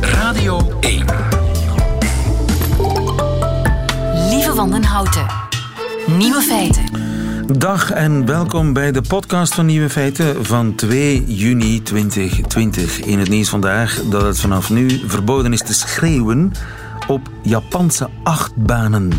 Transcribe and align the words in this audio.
Radio 0.00 0.78
1. 0.80 1.04
Lieve 4.30 4.54
Wandenhouten. 4.54 5.26
Nieuwe 6.06 6.40
feiten. 6.40 6.84
Dag 7.58 7.90
en 7.90 8.26
welkom 8.26 8.72
bij 8.72 8.92
de 8.92 9.02
podcast 9.02 9.54
van 9.54 9.66
Nieuwe 9.66 9.90
Feiten 9.90 10.44
van 10.44 10.74
2 10.74 11.24
juni 11.24 11.82
2020. 11.82 13.00
In 13.00 13.18
het 13.18 13.28
nieuws 13.28 13.48
vandaag 13.48 14.02
dat 14.10 14.22
het 14.22 14.40
vanaf 14.40 14.70
nu 14.70 15.00
verboden 15.06 15.52
is 15.52 15.62
te 15.62 15.74
schreeuwen 15.74 16.52
op 17.06 17.30
Japanse 17.42 18.08
achtbanen. 18.22 19.12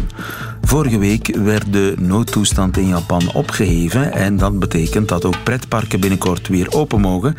Vorige 0.68 0.98
week 0.98 1.36
werd 1.36 1.74
de 1.74 1.94
noodtoestand 1.98 2.78
in 2.78 2.88
Japan 2.88 3.34
opgeheven 3.34 4.14
en 4.14 4.38
dat 4.38 4.60
betekent 4.60 5.08
dat 5.08 5.26
ook 5.26 5.44
pretparken 5.44 6.00
binnenkort 6.00 6.48
weer 6.48 6.74
open 6.74 7.02
mogen. 7.02 7.36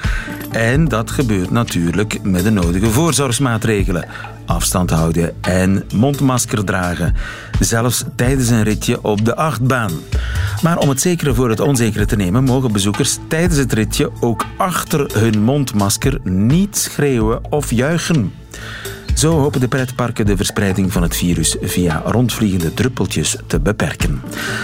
En 0.50 0.88
dat 0.88 1.10
gebeurt 1.10 1.50
natuurlijk 1.50 2.22
met 2.22 2.44
de 2.44 2.50
nodige 2.50 2.90
voorzorgsmaatregelen. 2.90 4.08
Afstand 4.44 4.90
houden 4.90 5.34
en 5.40 5.84
mondmasker 5.94 6.64
dragen. 6.64 7.14
Zelfs 7.60 8.04
tijdens 8.16 8.48
een 8.48 8.62
ritje 8.62 9.04
op 9.04 9.24
de 9.24 9.36
achtbaan. 9.36 9.92
Maar 10.62 10.78
om 10.78 10.88
het 10.88 11.00
zekere 11.00 11.34
voor 11.34 11.48
het 11.48 11.60
onzekere 11.60 12.06
te 12.06 12.16
nemen, 12.16 12.44
mogen 12.44 12.72
bezoekers 12.72 13.18
tijdens 13.28 13.58
het 13.58 13.72
ritje 13.72 14.10
ook 14.20 14.44
achter 14.56 15.18
hun 15.18 15.42
mondmasker 15.42 16.20
niet 16.22 16.76
schreeuwen 16.76 17.52
of 17.52 17.70
juichen. 17.70 18.32
Zo 19.16 19.38
hopen 19.38 19.60
de 19.60 19.68
pretparken 19.68 20.26
de 20.26 20.36
verspreiding 20.36 20.92
van 20.92 21.02
het 21.02 21.16
virus 21.16 21.56
via 21.60 22.02
rondvliegende 22.04 22.74
druppeltjes 22.74 23.36
te 23.46 23.60
beperken. 23.60 24.22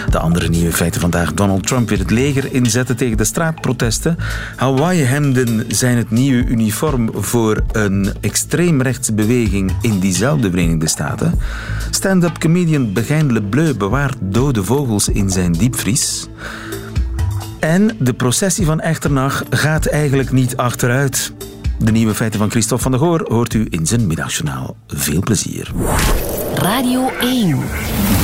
De 0.09 0.19
andere 0.19 0.49
nieuwe 0.49 0.71
feiten 0.71 1.01
vandaag. 1.01 1.33
Donald 1.33 1.67
Trump 1.67 1.89
wil 1.89 1.97
het 1.97 2.11
leger 2.11 2.53
inzetten 2.53 2.95
tegen 2.95 3.17
de 3.17 3.23
straatprotesten. 3.23 4.17
Hawaii-hemden 4.55 5.65
zijn 5.67 5.97
het 5.97 6.09
nieuwe 6.09 6.45
uniform 6.45 7.09
voor 7.13 7.63
een 7.71 8.13
extreemrechtse 8.21 9.13
beweging 9.13 9.71
in 9.81 9.99
diezelfde 9.99 10.49
Verenigde 10.49 10.87
Staten. 10.87 11.39
Stand-up 11.89 12.37
comedian 12.39 12.93
Begijn 12.93 13.33
Lebleu 13.33 13.73
bewaart 13.73 14.17
dode 14.19 14.63
vogels 14.63 15.09
in 15.09 15.29
zijn 15.29 15.51
diepvries. 15.51 16.27
En 17.59 17.95
de 17.99 18.13
processie 18.13 18.65
van 18.65 18.79
Echternach 18.79 19.43
gaat 19.49 19.85
eigenlijk 19.85 20.31
niet 20.31 20.57
achteruit. 20.57 21.33
De 21.83 21.91
nieuwe 21.91 22.13
feiten 22.13 22.39
van 22.39 22.51
Christophe 22.51 22.83
van 22.83 22.91
der 22.91 23.01
Goor 23.01 23.25
hoort 23.27 23.53
u 23.53 23.67
in 23.69 23.85
zijn 23.85 24.07
middagjournaal. 24.07 24.75
Veel 24.87 25.19
plezier. 25.19 25.71
Radio 26.55 27.09
1. 27.19 27.45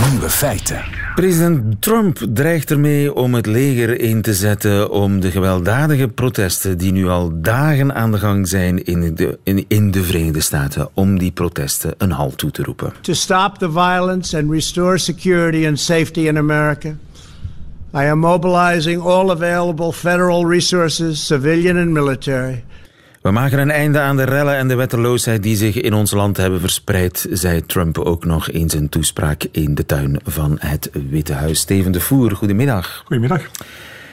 Nieuwe 0.10 0.30
feiten. 0.30 0.84
President 1.16 1.82
Trump 1.82 2.20
dreigt 2.34 2.72
ermee 2.72 3.14
om 3.14 3.34
het 3.34 3.46
leger 3.46 4.00
in 4.00 4.22
te 4.22 4.34
zetten 4.34 4.92
om 4.92 5.20
de 5.20 5.32
gewelddadige 5.32 6.08
protesten 6.08 6.78
die 6.78 6.92
nu 6.92 7.08
al 7.08 7.42
dagen 7.42 7.96
aan 7.96 8.12
de 8.12 8.18
gang 8.18 8.48
zijn 8.48 8.84
in 8.84 9.16
de, 9.16 9.40
in, 9.44 9.66
in 9.68 9.92
de 9.92 10.04
Verenigde 10.04 10.42
Staten, 10.42 10.90
om 10.94 11.20
die 11.20 11.32
protesten 11.32 11.94
een 11.98 12.12
halt 12.12 12.38
toe 12.38 12.52
te 12.52 12.64
roepen. 12.64 12.94
To 13.02 13.14
stop 13.14 13.58
the 13.58 13.72
violence 13.72 14.38
and 14.38 14.52
restore 14.52 14.98
security 14.98 15.68
and 15.68 15.80
safety 15.80 16.20
in 16.20 16.38
America, 16.38 16.90
I 17.94 18.10
am 18.10 18.20
mobilizing 18.20 19.02
all 19.02 19.32
available 19.32 19.92
federal 19.92 20.46
resources, 20.46 21.26
civilian 21.26 21.78
and 21.78 21.90
military, 21.90 22.64
We 23.30 23.36
maken 23.36 23.60
een 23.60 23.72
einde 23.72 24.00
aan 24.00 24.18
de 24.18 24.24
rellen 24.24 24.56
en 24.56 24.68
de 24.68 24.76
wetteloosheid 24.76 25.44
die 25.44 25.56
zich 25.56 25.76
in 25.76 25.94
ons 25.94 26.12
land 26.12 26.38
hebben 26.38 26.60
verspreid, 26.60 27.28
zei 27.32 27.66
Trump 27.66 27.98
ook 27.98 28.26
nog 28.26 28.50
in 28.50 28.70
zijn 28.70 28.90
toespraak 28.90 29.44
in 29.52 29.76
de 29.76 29.86
tuin 29.86 30.20
van 30.24 30.58
het 30.60 30.90
Witte 31.10 31.34
Huis. 31.34 31.60
Steven 31.60 31.92
de 31.92 32.00
Voer, 32.00 32.32
goedemiddag. 32.32 33.02
Goedemiddag. 33.06 33.42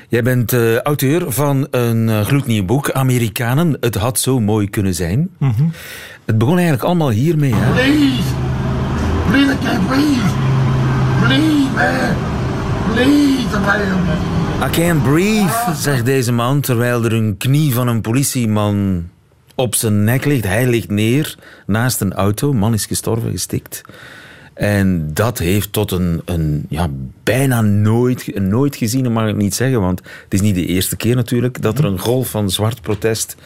Jij 0.08 0.22
bent 0.22 0.52
uh, 0.52 0.78
auteur 0.78 1.32
van 1.32 1.66
een 1.70 2.08
uh, 2.08 2.20
gloednieuw 2.20 2.64
boek, 2.64 2.90
Amerikanen. 2.90 3.76
Het 3.80 3.94
had 3.94 4.18
zo 4.18 4.40
mooi 4.40 4.70
kunnen 4.70 4.94
zijn. 4.94 5.28
Mm 5.38 5.52
-hmm. 5.56 5.72
Het 6.24 6.38
begon 6.38 6.54
eigenlijk 6.54 6.84
allemaal 6.84 7.10
hiermee. 7.10 7.54
Hè? 7.54 7.72
Please, 7.72 8.22
please, 9.30 9.52
I 9.52 9.56
can't 9.64 9.86
breathe. 9.86 10.30
Please, 11.22 11.68
man. 11.74 12.16
Please, 12.94 13.58
man. 13.58 14.35
I 14.56 14.70
can't 14.70 15.02
breathe, 15.02 15.74
zegt 15.74 16.04
deze 16.04 16.32
man 16.32 16.60
terwijl 16.60 17.04
er 17.04 17.12
een 17.12 17.36
knie 17.36 17.74
van 17.74 17.88
een 17.88 18.00
politieman 18.00 19.04
op 19.54 19.74
zijn 19.74 20.04
nek 20.04 20.24
ligt. 20.24 20.44
Hij 20.44 20.66
ligt 20.66 20.88
neer 20.88 21.38
naast 21.66 22.00
een 22.00 22.12
auto. 22.12 22.52
Man 22.52 22.72
is 22.72 22.86
gestorven, 22.86 23.30
gestikt. 23.30 23.80
En 24.54 25.10
dat 25.14 25.38
heeft 25.38 25.72
tot 25.72 25.90
een, 25.90 26.22
een 26.24 26.66
ja, 26.68 26.88
bijna 27.22 27.60
nooit, 27.60 28.40
nooit 28.40 28.76
gezien, 28.76 29.12
mag 29.12 29.28
ik 29.28 29.36
niet 29.36 29.54
zeggen, 29.54 29.80
want 29.80 30.00
het 30.24 30.34
is 30.34 30.40
niet 30.40 30.54
de 30.54 30.66
eerste 30.66 30.96
keer 30.96 31.14
natuurlijk 31.14 31.62
dat 31.62 31.78
er 31.78 31.84
een 31.84 31.98
golf 31.98 32.30
van 32.30 32.50
zwart 32.50 32.82
protest, 32.82 33.36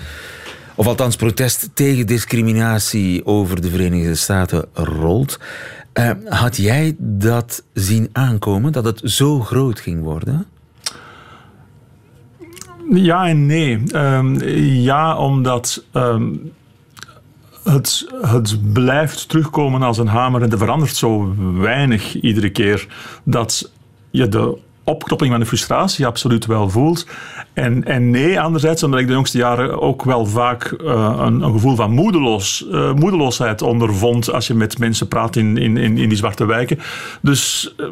of 0.75 0.87
althans 0.87 1.17
protest 1.17 1.71
tegen 1.75 2.07
discriminatie 2.07 3.27
over 3.27 3.61
de 3.61 3.71
Verenigde 3.71 4.15
Staten 4.15 4.65
rolt. 4.73 5.39
Uh, 5.95 6.11
had 6.25 6.57
jij 6.57 6.95
dat 6.99 7.63
zien 7.73 8.09
aankomen, 8.13 8.73
dat 8.73 8.85
het 8.85 9.01
zo 9.05 9.41
groot 9.41 9.81
ging 9.81 10.03
worden? 10.03 10.47
Ja 12.95 13.27
en 13.27 13.47
nee. 13.47 13.83
Um, 13.95 14.43
ja, 14.83 15.17
omdat 15.17 15.85
um, 15.93 16.53
het, 17.65 18.07
het 18.23 18.73
blijft 18.73 19.29
terugkomen 19.29 19.83
als 19.83 19.99
een 19.99 20.07
hamer 20.07 20.43
en 20.43 20.51
er 20.51 20.59
verandert 20.59 20.97
zo 20.97 21.35
weinig 21.59 22.21
iedere 22.21 22.51
keer 22.51 22.87
dat 23.25 23.73
je 24.11 24.29
de 24.29 24.59
opknopping 24.85 25.31
van 25.31 25.41
de 25.41 25.47
frustratie 25.47 26.07
absoluut 26.07 26.47
wel 26.47 26.71
voelt. 26.71 27.07
En, 27.53 27.85
en 27.85 28.11
nee, 28.11 28.41
anderzijds, 28.41 28.83
omdat 28.83 29.01
ik 29.01 29.07
de 29.07 29.13
jongste 29.13 29.39
jaren 29.39 29.81
ook 29.81 30.05
wel 30.05 30.27
vaak 30.27 30.77
uh, 30.83 31.15
een, 31.19 31.43
een, 31.43 31.53
gevoel 31.53 31.75
van 31.75 31.91
moedeloos, 31.91 32.67
uh, 32.71 32.93
moedeloosheid 32.95 33.63
ondervond 33.63 34.33
als 34.33 34.47
je 34.47 34.55
met 34.55 34.79
mensen 34.79 35.09
praat 35.09 35.37
in, 35.37 35.57
in, 35.57 35.77
in, 35.77 36.09
die 36.09 36.17
zwarte 36.17 36.45
wijken. 36.45 36.79
Dus... 37.21 37.75
Uh, 37.77 37.87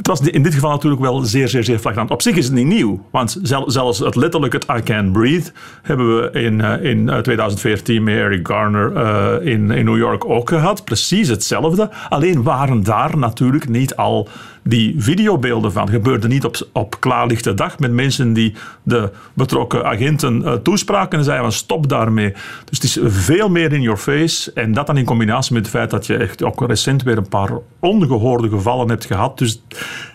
het 0.00 0.08
was 0.08 0.20
in 0.20 0.42
dit 0.42 0.54
geval 0.54 0.70
natuurlijk 0.70 1.02
wel 1.02 1.20
zeer, 1.20 1.48
zeer, 1.48 1.64
zeer 1.64 1.78
flagrant. 1.78 2.10
Op 2.10 2.22
zich 2.22 2.36
is 2.36 2.44
het 2.44 2.54
niet 2.54 2.66
nieuw, 2.66 3.06
want 3.10 3.38
zelfs 3.66 3.98
het 3.98 4.16
letterlijk 4.16 4.52
het 4.52 4.66
I 4.76 4.82
Can't 4.82 5.12
Breathe 5.12 5.52
hebben 5.82 6.16
we 6.16 6.30
in, 6.30 6.60
in 6.60 7.06
2014 7.22 8.02
met 8.02 8.14
Eric 8.14 8.46
Garner 8.46 8.92
uh, 8.92 9.52
in, 9.52 9.70
in 9.70 9.84
New 9.84 9.96
York 9.96 10.24
ook 10.24 10.48
gehad. 10.48 10.84
Precies 10.84 11.28
hetzelfde. 11.28 11.90
Alleen 12.08 12.42
waren 12.42 12.82
daar 12.82 13.18
natuurlijk 13.18 13.68
niet 13.68 13.96
al 13.96 14.28
die 14.62 14.94
videobeelden 14.98 15.72
van. 15.72 15.88
gebeurde 15.88 16.28
niet 16.28 16.44
op, 16.44 16.68
op 16.72 17.00
klaarlichte 17.00 17.54
dag 17.54 17.78
met 17.78 17.92
mensen 17.92 18.32
die 18.32 18.54
de 18.82 19.10
betrokken 19.34 19.84
agenten 19.84 20.42
uh, 20.42 20.52
toespraken 20.52 21.18
en 21.18 21.24
zeiden 21.24 21.46
van 21.46 21.54
stop 21.54 21.88
daarmee. 21.88 22.32
Dus 22.64 22.78
het 22.78 22.82
is 22.82 22.98
veel 23.02 23.48
meer 23.48 23.72
in 23.72 23.82
your 23.82 23.98
face. 23.98 24.52
En 24.52 24.72
dat 24.72 24.86
dan 24.86 24.96
in 24.96 25.04
combinatie 25.04 25.54
met 25.54 25.62
het 25.62 25.74
feit 25.74 25.90
dat 25.90 26.06
je 26.06 26.16
echt 26.16 26.42
ook 26.42 26.66
recent 26.66 27.02
weer 27.02 27.16
een 27.16 27.28
paar 27.28 27.50
ongehoorde 27.78 28.48
gevallen 28.48 28.88
hebt 28.88 29.04
gehad. 29.04 29.38
Dus 29.38 29.62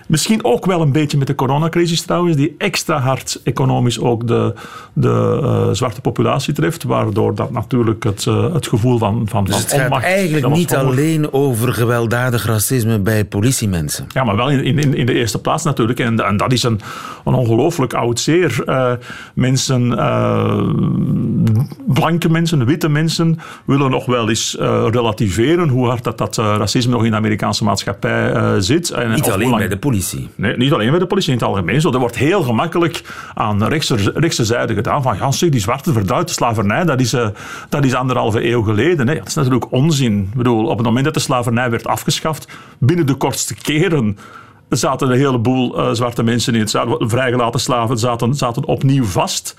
Misschien 0.08 0.44
ook 0.44 0.66
wel 0.66 0.82
een 0.82 0.92
beetje 0.92 1.18
met 1.18 1.28
de 1.28 1.36
coronacrisis 1.36 2.02
trouwens, 2.02 2.36
die 2.36 2.56
extra 2.58 3.00
hard 3.00 3.42
economisch 3.44 4.00
ook 4.00 4.28
de, 4.28 4.54
de 4.94 5.40
uh, 5.44 5.70
zwarte 5.72 6.02
populatie 6.02 6.54
treft, 6.54 6.84
waardoor 6.84 7.36
dat 7.36 7.52
natuurlijk 7.52 8.04
het, 8.04 8.26
uh, 8.26 8.54
het 8.54 8.68
gevoel 8.68 8.98
van, 8.98 9.28
van, 9.30 9.46
dus 9.46 9.56
van 9.56 9.80
het 9.80 9.94
gaat 9.94 10.02
eigenlijk 10.02 10.48
niet 10.50 10.76
alleen 10.76 11.34
over 11.34 11.74
gewelddadig 11.74 12.46
racisme 12.46 13.00
bij 13.00 13.26
politiemensen. 13.26 14.08
Ja, 14.14 14.24
maar 14.24 14.36
wel 14.36 14.50
in, 14.50 14.78
in, 14.78 14.94
in 14.94 15.06
de 15.06 15.14
eerste 15.14 15.42
plaats 15.42 15.64
natuurlijk. 15.64 16.00
En, 16.00 16.20
en 16.20 16.38
dat 16.38 16.52
is 16.52 16.64
een, 16.64 16.82
een 17.26 17.34
ongelooflijk 17.34 17.94
oud 17.94 18.20
zeer. 18.20 18.64
Uh, 18.66 18.92
mensen, 19.34 19.98
blanke 21.88 22.30
mensen, 22.30 22.66
witte 22.66 22.90
mensen, 22.90 23.40
willen 23.66 23.90
nog 23.92 24.06
wel 24.06 24.30
eens 24.30 24.56
relativeren 24.60 25.70
hoe 25.70 25.88
hard 25.88 26.04
dat, 26.04 26.18
dat 26.18 26.38
racisme 26.38 26.92
nog 26.92 27.04
in 27.04 27.12
de 27.12 27.18
Amerikaanse 27.18 27.64
maatschappij 27.64 28.62
zit. 28.62 28.90
En, 28.90 29.12
niet 29.12 29.30
alleen 29.30 29.50
lang... 29.50 29.60
bij 29.60 29.68
de 29.68 29.78
politie. 29.78 30.30
Nee, 30.36 30.58
niet 30.58 30.74
alleen 30.74 30.90
bij 30.90 31.00
de 31.00 31.06
politie 31.06 31.32
in 31.32 31.38
het 31.38 31.48
algemeen. 31.48 31.82
Zo, 31.82 31.92
er 31.92 32.00
wordt 32.00 32.18
heel 32.18 32.44
gemakkelijk 32.44 33.04
aan 33.34 33.60
de 33.60 33.68
rechtse, 33.68 34.12
rechtse 34.14 34.46
zijde 34.46 34.74
gedaan 34.74 35.02
van 35.02 35.18
ja, 35.18 35.50
die 35.50 35.60
zwarte 35.60 35.94
verduidde 35.94 36.32
slavernij, 36.32 36.84
dat 36.84 37.00
is, 37.00 37.16
dat 37.70 37.86
is 37.86 37.94
anderhalve 37.94 38.50
eeuw 38.50 38.62
geleden. 38.62 39.06
Nee, 39.06 39.18
dat 39.18 39.28
is 39.28 39.34
natuurlijk 39.34 39.72
onzin. 39.72 40.20
Ik 40.32 40.38
bedoel, 40.38 40.66
op 40.66 40.78
het 40.78 40.86
moment 40.86 41.06
dat 41.06 41.14
de 41.14 41.20
slavernij 41.20 41.70
werd 41.70 41.88
afgeschaft, 41.88 42.48
binnen 42.80 43.06
de 43.06 43.16
kortste 43.16 43.56
keren 43.56 44.18
zaten 44.70 45.12
een 45.12 45.18
heleboel 45.18 45.80
uh, 45.80 45.94
zwarte 45.94 46.24
mensen 46.24 46.54
in 46.54 46.60
het 46.60 46.70
zuiden, 46.70 47.10
vrijgelaten 47.10 47.60
slaven, 47.60 47.98
zaten, 47.98 48.34
zaten 48.34 48.66
opnieuw 48.66 49.04
vast 49.04 49.56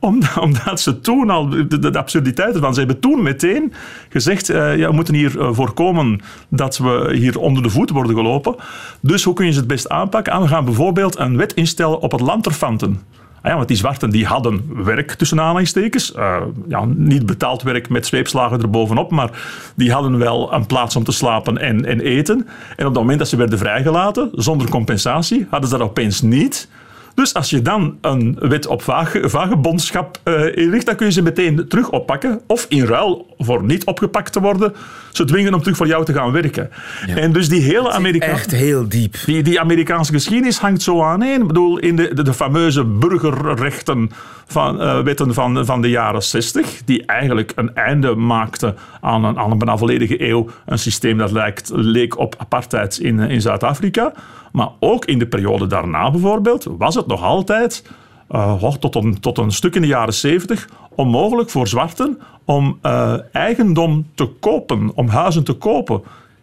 omdat 0.40 0.80
ze 0.80 1.00
toen 1.00 1.30
al, 1.30 1.48
de, 1.48 1.78
de 1.78 1.98
absurditeit 1.98 2.54
ze 2.54 2.78
hebben 2.78 3.00
toen 3.00 3.22
meteen 3.22 3.72
gezegd, 4.08 4.50
uh, 4.50 4.76
ja, 4.76 4.88
we 4.88 4.94
moeten 4.94 5.14
hier 5.14 5.36
uh, 5.36 5.48
voorkomen 5.52 6.20
dat 6.48 6.78
we 6.78 7.10
hier 7.12 7.38
onder 7.38 7.62
de 7.62 7.70
voet 7.70 7.90
worden 7.90 8.14
gelopen. 8.14 8.54
Dus 9.00 9.24
hoe 9.24 9.34
kun 9.34 9.46
je 9.46 9.52
ze 9.52 9.58
het 9.58 9.68
best 9.68 9.88
aanpakken? 9.88 10.32
En 10.32 10.40
we 10.40 10.48
gaan 10.48 10.64
bijvoorbeeld 10.64 11.18
een 11.18 11.36
wet 11.36 11.54
instellen 11.54 12.00
op 12.00 12.12
het 12.12 12.20
lanterfanten. 12.20 13.00
Ah 13.42 13.50
ja, 13.50 13.56
want 13.56 13.68
die 13.68 13.76
zwarten 13.76 14.10
die 14.10 14.26
hadden 14.26 14.84
werk 14.84 15.12
tussen 15.12 15.40
aanhalingstekens. 15.40 16.14
Uh, 16.16 16.36
ja, 16.68 16.84
niet 16.84 17.26
betaald 17.26 17.62
werk 17.62 17.88
met 17.88 18.06
zweepslagen 18.06 18.60
erbovenop, 18.60 19.10
maar 19.10 19.30
die 19.76 19.92
hadden 19.92 20.18
wel 20.18 20.52
een 20.52 20.66
plaats 20.66 20.96
om 20.96 21.04
te 21.04 21.12
slapen 21.12 21.58
en, 21.58 21.84
en 21.84 22.00
eten. 22.00 22.46
En 22.76 22.86
op 22.86 22.92
het 22.92 23.00
moment 23.00 23.18
dat 23.18 23.28
ze 23.28 23.36
werden 23.36 23.58
vrijgelaten, 23.58 24.30
zonder 24.32 24.68
compensatie, 24.68 25.46
hadden 25.50 25.70
ze 25.70 25.78
dat 25.78 25.88
opeens 25.88 26.22
niet. 26.22 26.68
Dus 27.14 27.34
als 27.34 27.50
je 27.50 27.62
dan 27.62 27.98
een 28.00 28.36
wet 28.40 28.66
op 28.66 28.82
vage, 28.82 29.28
vagebondschap 29.28 30.18
uh, 30.24 30.56
inricht, 30.56 30.86
dan 30.86 30.96
kun 30.96 31.06
je 31.06 31.12
ze 31.12 31.22
meteen 31.22 31.68
terug 31.68 31.90
oppakken. 31.90 32.40
Of 32.46 32.66
in 32.68 32.84
ruil 32.84 33.34
voor 33.38 33.64
niet 33.64 33.84
opgepakt 33.84 34.32
te 34.32 34.40
worden, 34.40 34.74
ze 35.12 35.24
dwingen 35.24 35.54
om 35.54 35.60
terug 35.62 35.76
voor 35.76 35.86
jou 35.86 36.04
te 36.04 36.12
gaan 36.12 36.32
werken. 36.32 36.70
En 37.06 37.32
dus 37.32 37.48
die 37.48 37.60
hele 37.60 37.90
Amerikaanse... 37.90 38.34
Echt 38.34 38.50
heel 38.50 38.88
diep. 38.88 39.16
Die, 39.24 39.42
die 39.42 39.60
Amerikaanse 39.60 40.12
geschiedenis 40.12 40.58
hangt 40.58 40.82
zo 40.82 41.02
aan. 41.02 41.22
Ik 41.22 41.46
bedoel, 41.46 41.78
in 41.78 41.96
de, 41.96 42.14
de, 42.14 42.22
de 42.22 42.34
fameuze 42.34 42.84
burgerrechten 42.84 44.10
van, 44.46 44.82
uh, 44.82 45.00
wetten 45.00 45.34
van, 45.34 45.66
van 45.66 45.82
de 45.82 45.88
jaren 45.88 46.22
60, 46.22 46.84
die 46.84 47.06
eigenlijk 47.06 47.52
een 47.56 47.74
einde 47.74 48.14
maakten 48.14 48.76
aan 49.00 49.24
een, 49.24 49.38
aan 49.38 49.50
een 49.50 49.58
bijna 49.58 49.76
volledige 49.76 50.28
eeuw. 50.28 50.46
Een 50.66 50.78
systeem 50.78 51.18
dat 51.18 51.32
lijkt, 51.32 51.70
leek 51.74 52.18
op 52.18 52.34
apartheid 52.38 52.98
in, 52.98 53.20
in 53.20 53.40
Zuid-Afrika. 53.40 54.12
Maar 54.52 54.68
ook 54.80 55.04
in 55.04 55.18
de 55.18 55.26
periode 55.26 55.66
daarna 55.66 56.10
bijvoorbeeld 56.10 56.66
was 56.78 56.94
het 56.94 57.06
nog 57.06 57.22
altijd, 57.22 57.90
uh, 58.30 58.72
tot, 58.72 58.94
een, 58.94 59.20
tot 59.20 59.38
een 59.38 59.52
stuk 59.52 59.74
in 59.74 59.80
de 59.80 59.86
jaren 59.86 60.14
70, 60.14 60.68
onmogelijk 60.94 61.50
voor 61.50 61.68
zwarten 61.68 62.18
om 62.44 62.78
uh, 62.82 63.14
eigendom 63.32 64.06
te 64.14 64.26
kopen, 64.26 64.90
om 64.94 65.08
huizen 65.08 65.44
te 65.44 65.52
kopen. 65.52 66.02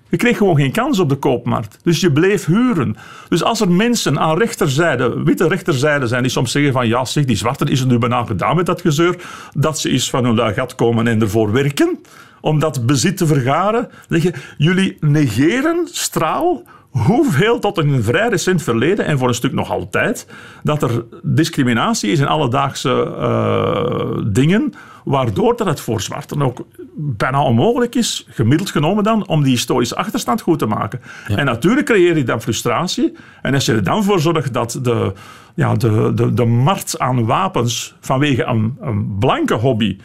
Je 0.10 0.18
kreeg 0.18 0.38
gewoon 0.38 0.56
geen 0.56 0.72
kans 0.72 1.00
op 1.00 1.10
de 1.10 1.16
koopmarkt. 1.16 1.80
Dus 1.84 2.00
je 2.00 2.12
bleef 2.12 2.46
huren. 2.46 2.96
Dus 3.30 3.44
als 3.44 3.62
er 3.62 3.72
mensen 3.72 4.20
aan 4.20 4.38
rechterzijde, 4.38 5.24
witte 5.24 5.48
rechterzijde 5.48 6.08
zijn, 6.08 6.22
die 6.22 6.32
soms 6.32 6.52
zeggen 6.52 6.74
van 6.74 6.88
ja, 6.88 7.06
zeg, 7.06 7.26
die 7.26 7.36
zwarten 7.36 7.68
is 7.68 7.80
het 7.80 7.90
nu 7.90 7.98
bijna 7.98 8.24
gedaan 8.24 8.56
met 8.56 8.66
dat 8.66 8.82
gezeur, 8.82 9.16
dat 9.54 9.80
ze 9.80 9.90
eens 9.90 10.10
van 10.10 10.26
hun 10.26 10.54
gat 10.54 10.76
komen 10.76 11.08
en 11.08 11.22
ervoor 11.22 11.52
werken, 11.52 12.00
om 12.42 12.60
dat 12.60 12.86
bezit 12.86 13.18
te 13.18 13.28
vergaren. 13.28 13.90
Zeg 14.10 14.24
je, 14.24 14.34
jullie 14.58 14.98
negeren 15.00 15.88
straal 15.92 16.64
hoeveel 17.06 17.60
tot 17.60 17.78
een 17.78 18.04
vrij 18.04 18.30
recent 18.30 18.64
verleden, 18.64 19.06
en 19.06 19.18
voor 19.18 19.28
een 19.28 19.34
stuk 19.34 19.54
nog 19.54 19.72
altijd, 19.72 20.28
dat 20.64 20.82
er 20.82 21.06
discriminatie 21.24 22.12
is 22.12 22.20
in 22.20 22.28
alledaagse 22.28 23.16
uh, 23.20 24.32
dingen, 24.34 24.74
waardoor 25.04 25.58
dat 25.58 25.68
het 25.68 25.80
voor 25.80 26.02
zwarten 26.02 26.42
ook 26.42 26.66
bijna 26.96 27.44
onmogelijk 27.44 27.96
is, 27.96 28.28
gemiddeld 28.30 28.70
genomen 28.70 29.04
dan, 29.04 29.28
om 29.28 29.44
die 29.44 29.52
historische 29.52 29.96
achterstand 29.96 30.42
goed 30.42 30.60
te 30.60 30.66
maken. 30.66 31.02
En 31.28 31.46
natuurlijk 31.46 31.86
creëer 31.86 32.18
je 32.18 32.24
dan 32.24 32.42
frustratie. 32.42 33.14
En 33.42 33.54
als 33.54 33.66
je 33.66 33.74
er 33.74 33.84
dan 33.84 34.04
voor 34.04 34.20
zorgt 34.20 34.54
dat 34.54 34.80
de, 34.82 35.14
ja, 35.56 35.76
de, 35.76 36.12
de, 36.16 36.34
de 36.34 36.46
markt 36.46 37.00
aan 37.00 37.26
wapens 37.26 37.96
vanwege 38.00 38.44
een, 38.44 38.78
een 38.82 39.18
blanke 39.20 39.54
hobby 39.54 39.98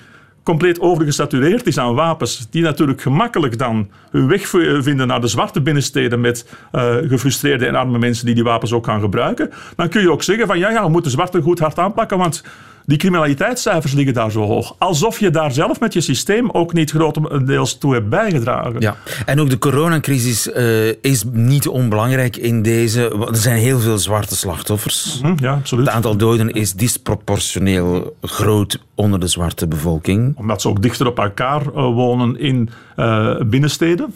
compleet 0.42 0.80
overgesatureerd 0.80 1.66
is 1.66 1.78
aan 1.78 1.94
wapens, 1.94 2.46
die 2.50 2.62
natuurlijk 2.62 3.02
gemakkelijk 3.02 3.58
dan 3.58 3.90
hun 4.10 4.28
weg 4.28 4.48
vinden 4.80 5.06
naar 5.06 5.20
de 5.20 5.26
zwarte 5.26 5.60
binnensteden 5.60 6.20
met 6.20 6.48
uh, 6.72 6.94
gefrustreerde 7.08 7.66
en 7.66 7.74
arme 7.74 7.98
mensen 7.98 8.26
die 8.26 8.34
die 8.34 8.44
wapens 8.44 8.72
ook 8.72 8.86
gaan 8.86 9.00
gebruiken, 9.00 9.50
dan 9.76 9.88
kun 9.88 10.00
je 10.00 10.10
ook 10.10 10.22
zeggen 10.22 10.46
van 10.46 10.58
ja, 10.58 10.70
ja 10.70 10.84
we 10.84 10.90
moeten 10.90 11.10
zwarte 11.10 11.42
goed 11.42 11.58
hard 11.58 11.78
aanpakken, 11.78 12.18
want 12.18 12.42
die 12.86 12.98
criminaliteitscijfers 12.98 13.92
liggen 13.92 14.14
daar 14.14 14.30
zo 14.30 14.42
hoog. 14.42 14.74
Alsof 14.78 15.18
je 15.18 15.30
daar 15.30 15.52
zelf 15.52 15.80
met 15.80 15.92
je 15.92 16.00
systeem 16.00 16.50
ook 16.50 16.72
niet 16.72 16.90
grotendeels 16.90 17.78
toe 17.78 17.94
hebt 17.94 18.08
bijgedragen. 18.08 18.80
Ja, 18.80 18.96
en 19.26 19.40
ook 19.40 19.50
de 19.50 19.58
coronacrisis 19.58 20.46
uh, 20.46 20.88
is 21.00 21.24
niet 21.32 21.68
onbelangrijk 21.68 22.36
in 22.36 22.62
deze. 22.62 23.26
Er 23.30 23.36
zijn 23.36 23.58
heel 23.58 23.78
veel 23.78 23.98
zwarte 23.98 24.36
slachtoffers. 24.36 25.20
Mm, 25.22 25.34
ja, 25.36 25.52
absoluut. 25.52 25.86
Het 25.86 25.94
aantal 25.94 26.16
doden 26.16 26.50
is 26.50 26.72
disproportioneel 26.72 28.16
groot 28.22 28.78
onder 28.94 29.20
de 29.20 29.26
zwarte 29.26 29.68
bevolking. 29.68 30.36
Omdat 30.36 30.60
ze 30.60 30.68
ook 30.68 30.82
dichter 30.82 31.06
op 31.06 31.18
elkaar 31.18 31.62
uh, 31.62 31.72
wonen 31.72 32.38
in 32.38 32.70
uh, 32.96 33.40
binnensteden. 33.40 34.14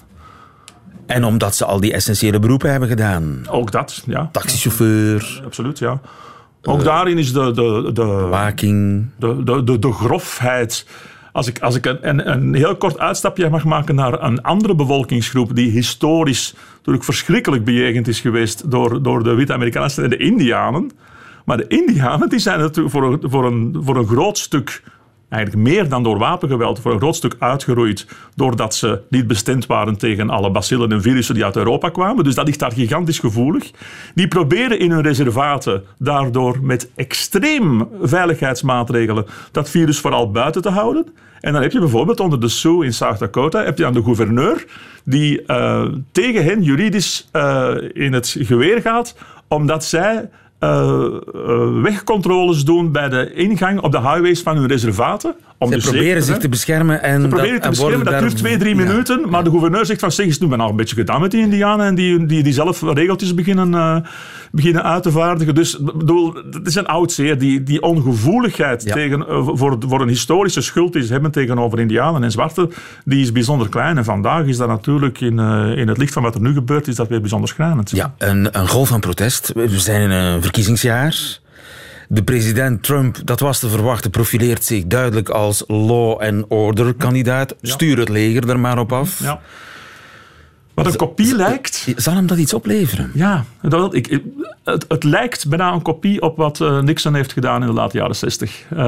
En 1.06 1.24
omdat 1.24 1.56
ze 1.56 1.64
al 1.64 1.80
die 1.80 1.92
essentiële 1.92 2.38
beroepen 2.38 2.70
hebben 2.70 2.88
gedaan. 2.88 3.46
Ook 3.50 3.72
dat, 3.72 4.02
ja. 4.06 4.28
Taxichauffeur. 4.32 5.42
Absoluut, 5.44 5.78
ja. 5.78 6.00
Ook 6.66 6.84
daarin 6.84 7.18
is 7.18 7.32
de, 7.32 7.52
de, 7.52 7.90
de, 7.92 8.04
Waking. 8.04 9.06
de, 9.16 9.44
de, 9.44 9.64
de, 9.64 9.78
de 9.78 9.92
grofheid. 9.92 10.86
Als 11.32 11.46
ik, 11.46 11.58
als 11.58 11.74
ik 11.74 11.86
een, 11.86 12.30
een, 12.30 12.54
heel 12.54 12.76
kort 12.76 12.98
uitstapje 12.98 13.50
mag 13.50 13.64
maken 13.64 13.94
naar 13.94 14.22
een 14.22 14.42
andere 14.42 14.74
bevolkingsgroep 14.74 15.54
die 15.54 15.70
historisch 15.70 16.54
natuurlijk 16.76 17.04
verschrikkelijk 17.04 17.64
bejegend 17.64 18.08
is 18.08 18.20
geweest 18.20 18.70
door, 18.70 19.02
door 19.02 19.22
de 19.22 19.34
witte 19.34 19.52
Amerikanen 19.52 19.90
en 19.96 20.10
de 20.10 20.16
Indianen. 20.16 20.90
Maar 21.44 21.56
de 21.56 21.66
Indianen 21.68 22.28
die 22.28 22.38
zijn 22.38 22.58
natuurlijk 22.58 22.94
voor 22.94 23.18
voor 23.22 23.46
een, 23.46 23.76
voor 23.80 23.96
een 23.96 24.06
groot 24.06 24.38
stuk 24.38 24.82
eigenlijk 25.28 25.69
meer 25.69 25.88
dan 25.88 26.02
door 26.02 26.19
wapengeweld 26.19 26.81
voor 26.81 26.93
een 26.93 26.99
groot 26.99 27.17
stuk 27.17 27.37
uitgeroeid 27.38 28.06
doordat 28.34 28.75
ze 28.75 29.00
niet 29.08 29.26
bestemd 29.26 29.67
waren 29.67 29.99
tegen 29.99 30.31
alle 30.31 30.50
bacillen 30.50 30.93
en 30.93 31.02
virussen 31.02 31.34
die 31.34 31.44
uit 31.44 31.56
Europa 31.56 31.88
kwamen. 31.88 32.25
Dus 32.25 32.34
dat 32.34 32.46
ligt 32.46 32.58
daar 32.58 32.73
gigantisch 32.73 33.19
gevoelig. 33.19 33.70
Die 34.14 34.28
proberen 34.28 34.78
in 34.78 34.90
hun 34.90 35.02
reservaten 35.02 35.84
daardoor 35.99 36.58
met 36.62 36.90
extreem 36.94 37.88
veiligheidsmaatregelen 38.02 39.26
dat 39.52 39.70
virus 39.70 39.99
vooral 39.99 40.31
buiten 40.31 40.62
te 40.62 40.70
houden. 40.70 41.06
En 41.40 41.52
dan 41.52 41.62
heb 41.62 41.73
je 41.73 41.78
bijvoorbeeld 41.78 42.20
onder 42.20 42.40
de 42.40 42.49
Sioux 42.49 42.84
in 42.84 42.93
South 42.93 43.19
Dakota 43.19 43.64
heb 43.64 43.76
je 43.76 43.82
dan 43.82 43.93
de 43.93 44.02
gouverneur 44.02 44.64
die 45.05 45.43
uh, 45.46 45.84
tegen 46.12 46.44
hen 46.44 46.62
juridisch 46.62 47.28
uh, 47.32 47.75
in 47.93 48.12
het 48.12 48.37
geweer 48.38 48.81
gaat 48.81 49.14
omdat 49.49 49.84
zij 49.84 50.28
uh, 50.61 51.06
wegcontroles 51.82 52.64
doen 52.64 52.93
bij 52.93 53.08
de 53.08 53.32
ingang 53.32 53.81
op 53.81 53.93
de 53.93 54.00
highways 54.00 54.43
van 54.43 54.56
hun 54.56 54.67
reservaten. 54.67 55.35
Om 55.58 55.69
Ze 55.69 55.75
dus 55.75 55.85
proberen 55.85 56.08
zeker, 56.08 56.23
zich 56.23 56.38
te 56.38 56.49
beschermen. 56.49 57.03
En 57.03 57.20
Ze 57.20 57.29
proberen 57.29 57.53
dat, 57.53 57.62
te 57.62 57.69
beschermen, 57.69 58.05
dat 58.05 58.19
duurt 58.19 58.37
twee, 58.37 58.56
drie 58.56 58.75
minuten. 58.75 59.29
Maar 59.29 59.44
de 59.44 59.50
gouverneur 59.50 59.87
zegt 59.87 60.00
van, 60.00 60.12
zeg, 60.12 60.26
is 60.26 60.38
nu 60.38 60.47
ben 60.47 60.61
al 60.61 60.69
een 60.69 60.76
beetje 60.76 60.97
gedaan 60.97 61.20
met 61.20 61.31
die 61.31 61.41
indianen 61.41 61.87
en 61.87 61.94
die, 61.94 62.26
die, 62.26 62.43
die 62.43 62.53
zelf 62.53 62.82
regeltjes 62.82 63.35
beginnen, 63.35 63.73
uh, 63.73 63.97
beginnen 64.53 64.82
uit 64.82 65.03
te 65.03 65.11
vaardigen. 65.11 65.55
Dus 65.55 65.79
bedoel, 65.79 66.35
het 66.50 66.67
is 66.67 66.75
een 66.75 66.87
oud 66.87 67.12
zeer. 67.12 67.38
Die, 67.38 67.62
die 67.62 67.82
ongevoeligheid 67.82 68.82
ja. 68.82 68.94
tegen, 68.94 69.25
voor, 69.56 69.76
voor 69.88 70.00
een 70.00 70.08
historische 70.08 70.61
schuld 70.61 70.93
die 70.93 71.05
ze 71.05 71.12
hebben 71.12 71.31
tegenover 71.31 71.81
indianen 71.81 72.23
en 72.23 72.31
zwarte, 72.31 72.69
die 73.05 73.20
is 73.20 73.32
bijzonder 73.32 73.69
klein. 73.69 73.97
En 73.97 74.05
vandaag 74.05 74.44
is 74.44 74.56
dat 74.56 74.69
natuurlijk 74.69 75.20
in, 75.20 75.38
in 75.76 75.88
het 75.88 75.99
licht 75.99 76.12
van 76.12 76.23
wat 76.23 76.35
er 76.35 76.41
nu 76.41 76.52
gebeurt, 76.52 76.88
is 76.88 76.97
dat 76.97 77.09
weer 77.09 77.20
bijzonder 77.20 77.49
schrijnend. 77.49 77.91
Ja, 77.91 78.14
een, 78.19 78.49
een 78.59 78.69
golf 78.69 78.88
van 78.88 79.00
protest. 79.00 79.52
We 79.55 79.81
zijn 79.81 80.00
in 80.00 80.11
een 80.11 80.43
verkiezingsjaar. 80.43 81.44
De 82.08 82.23
president 82.23 82.82
Trump, 82.82 83.19
dat 83.25 83.41
was 83.41 83.58
te 83.58 83.69
verwachten, 83.69 84.11
profileert 84.11 84.64
zich 84.64 84.87
duidelijk 84.87 85.29
als 85.29 85.64
law 85.67 86.20
and 86.20 86.44
order 86.49 86.94
kandidaat. 86.94 87.55
Ja. 87.61 87.70
Stuur 87.70 87.99
het 87.99 88.08
leger 88.08 88.49
er 88.49 88.61
maar 88.61 88.79
op 88.79 88.93
af. 88.93 89.19
Ja. 89.23 89.41
Wat 90.75 90.87
een 90.87 90.97
kopie 90.97 91.37
lijkt. 91.37 91.93
Zal 91.97 92.14
hem 92.14 92.26
dat 92.26 92.38
iets 92.38 92.55
opleveren? 92.55 93.11
Ja, 93.14 93.44
dat, 93.62 93.94
ik, 93.94 94.20
het, 94.64 94.85
het, 94.88 95.05
lijkt 95.05 95.49
bijna 95.49 95.73
een 95.73 95.82
kopie 95.82 96.23
op 96.23 96.37
wat 96.37 96.61
uh, 96.61 96.81
Nixon 96.81 97.14
heeft 97.14 97.32
gedaan 97.32 97.61
in 97.61 97.67
de 97.67 97.73
late 97.73 97.99
jaren 97.99 98.17
60. 98.17 98.64
Uh, 98.73 98.79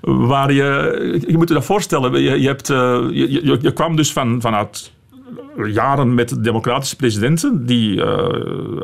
waar 0.00 0.52
je, 0.52 1.20
je 1.26 1.36
moet 1.36 1.48
je 1.48 1.54
dat 1.54 1.64
voorstellen, 1.64 2.22
je, 2.22 2.40
je, 2.40 2.46
hebt, 2.46 2.68
uh, 2.68 2.76
je, 3.10 3.44
je, 3.46 3.58
je, 3.60 3.72
kwam 3.72 3.96
dus 3.96 4.12
van, 4.12 4.40
vanuit 4.40 4.92
jaren 5.66 6.14
met 6.14 6.44
democratische 6.44 6.96
presidenten, 6.96 7.66
die, 7.66 8.04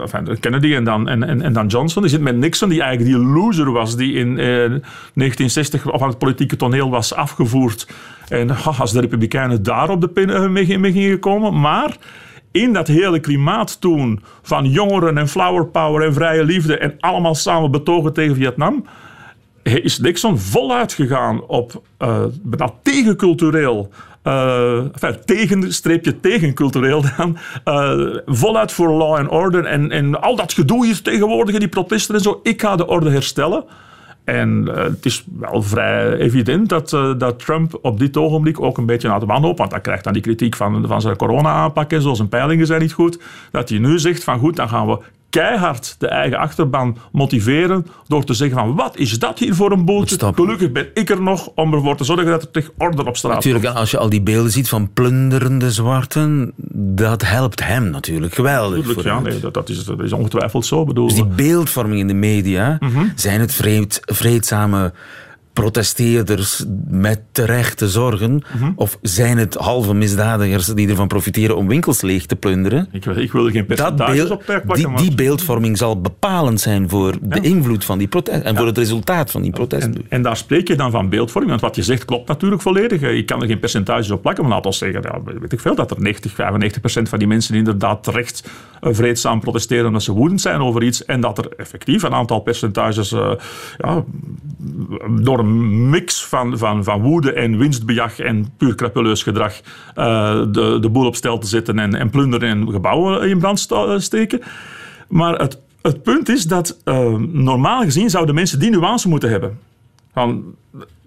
enfin, 0.00 0.38
Kennedy 0.40 0.74
en 0.74 0.84
dan, 0.84 1.08
en, 1.08 1.42
en, 1.42 1.52
dan 1.52 1.66
Johnson. 1.66 2.02
Je 2.02 2.08
zit 2.08 2.20
met 2.20 2.36
Nixon, 2.36 2.68
die 2.68 2.82
eigenlijk 2.82 3.16
die 3.16 3.26
loser 3.26 3.72
was, 3.72 3.96
die 3.96 4.12
in 4.12 4.28
uh, 4.28 4.36
1960 4.36 5.92
op 5.92 6.00
het 6.00 6.18
politieke 6.18 6.56
toneel 6.56 6.90
was 6.90 7.14
afgevoerd. 7.14 7.88
En 8.28 8.50
als 8.78 8.92
de 8.92 9.00
Republikeinen 9.00 9.62
daar 9.62 9.90
op 9.90 10.00
de 10.00 10.08
pin 10.08 10.52
mee, 10.52 10.78
mee 10.78 10.92
gingen 10.92 11.18
komen. 11.18 11.60
Maar 11.60 11.96
in 12.50 12.72
dat 12.72 12.86
hele 12.86 13.20
klimaat 13.20 13.80
toen 13.80 14.22
van 14.42 14.70
jongeren 14.70 15.18
en 15.18 15.28
flower 15.28 15.66
power 15.66 16.06
en 16.06 16.14
vrije 16.14 16.44
liefde 16.44 16.78
en 16.78 16.94
allemaal 17.00 17.34
samen 17.34 17.70
betogen 17.70 18.12
tegen 18.12 18.34
Vietnam, 18.34 18.84
is 19.62 19.98
Nixon 19.98 20.38
voluit 20.38 20.92
gegaan 20.92 21.46
op 21.46 21.82
uh, 21.98 22.24
tegencultureel 22.82 23.90
uh, 24.24 24.84
tegen, 25.24 25.72
streepje 25.72 26.20
tegen 26.20 26.54
cultureel 26.54 27.04
dan, 27.16 27.36
uh, 27.64 28.16
voluit 28.26 28.72
voor 28.72 28.88
law 28.88 29.14
and 29.16 29.28
order 29.28 29.64
en, 29.64 29.90
en 29.90 30.20
al 30.20 30.36
dat 30.36 30.52
gedoe 30.52 30.86
hier 30.86 31.02
tegenwoordig, 31.02 31.58
die 31.58 31.68
protesten 31.68 32.14
en 32.14 32.20
zo. 32.20 32.40
Ik 32.42 32.60
ga 32.60 32.76
de 32.76 32.86
orde 32.86 33.10
herstellen. 33.10 33.64
En 34.24 34.64
uh, 34.68 34.74
het 34.74 35.06
is 35.06 35.24
wel 35.38 35.62
vrij 35.62 36.16
evident 36.16 36.68
dat, 36.68 36.90
dat 37.18 37.38
Trump 37.38 37.78
op 37.82 37.98
dit 37.98 38.16
ogenblik 38.16 38.60
ook 38.60 38.78
een 38.78 38.86
beetje 38.86 39.08
naar 39.08 39.20
de 39.20 39.26
wanhoop, 39.26 39.58
want 39.58 39.70
hij 39.70 39.80
krijgt 39.80 40.04
dan 40.04 40.12
die 40.12 40.22
kritiek 40.22 40.56
van, 40.56 40.86
van 40.86 41.00
zijn 41.00 41.16
corona-aanpak 41.16 41.92
en 41.92 42.02
zo, 42.02 42.14
zijn 42.14 42.28
peilingen 42.28 42.66
zijn 42.66 42.80
niet 42.80 42.92
goed, 42.92 43.18
dat 43.50 43.68
hij 43.68 43.78
nu 43.78 43.98
zegt 43.98 44.24
van 44.24 44.38
goed, 44.38 44.56
dan 44.56 44.68
gaan 44.68 44.86
we 44.86 44.98
keihard 45.32 45.94
de 45.98 46.08
eigen 46.08 46.38
achterban 46.38 46.96
motiveren 47.12 47.86
door 48.06 48.24
te 48.24 48.34
zeggen 48.34 48.58
van 48.58 48.74
wat 48.74 48.96
is 48.96 49.18
dat 49.18 49.38
hier 49.38 49.54
voor 49.54 49.72
een 49.72 49.84
boeltje? 49.84 50.32
Gelukkig 50.34 50.72
ben 50.72 50.88
ik 50.94 51.10
er 51.10 51.22
nog 51.22 51.50
om 51.54 51.74
ervoor 51.74 51.96
te 51.96 52.04
zorgen 52.04 52.26
dat 52.26 52.42
er 52.42 52.50
terug 52.50 52.70
orde 52.78 53.04
op 53.04 53.16
straat 53.16 53.34
Natuurlijk, 53.34 53.64
als 53.64 53.90
je 53.90 53.98
al 53.98 54.08
die 54.08 54.22
beelden 54.22 54.52
ziet 54.52 54.68
van 54.68 54.92
plunderende 54.92 55.70
zwarten, 55.70 56.52
dat 56.74 57.22
helpt 57.22 57.64
hem 57.64 57.90
natuurlijk 57.90 58.34
geweldig. 58.34 58.78
Natuurlijk, 58.78 59.06
ja, 59.06 59.20
nee, 59.20 59.40
dat, 59.40 59.54
dat, 59.54 59.68
is, 59.68 59.84
dat 59.84 60.00
is 60.00 60.12
ongetwijfeld 60.12 60.66
zo. 60.66 60.84
Bedoel. 60.84 61.06
Dus 61.06 61.16
die 61.16 61.26
beeldvorming 61.26 62.00
in 62.00 62.06
de 62.06 62.14
media, 62.14 62.76
mm 62.80 62.88
-hmm. 62.88 63.12
zijn 63.14 63.40
het 63.40 63.54
vreed, 63.54 64.00
vreedzame 64.04 64.92
protesteerders 65.52 66.64
met 66.88 67.20
terechte 67.32 67.88
zorgen? 67.88 68.42
Mhm. 68.56 68.72
Of 68.76 68.98
zijn 69.02 69.38
het 69.38 69.54
halve 69.54 69.94
misdadigers 69.94 70.66
die 70.66 70.88
ervan 70.88 71.08
profiteren 71.08 71.56
om 71.56 71.68
winkels 71.68 72.00
leeg 72.00 72.26
te 72.26 72.36
plunderen? 72.36 72.88
Ik, 72.92 73.04
ik 73.06 73.32
wil 73.32 73.46
er 73.46 73.50
geen 73.52 73.66
percentages 73.66 74.30
op 74.30 74.42
plakken, 74.46 74.74
die, 74.74 74.88
maar- 74.88 75.00
die 75.00 75.14
beeldvorming 75.14 75.78
zal 75.78 76.00
bepalend 76.00 76.60
zijn 76.60 76.88
voor 76.88 77.14
de 77.20 77.40
invloed 77.40 77.84
van 77.84 77.98
die 77.98 78.08
protest 78.08 78.42
en 78.42 78.56
voor 78.56 78.66
het 78.66 78.78
resultaat 78.78 79.30
van 79.30 79.42
die 79.42 79.50
protest. 79.50 79.82
En, 79.86 79.94
en 80.08 80.22
daar 80.22 80.36
spreek 80.36 80.68
je 80.68 80.76
dan 80.76 80.90
van 80.90 81.08
beeldvorming, 81.08 81.50
want 81.50 81.62
wat 81.62 81.76
je 81.76 81.82
zegt 81.82 82.04
klopt 82.04 82.28
natuurlijk 82.28 82.62
volledig. 82.62 83.02
Ik 83.02 83.26
kan 83.26 83.40
er 83.42 83.46
geen 83.48 83.58
percentages 83.58 84.10
op 84.10 84.22
plakken, 84.22 84.44
maar 84.44 84.52
laat 84.52 84.66
ons 84.66 84.78
zeggen, 84.78 85.02
ja, 85.02 85.32
weet 85.40 85.52
ik 85.52 85.60
veel, 85.60 85.74
dat 85.74 85.90
er 85.90 86.00
90, 86.00 86.32
95 86.34 86.80
procent 86.80 87.08
van 87.08 87.18
die 87.18 87.28
mensen 87.28 87.54
inderdaad 87.54 88.02
terecht 88.02 88.48
eh, 88.80 88.90
vreedzaam 88.92 89.40
protesteren 89.40 89.86
omdat 89.86 90.02
ze 90.02 90.12
woedend 90.12 90.40
zijn 90.40 90.60
over 90.60 90.82
iets 90.82 91.04
en 91.04 91.20
dat 91.20 91.38
er 91.38 91.48
effectief 91.56 92.02
een 92.02 92.14
aantal 92.14 92.40
percentages 92.40 93.12
eh, 93.12 93.32
ja, 93.78 94.04
door 95.20 95.41
mix 95.44 96.24
van, 96.24 96.58
van, 96.58 96.84
van 96.84 97.00
woede 97.02 97.32
en 97.32 97.58
winstbejag 97.58 98.18
en 98.18 98.52
puur 98.56 98.74
crapuleus 98.74 99.22
gedrag 99.22 99.60
eh, 99.94 100.42
de, 100.50 100.78
de 100.80 100.88
boel 100.90 101.06
op 101.06 101.16
stel 101.16 101.38
te 101.38 101.46
zetten 101.46 101.78
en, 101.78 101.94
en 101.94 102.10
plunderen 102.10 102.48
en 102.48 102.70
gebouwen 102.72 103.28
in 103.28 103.38
brand 103.38 103.60
sta- 103.60 103.98
steken. 103.98 104.40
Maar 105.08 105.38
het, 105.38 105.60
het 105.82 106.02
punt 106.02 106.28
is 106.28 106.44
dat 106.44 106.80
eh, 106.84 107.14
normaal 107.28 107.82
gezien 107.82 108.10
zouden 108.10 108.34
mensen 108.34 108.58
die 108.58 108.70
nuance 108.70 109.08
moeten 109.08 109.30
hebben. 109.30 109.58
Van, 110.12 110.54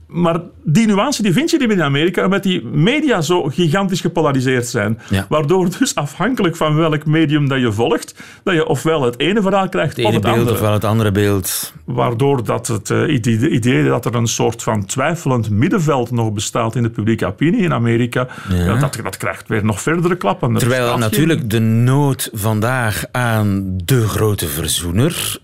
maar 0.07 0.39
die 0.63 0.87
nuance 0.87 1.21
die 1.21 1.33
vind 1.33 1.49
je 1.49 1.57
niet 1.57 1.67
meer 1.67 1.77
in 1.77 1.83
Amerika, 1.83 2.25
omdat 2.25 2.43
die 2.43 2.65
media 2.65 3.21
zo 3.21 3.43
gigantisch 3.43 4.01
gepolariseerd 4.01 4.67
zijn. 4.67 4.99
Ja. 5.09 5.25
Waardoor 5.29 5.69
dus 5.79 5.95
afhankelijk 5.95 6.55
van 6.55 6.75
welk 6.75 7.05
medium 7.05 7.47
dat 7.47 7.59
je 7.59 7.71
volgt, 7.71 8.15
dat 8.43 8.53
je 8.53 8.67
ofwel 8.67 9.01
het 9.01 9.19
ene 9.19 9.41
verhaal 9.41 9.69
krijgt 9.69 9.97
Het 9.97 10.05
of 10.05 10.13
het 10.13 10.21
beeld 10.21 10.35
andere. 10.37 10.53
ofwel 10.55 10.73
het 10.73 10.83
andere 10.83 11.11
beeld. 11.11 11.73
Waardoor 11.85 12.43
dat 12.43 12.67
het 12.67 12.89
eh, 12.89 13.13
idee, 13.51 13.83
dat 13.83 14.05
er 14.05 14.15
een 14.15 14.27
soort 14.27 14.63
van 14.63 14.85
twijfelend 14.85 15.49
middenveld 15.49 16.11
nog 16.11 16.33
bestaat 16.33 16.75
in 16.75 16.83
de 16.83 16.89
publieke 16.89 17.25
opinie 17.25 17.61
in 17.61 17.73
Amerika, 17.73 18.27
ja, 18.49 18.77
dat, 18.79 18.99
dat 19.03 19.17
krijgt 19.17 19.47
weer 19.47 19.65
nog 19.65 19.81
verdere 19.81 20.15
klappen. 20.15 20.53
Er 20.53 20.59
Terwijl 20.59 20.97
natuurlijk 20.97 21.49
de 21.49 21.59
nood 21.59 22.29
vandaag 22.33 23.03
aan 23.11 23.73
de 23.85 24.07
grote 24.07 24.47
verzoener 24.47 25.43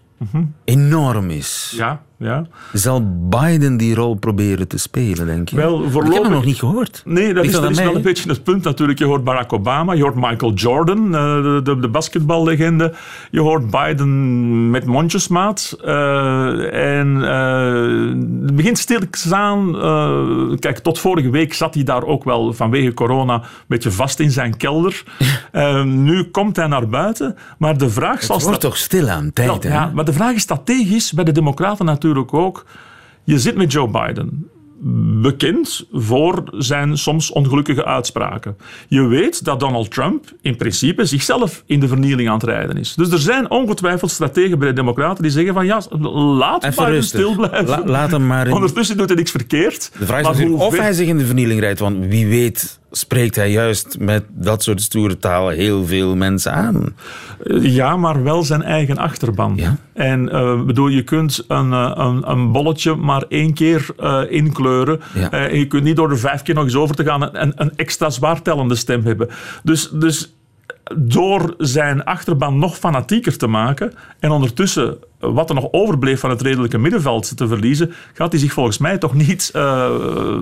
enorm 0.65 1.29
is. 1.29 1.73
Ja, 1.77 2.01
ja. 2.17 2.45
Zal 2.73 3.27
Biden 3.29 3.77
die 3.77 3.95
rol 3.95 4.15
proberen 4.15 4.67
te 4.67 4.77
spelen, 4.77 5.25
denk 5.25 5.49
je? 5.49 5.55
Wel, 5.55 5.77
Ik 5.77 5.83
heb 5.83 5.91
voorlopig- 5.91 6.21
hem 6.23 6.31
nog 6.31 6.45
niet 6.45 6.59
gehoord. 6.59 7.01
Nee, 7.05 7.33
dat 7.33 7.43
Ligt 7.43 7.55
is, 7.55 7.61
dat 7.61 7.69
is 7.71 7.79
wel 7.79 7.95
een 7.95 8.01
beetje 8.01 8.29
het 8.29 8.43
punt 8.43 8.63
natuurlijk. 8.63 8.99
Je 8.99 9.05
hoort 9.05 9.23
Barack 9.23 9.53
Obama, 9.53 9.93
je 9.93 10.01
hoort 10.01 10.15
Michael 10.15 10.53
Jordan, 10.53 11.15
eh, 11.15 11.43
de, 11.43 11.59
de, 11.63 11.79
de 11.79 11.87
basketballegende. 11.89 12.93
Je 13.31 13.39
hoort 13.39 13.69
Biden 13.71 14.69
met 14.69 14.85
mondjesmaat. 14.85 15.77
eh, 15.85 16.97
en 16.99 17.23
eh, 17.23 18.45
het 18.45 18.55
begint 18.55 18.77
stilletjes 18.77 19.31
aan. 19.33 19.75
eh, 19.75 20.57
kijk, 20.59 20.77
tot 20.79 20.99
vorige 20.99 21.29
week 21.29 21.53
zat 21.53 21.73
hij 21.73 21.83
daar 21.83 22.03
ook 22.03 22.23
wel 22.23 22.53
vanwege 22.53 22.93
corona 22.93 23.33
een 23.33 23.41
beetje 23.67 23.91
vast 23.91 24.19
in 24.19 24.31
zijn 24.31 24.57
kelder. 24.57 25.03
Nu 25.85 26.23
komt 26.23 26.55
hij 26.55 26.67
naar 26.67 26.87
buiten. 26.89 27.35
Maar 27.57 27.77
de 27.77 27.89
vraag 27.89 28.23
zal 28.23 28.35
Het 28.35 28.45
wordt 28.45 28.61
toch 28.61 28.77
stil 28.77 29.09
aan 29.09 29.33
tijd, 29.33 29.63
hè? 29.63 29.69
ja, 29.73 29.91
maar 29.93 30.05
de 30.11 30.17
vraag 30.17 30.35
is 30.35 30.41
strategisch 30.41 31.11
bij 31.13 31.23
de 31.23 31.31
Democraten 31.31 31.85
natuurlijk 31.85 32.33
ook. 32.33 32.65
Je 33.23 33.39
zit 33.39 33.55
met 33.55 33.71
Joe 33.71 33.87
Biden. 33.89 34.49
Bekend 35.21 35.85
voor 35.91 36.43
zijn 36.51 36.97
soms 36.97 37.31
ongelukkige 37.31 37.85
uitspraken. 37.85 38.57
Je 38.87 39.01
weet 39.07 39.45
dat 39.45 39.59
Donald 39.59 39.91
Trump 39.91 40.25
in 40.41 40.55
principe 40.55 41.05
zichzelf 41.05 41.63
in 41.65 41.79
de 41.79 41.87
vernieling 41.87 42.27
aan 42.29 42.33
het 42.33 42.43
rijden 42.43 42.77
is. 42.77 42.93
Dus 42.95 43.11
er 43.11 43.19
zijn 43.19 43.49
ongetwijfeld 43.49 44.11
strategen 44.11 44.59
bij 44.59 44.67
de 44.67 44.73
Democraten 44.73 45.23
die 45.23 45.31
zeggen 45.31 45.53
van 45.53 45.65
ja, 45.65 45.81
laat 46.37 46.63
Even 46.63 46.75
Biden 46.75 46.93
rustig. 46.99 47.19
stil 47.19 47.35
blijven. 47.35 47.65
La- 47.67 47.83
laat 47.85 48.11
hem 48.11 48.27
maar 48.27 48.47
in- 48.47 48.53
Ondertussen 48.53 48.97
doet 48.97 49.07
hij 49.07 49.17
niks 49.17 49.31
verkeerd. 49.31 49.91
De 49.99 50.05
vraag 50.05 50.19
is 50.19 50.25
Maar 50.25 50.47
hoe 50.47 50.59
of 50.61 50.77
hij 50.77 50.93
zich 50.93 51.07
in 51.07 51.17
de 51.17 51.25
vernieling 51.25 51.59
rijdt. 51.59 51.79
Want 51.79 52.05
wie 52.05 52.27
weet 52.27 52.79
spreekt 52.91 53.35
hij 53.35 53.51
juist 53.51 53.99
met 53.99 54.23
dat 54.29 54.63
soort 54.63 54.81
stoere 54.81 55.17
taal 55.17 55.49
heel 55.49 55.85
veel 55.85 56.15
mensen 56.15 56.53
aan. 56.53 56.95
Ja, 57.61 57.97
maar 57.97 58.23
wel 58.23 58.43
zijn 58.43 58.63
eigen 58.63 58.97
achterban. 58.97 59.53
Ja. 59.55 59.77
En 59.93 60.29
eh, 60.29 60.63
bedoel, 60.63 60.87
je 60.87 61.03
kunt 61.03 61.43
een, 61.47 61.73
eh, 61.73 61.91
een, 61.95 62.31
een 62.31 62.51
bolletje 62.51 62.95
maar 62.95 63.23
één 63.29 63.53
keer 63.53 63.85
eh, 63.97 64.21
inkleuren. 64.29 64.99
Ja. 65.13 65.31
En 65.31 65.57
je 65.57 65.67
kunt 65.67 65.83
niet 65.83 65.95
door 65.95 66.09
er 66.09 66.19
vijf 66.19 66.41
keer 66.41 66.55
nog 66.55 66.63
eens 66.63 66.75
over 66.75 66.95
te 66.95 67.03
gaan 67.03 67.35
en 67.35 67.53
een 67.55 67.71
extra 67.75 68.09
zwaar 68.09 68.41
tellende 68.41 68.75
stem 68.75 69.05
hebben. 69.05 69.29
Dus, 69.63 69.89
dus 69.89 70.33
door 70.95 71.53
zijn 71.57 72.03
achterban 72.03 72.59
nog 72.59 72.77
fanatieker 72.77 73.37
te 73.37 73.47
maken 73.47 73.93
en 74.19 74.31
ondertussen 74.31 74.97
wat 75.19 75.49
er 75.49 75.55
nog 75.55 75.67
overbleef 75.71 76.19
van 76.19 76.29
het 76.29 76.41
redelijke 76.41 76.77
middenveld 76.77 77.37
te 77.37 77.47
verliezen, 77.47 77.93
gaat 78.13 78.31
hij 78.31 78.41
zich 78.41 78.53
volgens 78.53 78.77
mij 78.77 78.97
toch 78.97 79.13
niet 79.13 79.49
eh, 79.53 79.89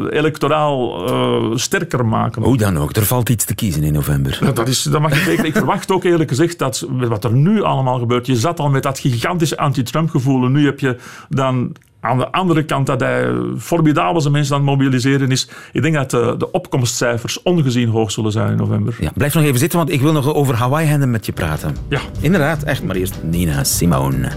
electoraal 0.09 1.07
eh, 1.07 1.57
sterker 1.57 2.05
maken. 2.05 2.43
Hoe 2.43 2.57
dan 2.57 2.77
ook, 2.77 2.95
er 2.95 3.05
valt 3.05 3.29
iets 3.29 3.45
te 3.45 3.55
kiezen 3.55 3.83
in 3.83 3.93
november. 3.93 4.37
Ja, 4.41 4.51
dat, 4.51 4.67
is, 4.67 4.83
dat 4.83 5.01
mag 5.01 5.13
je 5.13 5.23
zeker. 5.23 5.45
Ik 5.45 5.53
verwacht 5.53 5.91
ook 5.91 6.03
eerlijk 6.03 6.29
gezegd 6.29 6.59
dat 6.59 6.85
wat 6.89 7.23
er 7.23 7.33
nu 7.33 7.61
allemaal 7.61 7.99
gebeurt. 7.99 8.25
Je 8.25 8.35
zat 8.35 8.59
al 8.59 8.69
met 8.69 8.83
dat 8.83 8.99
gigantische 8.99 9.57
anti-Trump 9.57 10.09
gevoel. 10.09 10.45
En 10.45 10.51
nu 10.51 10.65
heb 10.65 10.79
je 10.79 10.97
dan 11.29 11.75
aan 11.99 12.17
de 12.17 12.31
andere 12.31 12.63
kant 12.63 12.85
dat 12.85 12.99
hij 12.99 13.31
formidabel 13.57 14.21
zijn 14.21 14.33
mensen 14.33 14.55
aan 14.55 14.61
het 14.61 14.69
mobiliseren 14.69 15.31
is. 15.31 15.49
Ik 15.71 15.81
denk 15.81 15.93
dat 15.93 16.11
de, 16.11 16.35
de 16.37 16.51
opkomstcijfers 16.51 17.41
ongezien 17.41 17.89
hoog 17.89 18.11
zullen 18.11 18.31
zijn 18.31 18.51
in 18.51 18.57
november. 18.57 18.95
Ja, 18.99 19.11
blijf 19.15 19.33
nog 19.33 19.43
even 19.43 19.59
zitten, 19.59 19.77
want 19.77 19.91
ik 19.91 20.01
wil 20.01 20.11
nog 20.11 20.33
over 20.33 20.55
Hawaii-henden 20.55 21.11
met 21.11 21.25
je 21.25 21.31
praten. 21.31 21.75
Ja. 21.89 21.99
Inderdaad, 22.19 22.63
echt. 22.63 22.83
Maar 22.83 22.95
eerst 22.95 23.19
Nina 23.23 23.63
Simone. 23.63 24.29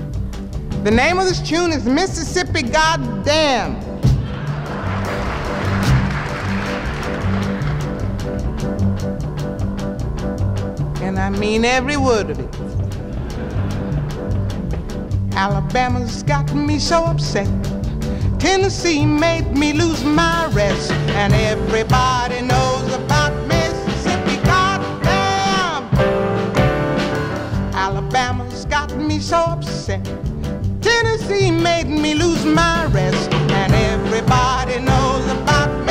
The 0.83 0.91
name 0.91 1.21
of 1.21 1.27
this 1.27 1.49
tune 1.49 1.75
is 1.75 1.83
Mississippi 1.83 2.63
Goddamn. 2.73 3.77
And 11.03 11.19
I 11.19 11.39
mean 11.39 11.65
every 11.65 11.97
word 11.97 12.31
of 12.31 12.39
it. 12.39 12.62
Alabama's 15.35 16.23
got 16.23 16.53
me 16.55 16.79
so 16.79 17.05
upset. 17.05 17.49
Tennessee 18.39 19.07
made 19.07 19.57
me 19.57 19.73
lose 19.73 20.05
my 20.05 20.47
rest. 20.53 20.93
And 21.17 21.33
everybody 21.33 22.43
knows 22.43 22.93
about 22.93 23.33
Mississippi 23.47 24.37
Goddamn. 24.45 25.85
Alabama's 27.75 28.67
got 28.67 28.95
me 28.97 29.19
so 29.19 29.39
upset. 29.39 30.05
Tennessee 30.83 31.51
made 31.51 31.89
me 31.89 32.15
lose 32.15 32.45
my 32.45 32.87
rest. 32.87 33.33
And 33.33 33.73
everybody 33.73 34.81
knows 34.81 35.25
about. 35.31 35.82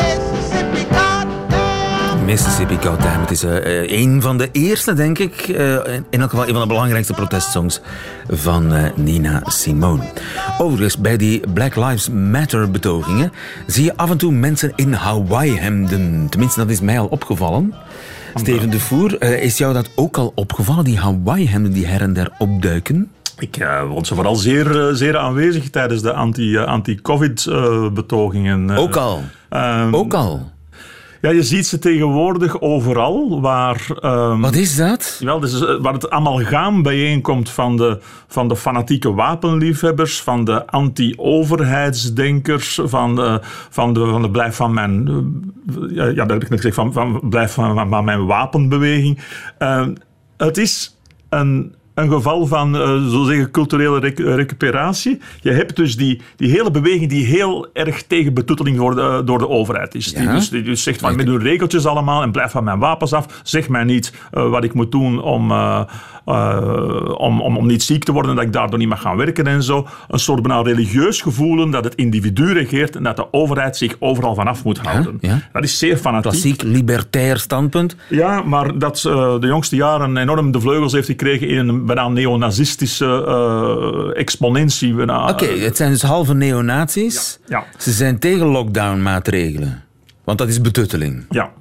Mississippi 2.31 2.75
Goddamn. 2.75 3.21
Het 3.21 3.31
is 3.31 3.43
eh, 3.43 3.81
eh, 3.81 4.01
een 4.01 4.21
van 4.21 4.37
de 4.37 4.49
eerste, 4.51 4.93
denk 4.93 5.19
ik, 5.19 5.39
eh, 5.39 5.73
in 6.09 6.21
elk 6.21 6.29
geval 6.29 6.47
een 6.47 6.53
van 6.53 6.61
de 6.61 6.67
belangrijkste 6.67 7.13
protestsongs 7.13 7.81
van 8.29 8.91
Nina 8.95 9.41
Simone. 9.45 10.03
Overigens, 10.57 10.97
bij 10.97 11.17
die 11.17 11.41
Black 11.53 11.75
Lives 11.75 12.09
Matter 12.09 12.71
betogingen 12.71 13.31
zie 13.67 13.83
je 13.83 13.97
af 13.97 14.09
en 14.09 14.17
toe 14.17 14.31
mensen 14.31 14.71
in 14.75 14.93
Hawaii-hemden. 14.93 16.27
Tenminste, 16.29 16.59
dat 16.59 16.69
is 16.69 16.81
mij 16.81 16.99
al 16.99 17.07
opgevallen. 17.07 17.73
Steven 18.35 18.69
de 18.69 18.79
Voer, 18.79 19.23
is 19.23 19.57
jou 19.57 19.73
dat 19.73 19.89
ook 19.95 20.17
al 20.17 20.31
opgevallen, 20.35 20.83
die 20.83 20.99
Hawaii-hemden 20.99 21.73
die 21.73 21.87
her 21.87 22.01
en 22.01 22.13
der 22.13 22.31
opduiken? 22.37 23.11
Ik 23.39 23.67
vond 23.89 24.07
ze 24.07 24.15
vooral 24.15 24.35
zeer, 24.35 24.89
zeer 24.93 25.17
aanwezig 25.17 25.69
tijdens 25.69 26.01
de 26.01 26.13
anti, 26.13 26.57
anti-COVID-betogingen. 26.57 28.69
Ook 28.69 28.95
al. 28.95 29.21
Ehm, 29.49 29.95
Ook 29.95 30.13
al. 30.13 30.51
Ja, 31.21 31.29
je 31.29 31.43
ziet 31.43 31.67
ze 31.67 31.79
tegenwoordig 31.79 32.61
overal 32.61 33.41
waar... 33.41 33.85
ehm, 34.01 34.39
Wat 34.39 34.55
is 34.55 34.75
dat? 34.75 35.19
Wel, 35.23 35.39
dus, 35.39 35.61
eh, 35.61 35.75
waar 35.81 35.93
het 35.93 36.09
amalgaam 36.09 36.83
bijeenkomt 36.83 37.49
van 37.49 37.77
de, 37.77 37.99
van 38.27 38.47
de 38.47 38.55
fanatieke 38.55 39.13
wapenliefhebbers, 39.13 40.21
van 40.21 40.43
de 40.45 40.67
anti-overheidsdenkers, 40.67 42.79
van 42.83 43.15
de, 43.15 43.39
van 43.69 43.93
de, 43.93 44.05
van 44.05 44.21
de 44.21 44.31
blijf 44.31 44.55
van 44.55 44.73
mijn, 44.73 45.07
eh, 45.07 45.15
ja, 45.95 46.05
ja, 46.05 46.13
dat 46.13 46.29
heb 46.29 46.41
ik 46.43 46.49
net 46.49 46.61
gezegd, 46.61 46.75
van, 46.75 46.93
van 46.93 47.21
blijf 47.29 47.53
van, 47.53 47.75
van, 47.75 47.89
van 47.89 48.05
mijn 48.05 48.25
wapenbeweging. 48.25 49.19
Eh, 49.57 49.87
het 50.37 50.57
is 50.57 50.97
een, 51.29 51.75
een 51.93 52.09
geval 52.11 52.45
van, 52.47 52.75
eh 52.75 53.07
zo 53.07 53.23
zeggen, 53.23 53.51
culturele 53.51 53.99
rec- 53.99 54.19
recuperatie. 54.19 55.19
Je 55.41 55.51
hebt 55.51 55.75
dus 55.75 55.95
die, 55.97 56.21
die 56.35 56.49
hele 56.49 56.71
beweging 56.71 57.09
die 57.09 57.25
heel 57.25 57.67
erg 57.73 58.03
tegen 58.03 58.33
betoeteling 58.33 58.77
door 58.77 58.95
de, 58.95 59.21
door 59.25 59.37
de 59.37 59.49
overheid 59.49 59.95
is. 59.95 60.13
Die, 60.13 60.27
dus, 60.27 60.49
die 60.49 60.61
dus 60.63 60.83
zegt 60.83 60.99
van, 60.99 61.15
met 61.15 61.27
hun 61.27 61.39
regeltjes 61.41 61.85
allemaal 61.85 62.21
en 62.21 62.31
blijf 62.31 62.51
van 62.51 62.63
mijn 62.63 62.79
wapens 62.79 63.13
af. 63.13 63.41
Zeg 63.43 63.69
mij 63.69 63.83
niet 63.83 64.13
eh, 64.31 64.49
wat 64.49 64.63
ik 64.63 64.73
moet 64.73 64.91
doen 64.91 65.21
om, 65.21 65.51
eh, 65.51 65.81
eh, 66.25 67.15
om, 67.17 67.41
om, 67.41 67.57
om 67.57 67.67
niet 67.67 67.83
ziek 67.83 68.03
te 68.03 68.11
worden 68.11 68.31
en 68.31 68.37
dat 68.37 68.45
ik 68.45 68.53
daardoor 68.53 68.79
niet 68.79 68.87
mag 68.87 69.01
gaan 69.01 69.17
werken 69.17 69.47
en 69.47 69.63
zo. 69.63 69.87
Een 70.07 70.19
soort 70.19 70.41
bijna 70.41 70.61
religieus 70.61 71.21
gevoelen 71.21 71.69
dat 71.69 71.83
het 71.83 71.95
individu 71.95 72.53
regeert 72.53 72.95
en 72.95 73.03
dat 73.03 73.15
de 73.15 73.33
overheid 73.33 73.77
zich 73.77 73.95
overal 73.99 74.35
vanaf 74.35 74.63
moet 74.63 74.77
houden. 74.77 75.17
ja. 75.21 75.39
Dat 75.53 75.63
is 75.63 75.77
zeer 75.77 75.97
fanatiek. 75.97 76.31
Klassiek 76.31 76.61
libertair 76.61 77.39
standpunt. 77.39 77.95
Ja, 78.09 78.41
maar 78.41 78.77
dat 78.79 79.05
eh, 79.05 79.39
de 79.39 79.47
jongste 79.47 79.75
jaren 79.75 80.17
enorm 80.17 80.51
de 80.51 80.59
vleugels 80.59 80.91
heeft 80.91 81.07
gekregen 81.07 81.47
in 81.47 81.67
een 81.67 81.85
bijna 81.85 82.07
neonazistische 82.07 83.25
eh, 83.27 84.19
exponentie. 84.19 85.01
Oké, 85.01 85.45
het 85.45 85.77
zijn 85.77 85.91
dus 85.91 86.01
halve 86.01 86.33
neonazies. 86.33 87.39
Ja. 87.47 87.63
Ze 87.77 87.91
zijn 87.91 88.19
tegen 88.19 88.45
lockdown-maatregelen. 88.45 89.83
Want 90.23 90.37
dat 90.37 90.47
is 90.47 90.61
betutteling. 90.61 91.25
Ja. 91.29 91.51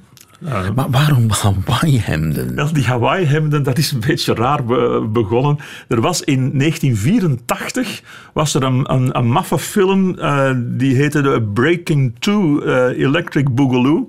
Maar 0.75 0.90
waarom 0.90 1.30
Hawaii-hemden? 1.30 2.54
Wel, 2.54 2.73
die 2.73 2.85
Hawaii-hemden, 2.85 3.62
dat 3.62 3.78
is 3.78 3.92
een 3.92 4.00
beetje 4.06 4.35
raar 4.35 4.64
be- 4.64 5.09
begonnen. 5.12 5.59
Er 5.88 6.00
was 6.00 6.23
in 6.23 6.59
1984 6.59 8.02
was 8.32 8.54
er 8.54 8.62
een, 8.62 8.92
een, 8.92 9.16
een 9.18 9.28
maffe 9.30 9.59
film, 9.59 10.18
eh, 10.18 10.50
die 10.56 10.94
heette 10.94 11.23
de 11.23 11.42
Breaking 11.54 12.12
Two 12.18 12.61
eh, 12.61 12.99
Electric 13.04 13.54
Boogaloo. 13.54 14.06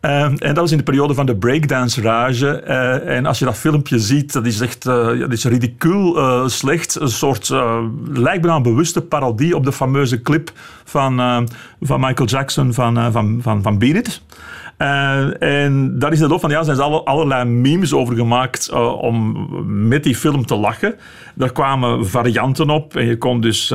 Eh, 0.00 0.22
en 0.22 0.36
dat 0.38 0.56
was 0.56 0.70
in 0.70 0.76
de 0.76 0.82
periode 0.82 1.14
van 1.14 1.26
de 1.26 1.36
breakdance 1.36 2.00
rage. 2.00 2.50
Eh, 2.60 3.16
en 3.16 3.26
als 3.26 3.38
je 3.38 3.44
dat 3.44 3.56
filmpje 3.58 3.98
ziet, 3.98 4.32
dat 4.32 4.46
is 4.46 4.60
echt 4.60 4.84
ja, 4.84 5.14
dat 5.14 5.32
is 5.32 5.44
ridicuul 5.44 6.48
slecht. 6.48 7.00
Een 7.00 7.08
soort, 7.08 7.48
lijkt 8.12 8.40
bijna 8.40 8.56
een 8.56 8.62
bewuste 8.62 9.00
parodie 9.00 9.56
op 9.56 9.64
de 9.64 9.72
fameuze 9.72 10.22
clip 10.22 10.52
van, 10.84 11.16
van 11.80 12.00
Michael 12.00 12.28
Jackson 12.28 12.72
van, 12.72 13.12
van, 13.12 13.38
van, 13.42 13.62
van 13.62 13.78
Beat 13.78 13.96
It. 13.96 14.22
Eh, 14.82 15.42
en 15.64 15.98
daar 15.98 16.12
is 16.12 16.18
de 16.18 16.28
loop 16.28 16.40
van 16.40 16.50
jaren 16.50 16.64
zijn 16.64 16.78
alle, 16.78 17.02
allerlei 17.02 17.44
memes 17.44 17.92
over 17.92 18.16
gemaakt 18.16 18.68
eh, 18.68 19.02
om 19.02 19.46
met 19.88 20.04
die 20.04 20.16
film 20.16 20.46
te 20.46 20.56
lachen. 20.56 20.94
Daar 21.34 21.52
kwamen 21.52 22.06
varianten 22.06 22.70
op 22.70 22.96
en 22.96 23.06
je 23.06 23.18
kon 23.18 23.40
dus... 23.40 23.74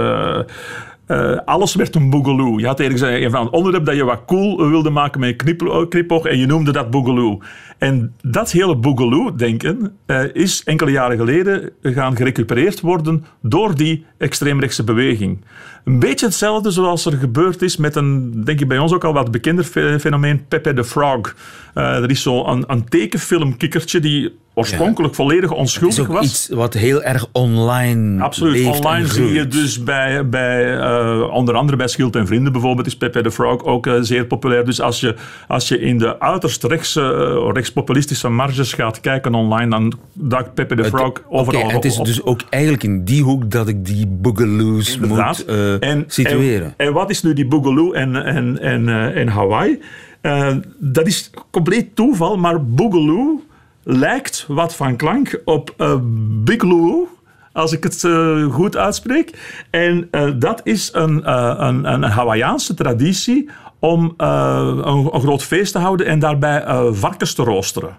eh, 1.08 1.32
eh, 1.34 1.40
alles 1.46 1.76
werd 1.76 1.96
een 1.96 2.10
boogaloo. 2.10 2.60
Je 2.60 2.66
had 2.66 2.80
eigenlijk 2.80 3.32
van 3.32 3.42
een 3.46 3.52
onderwerp 3.52 3.86
dat 3.86 3.96
je 3.96 4.04
wat 4.04 4.26
cool 4.26 4.70
wilde 4.70 4.90
maken 4.90 5.20
met 5.20 5.30
een 5.30 5.36
knip- 5.36 5.90
knipoog 5.90 6.26
en 6.26 6.38
je 6.38 6.46
noemde 6.46 6.72
dat 6.72 6.90
boogaloo. 6.90 7.42
En 7.78 8.14
dat 8.22 8.52
hele 8.52 8.76
boogaloo-denken 8.76 9.98
eh, 10.06 10.24
is 10.34 10.64
enkele 10.64 10.92
jaren 10.92 11.18
geleden 11.18 11.72
gaan 11.82 12.16
gerecupereerd 12.16 12.82
worden 12.82 13.26
door 13.42 13.76
die 13.76 14.06
extreemrechtse 14.18 14.84
beweging. 14.84 15.46
Een 15.84 16.00
beetje 16.00 16.26
hetzelfde 16.26 16.72
zoals 16.72 17.06
er 17.06 17.18
gebeurd 17.18 17.62
is 17.62 17.78
met 17.78 17.96
een, 17.96 18.44
denk 18.44 18.60
ik 18.60 18.68
bij 18.68 18.78
ons 18.78 18.94
ook 18.94 19.04
al 19.04 19.14
wat 19.14 19.32
bekender 19.32 19.64
fe- 19.64 20.00
fenomeen, 20.00 20.48
Pepe 20.48 20.74
the 20.74 20.84
Frog. 20.84 21.36
Eh, 21.74 22.04
er 22.04 22.10
is 22.10 22.22
zo'n 22.22 22.50
een, 22.50 22.64
een 22.68 22.90
tekenfilmkikkertje 22.90 24.00
die 24.00 24.38
oorspronkelijk 24.58 25.16
volledig 25.16 25.50
Het 25.50 25.52
is 25.52 25.58
onschuldig 25.58 26.00
ook 26.00 26.08
was. 26.08 26.26
iets 26.26 26.50
wat 26.50 26.74
heel 26.74 27.04
erg 27.04 27.26
online 27.32 28.24
Absoluut. 28.24 28.54
leeft 28.54 28.78
Online 28.78 29.08
zie 29.08 29.34
je 29.34 29.48
dus 29.48 29.84
bij, 29.84 30.30
bij 30.30 30.78
eh, 30.78 31.30
onder 31.32 31.56
andere 31.56 31.78
bij 31.78 31.88
Schild 31.88 32.16
en 32.16 32.28
Vrienden 32.28 32.52
bijvoorbeeld, 32.52 32.88
is 32.88 32.98
Pepe 32.98 33.22
the 33.22 33.32
Frog 33.32 33.64
ook 33.64 33.88
eh, 33.88 33.94
zeer 34.02 34.26
populair. 34.26 34.66
Dus 34.66 34.82
als 34.82 35.00
je, 35.00 35.16
als 35.48 35.68
je 35.68 35.80
in 35.80 35.98
de 35.98 36.20
uiterst 36.20 36.64
rechtse, 36.64 37.02
eh, 37.02 37.50
rechtspopulistische 37.54 38.30
marges 38.30 38.74
gaat 38.74 39.00
kijken 39.00 39.34
online, 39.34 39.70
dan 39.70 39.94
duikt 40.14 40.54
Pepe 40.54 40.76
the 40.76 40.84
Frog 40.84 41.12
overal 41.30 41.62
oké, 41.62 41.74
het 41.74 41.86
is 41.86 41.98
op. 41.98 42.06
dus 42.06 42.24
ook 42.24 42.42
eigenlijk 42.50 42.84
in 42.84 43.04
die 43.04 43.24
hoek 43.24 43.52
dat 43.52 43.68
ik 43.68 43.86
die 43.86 44.08
boogaloos 44.08 45.00
moet 45.00 45.46
en, 45.80 46.04
situeren. 46.08 46.74
En, 46.78 46.88
en 46.88 46.94
wat 46.94 47.10
is 47.10 47.24
nu 47.24 47.34
die 47.34 47.48
Boogaloo 47.48 47.92
en, 47.92 48.26
en, 48.26 48.60
en, 48.60 49.14
en 49.16 49.28
Hawaii? 49.28 49.80
Dat 50.80 51.08
is 51.08 51.30
compleet 51.52 51.96
toeval, 51.96 52.38
maar 52.38 52.66
Boogaloo 52.66 53.42
lijkt 53.88 54.46
wat 54.48 54.75
van 54.75 54.96
klank 54.96 55.41
op 55.46 55.74
eh 55.77 55.96
Bigloo, 56.44 57.08
als 57.51 57.72
ik 57.72 57.84
het 57.84 58.03
eh, 58.03 58.44
goed 58.44 58.77
uitspreek. 58.77 59.38
En 59.70 60.08
eh, 60.12 60.32
dat 60.36 60.62
is 60.63 60.89
een, 60.94 61.24
eh, 61.24 61.53
een, 61.58 61.94
een 61.94 62.03
Hawaïaanse 62.03 62.74
traditie 62.74 63.50
om 63.79 64.13
een, 64.17 64.88
een 64.88 65.22
groot 65.22 65.44
feest 65.44 65.72
te 65.72 65.79
houden 65.79 66.06
en 66.06 66.20
daarbij 66.20 66.63
varkens 66.91 67.34
te 67.34 67.44
roosteren. 67.44 67.98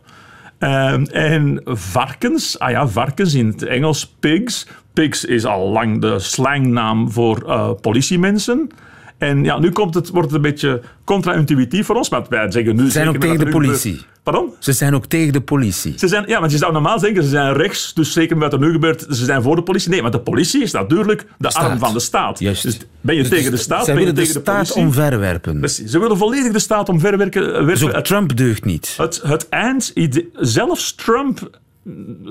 Ehm, 0.59 1.03
en 1.03 1.61
varkens, 1.65 2.59
ah 2.59 2.71
ja, 2.71 2.89
varkens 2.89 3.35
in 3.35 3.47
het 3.47 3.63
Engels, 3.63 4.07
pigs. 4.21 4.67
Pigs 4.93 5.25
is 5.25 5.45
al 5.45 5.69
lang 5.69 6.01
de 6.01 6.19
slangnaam 6.19 7.11
voor 7.11 7.45
politiemensen. 7.81 8.71
En 9.19 9.45
ja, 9.45 9.59
nu 9.59 9.71
komt 9.71 9.95
het, 9.95 10.09
wordt 10.09 10.27
het 10.27 10.37
een 10.37 10.43
beetje 10.51 10.81
contra-intuïtief 11.05 11.87
voor 11.87 11.97
ons, 11.97 12.09
maar 12.11 12.23
wij 12.29 12.51
zeggen 12.51 12.77
nu... 12.77 12.85
Ze 12.85 12.91
zijn 12.91 13.09
ook 13.09 13.17
tegen 13.17 13.39
de 13.39 13.49
politie. 13.49 13.93
gebeurt- 13.93 14.17
Pardon? 14.23 14.53
Ze 14.59 14.73
zijn 14.73 14.95
ook 14.95 15.07
tegen 15.07 15.33
de 15.33 15.41
politie. 15.41 15.95
Ze 15.99 16.09
zijn, 16.09 16.25
ja, 16.27 16.41
want 16.41 16.53
je 16.53 16.59
zou 16.59 16.73
normaal 16.73 16.99
denken, 17.01 17.23
ze 17.23 17.29
zijn 17.29 17.53
rechts, 17.53 17.95
dus 17.95 18.13
zeker 18.13 18.37
met 18.37 18.51
wat 18.53 18.61
er 18.61 18.67
nu 18.67 18.73
gebeurt, 18.73 19.01
ze 19.11 19.25
zijn 19.25 19.43
voor 19.43 19.57
de 19.57 19.63
politie. 19.63 19.91
Nee, 19.91 20.03
maar 20.03 20.11
de 20.11 20.21
politie 20.21 20.63
is 20.63 20.73
natuurlijk 20.73 21.27
de 21.39 21.51
Staat. 21.51 21.65
arm 21.71 21.79
van 21.79 21.93
de 21.93 22.01
staat. 22.01 22.39
Juist. 22.39 22.63
Dus 22.63 22.79
ben 23.01 23.15
je 23.15 23.21
Dus 23.21 23.31
tegen 23.31 23.51
de 23.51 23.57
staat, 23.57 23.85
ben 23.87 23.95
je 23.95 24.01
willen 24.01 24.15
de 24.15 24.21
tegen 24.21 24.35
de 24.37 24.41
staat 24.41 24.55
politie. 24.57 24.83
omverwerpen. 24.83 25.59
Precies. 25.59 25.91
Ze 25.91 25.99
willen 25.99 26.17
volledig 26.17 26.53
de 26.53 26.59
staat 26.59 26.89
omverwerken. 26.89 27.43
werken. 27.67 27.67
Dus 27.93 28.03
Trump 28.09 28.37
deugt 28.37 28.65
niet. 28.65 28.95
het, 28.97 29.21
het 29.25 29.49
eindidee, 29.49 30.29
zelfs 30.33 30.95
Trump, 30.95 31.51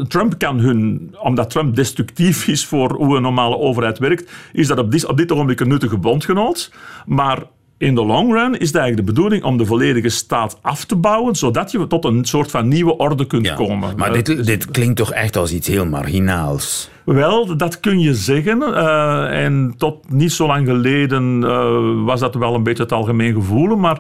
Trump 0.08 0.38
kan 0.38 0.60
hun, 0.60 1.10
omdat 1.22 1.50
Trump 1.50 1.76
destructief 1.76 2.48
is 2.48 2.66
voor 2.66 2.94
hoe 2.94 3.16
een 3.16 3.22
normale 3.22 3.58
overheid 3.58 4.00
werkt, 4.00 4.32
is 4.54 4.68
dat 4.68 4.80
op 4.80 4.92
dit, 4.92 5.06
op 5.06 5.18
dit 5.18 5.32
ogenblik 5.32 5.60
een 5.60 5.68
nuttige 5.68 5.98
bondgenoot. 5.98 6.72
Maar 7.06 7.44
in 7.78 7.96
de 7.96 8.06
long 8.06 8.34
run 8.34 8.60
is 8.60 8.68
het 8.68 8.76
eigenlijk 8.78 9.08
de 9.08 9.14
bedoeling 9.14 9.44
om 9.44 9.58
de 9.58 9.66
volledige 9.66 10.10
staat 10.10 10.58
af 10.62 10.86
te 10.86 10.96
bouwen, 10.96 11.36
zodat 11.36 11.72
je 11.72 11.88
tot 11.88 12.06
een 12.06 12.26
soort 12.26 12.52
van 12.52 12.68
nieuwe 12.68 12.98
orde 12.98 13.26
kunt 13.28 13.46
Ja. 13.46 13.56
komen. 13.56 13.94
Maar 13.98 14.12
Eh, 14.14 14.24
dit, 14.24 14.46
dit 14.46 14.72
klinkt 14.72 14.96
toch 14.98 15.14
echt 15.14 15.36
als 15.38 15.54
iets 15.54 15.68
heel 15.68 15.86
marginaals. 15.86 16.90
wel, 17.06 17.58
dat 17.58 17.80
kun 17.80 18.00
je 18.00 18.14
zeggen. 18.16 18.62
Eh, 18.76 19.44
en 19.46 19.74
tot 19.78 20.12
niet 20.12 20.32
zo 20.32 20.48
lang 20.48 20.68
geleden 20.68 21.44
eh, 21.44 22.04
was 22.06 22.20
dat 22.20 22.36
wel 22.36 22.56
een 22.56 22.64
beetje 22.64 22.84
het 22.84 22.92
algemeen 22.92 23.34
gevoel. 23.34 23.76
Maar 23.76 24.00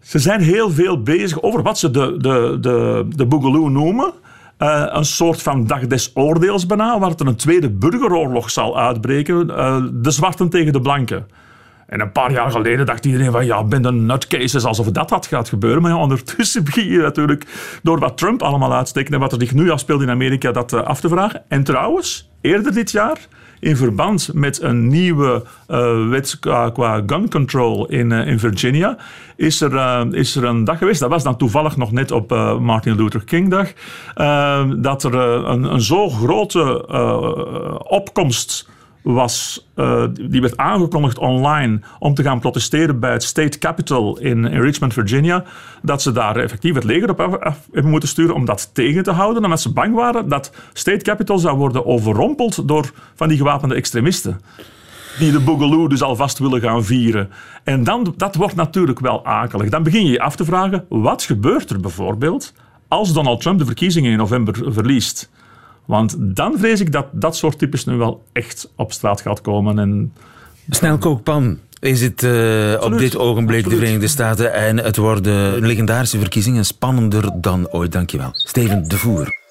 ze 0.00 0.18
zijn 0.18 0.40
heel 0.40 0.70
veel 0.70 1.02
bezig 1.02 1.42
over 1.42 1.62
wat 1.62 1.78
ze 1.78 1.90
de, 1.90 2.14
de, 2.18 2.56
de, 2.60 3.06
de 3.08 3.26
Boogaloo 3.26 3.68
noemen. 3.68 4.12
Eh, 4.56 4.84
een 4.88 5.04
soort 5.04 5.42
van 5.42 5.66
dag 5.66 5.86
des 5.86 6.10
oordeels 6.14 6.66
bijna, 6.66 6.98
waar 6.98 7.10
het 7.10 7.20
een 7.20 7.36
tweede 7.36 7.70
burgeroorlog 7.70 8.50
zal 8.50 8.78
uitbreken. 8.78 9.56
eh, 9.56 9.82
de 9.92 10.10
zwarten 10.10 10.48
tegen 10.48 10.72
de 10.72 10.80
blanken. 10.80 11.26
En 11.86 12.00
een 12.00 12.12
paar 12.12 12.32
jaar 12.32 12.50
geleden 12.50 12.86
dacht 12.86 13.04
iedereen 13.04 13.32
van 13.32 13.46
ja, 13.46 13.64
ben 13.64 13.82
de 13.82 13.92
nutcases 13.92 14.64
alsof 14.64 14.90
dat 14.90 15.10
had 15.10 15.26
gaat 15.26 15.48
gebeuren. 15.48 15.82
Maar 15.82 15.90
ja, 15.90 15.96
ondertussen 15.96 16.64
begin 16.74 16.86
je 16.86 16.98
natuurlijk 16.98 17.46
door 17.82 17.98
wat 17.98 18.18
Trump 18.18 18.42
allemaal 18.42 18.74
uitsteekt 18.74 19.12
en 19.12 19.20
wat 19.20 19.32
er 19.32 19.40
zich 19.40 19.54
nu 19.54 19.70
afspeelt 19.70 20.02
in 20.02 20.10
Amerika 20.10 20.52
dat 20.52 20.72
eh, 20.72 20.82
af 20.82 21.00
te 21.00 21.08
vragen. 21.08 21.42
En 21.48 21.64
trouwens, 21.64 22.30
eerder 22.40 22.74
dit 22.74 22.90
jaar, 22.90 23.18
in 23.64 23.76
verband 23.76 24.30
met 24.34 24.62
een 24.62 24.88
nieuwe 24.88 25.42
eh, 25.66 26.08
wet 26.08 26.38
qua, 26.38 27.02
gun 27.06 27.30
control 27.30 27.86
in, 27.86 28.12
eh, 28.12 28.26
in 28.26 28.38
Virginia, 28.38 28.96
is 29.36 29.60
er, 29.60 29.76
eh, 29.76 30.04
is 30.10 30.36
er 30.36 30.44
een 30.44 30.64
dag 30.64 30.78
geweest, 30.78 31.00
dat 31.00 31.10
was 31.10 31.22
dan 31.22 31.36
toevallig 31.36 31.76
nog 31.76 31.92
net 31.92 32.10
op 32.10 32.30
Martin 32.60 32.96
Luther 32.96 33.24
King 33.24 33.50
dag, 33.50 33.72
dat 34.76 35.04
er 35.04 35.14
een, 35.14 35.62
een 35.62 35.80
zo 35.80 36.08
grote 36.08 36.86
opkomst 37.88 38.68
was, 39.04 39.66
eh, 39.74 40.04
die 40.20 40.40
werd 40.40 40.56
aangekondigd 40.56 41.18
online 41.18 41.80
om 41.98 42.14
te 42.14 42.22
gaan 42.22 42.40
protesteren 42.40 43.00
bij 43.00 43.12
het 43.12 43.22
State 43.22 43.58
Capitol 43.58 44.18
in, 44.18 44.46
Richmond, 44.46 44.92
Virginia, 44.92 45.44
dat 45.82 46.02
ze 46.02 46.12
daar 46.12 46.36
effectief 46.36 46.74
het 46.74 46.84
leger 46.84 47.10
op 47.10 47.18
hebben 47.72 47.90
moeten 47.90 48.08
sturen 48.08 48.34
om 48.34 48.44
dat 48.44 48.70
tegen 48.74 49.02
te 49.02 49.10
houden, 49.10 49.44
omdat 49.44 49.60
ze 49.60 49.72
bang 49.72 49.94
waren 49.94 50.28
dat 50.28 50.52
State 50.72 51.04
Capitol 51.04 51.38
zou 51.38 51.58
worden 51.58 51.86
overrompeld 51.86 52.68
door 52.68 52.92
van 53.14 53.28
die 53.28 53.36
gewapende 53.36 53.74
extremisten. 53.74 54.40
Die 55.18 55.32
de 55.32 55.40
Boogaloo 55.40 55.88
dus 55.88 56.02
alvast 56.02 56.38
willen 56.38 56.60
gaan 56.60 56.84
vieren. 56.84 57.30
En 57.64 57.84
dan, 57.84 58.14
dat 58.16 58.34
wordt 58.34 58.54
natuurlijk 58.54 59.00
wel 59.00 59.24
akelig. 59.24 59.68
Dan 59.68 59.82
begin 59.82 60.04
je 60.04 60.12
je 60.12 60.20
af 60.20 60.36
te 60.36 60.44
vragen, 60.44 60.84
wat 60.88 61.22
gebeurt 61.22 61.70
er 61.70 61.80
bijvoorbeeld 61.80 62.52
als 62.88 63.12
Donald 63.12 63.40
Trump 63.40 63.58
de 63.58 63.64
verkiezingen 63.64 64.10
in 64.10 64.18
november 64.18 64.72
verliest? 64.72 65.30
Want 65.84 66.16
dan 66.18 66.58
vrees 66.58 66.80
ik 66.80 66.92
dat 66.92 67.06
dat 67.12 67.36
soort 67.36 67.58
types 67.58 67.84
nu 67.84 67.96
wel 67.96 68.22
echt 68.32 68.70
op 68.76 68.92
straat 68.92 69.20
gaat 69.20 69.40
komen. 69.40 69.78
En 69.78 70.12
Snelkookpan 70.68 71.58
is 71.80 72.00
het 72.00 72.22
eh, 72.22 72.80
op 72.80 72.98
dit 72.98 73.16
ogenblik 73.16 73.64
de. 73.64 73.76
Verenigde 73.76 74.08
Staten. 74.08 74.52
En 74.52 74.76
het 74.78 74.96
worden 74.96 75.60
legendarische 75.60 76.18
verkiezingen 76.18 76.64
spannender 76.64 77.30
dan 77.40 77.68
ooit. 77.70 77.92
Dankjewel. 77.92 78.30
Steven 78.32 78.88
de 78.88 78.96
Voer. 78.98 79.43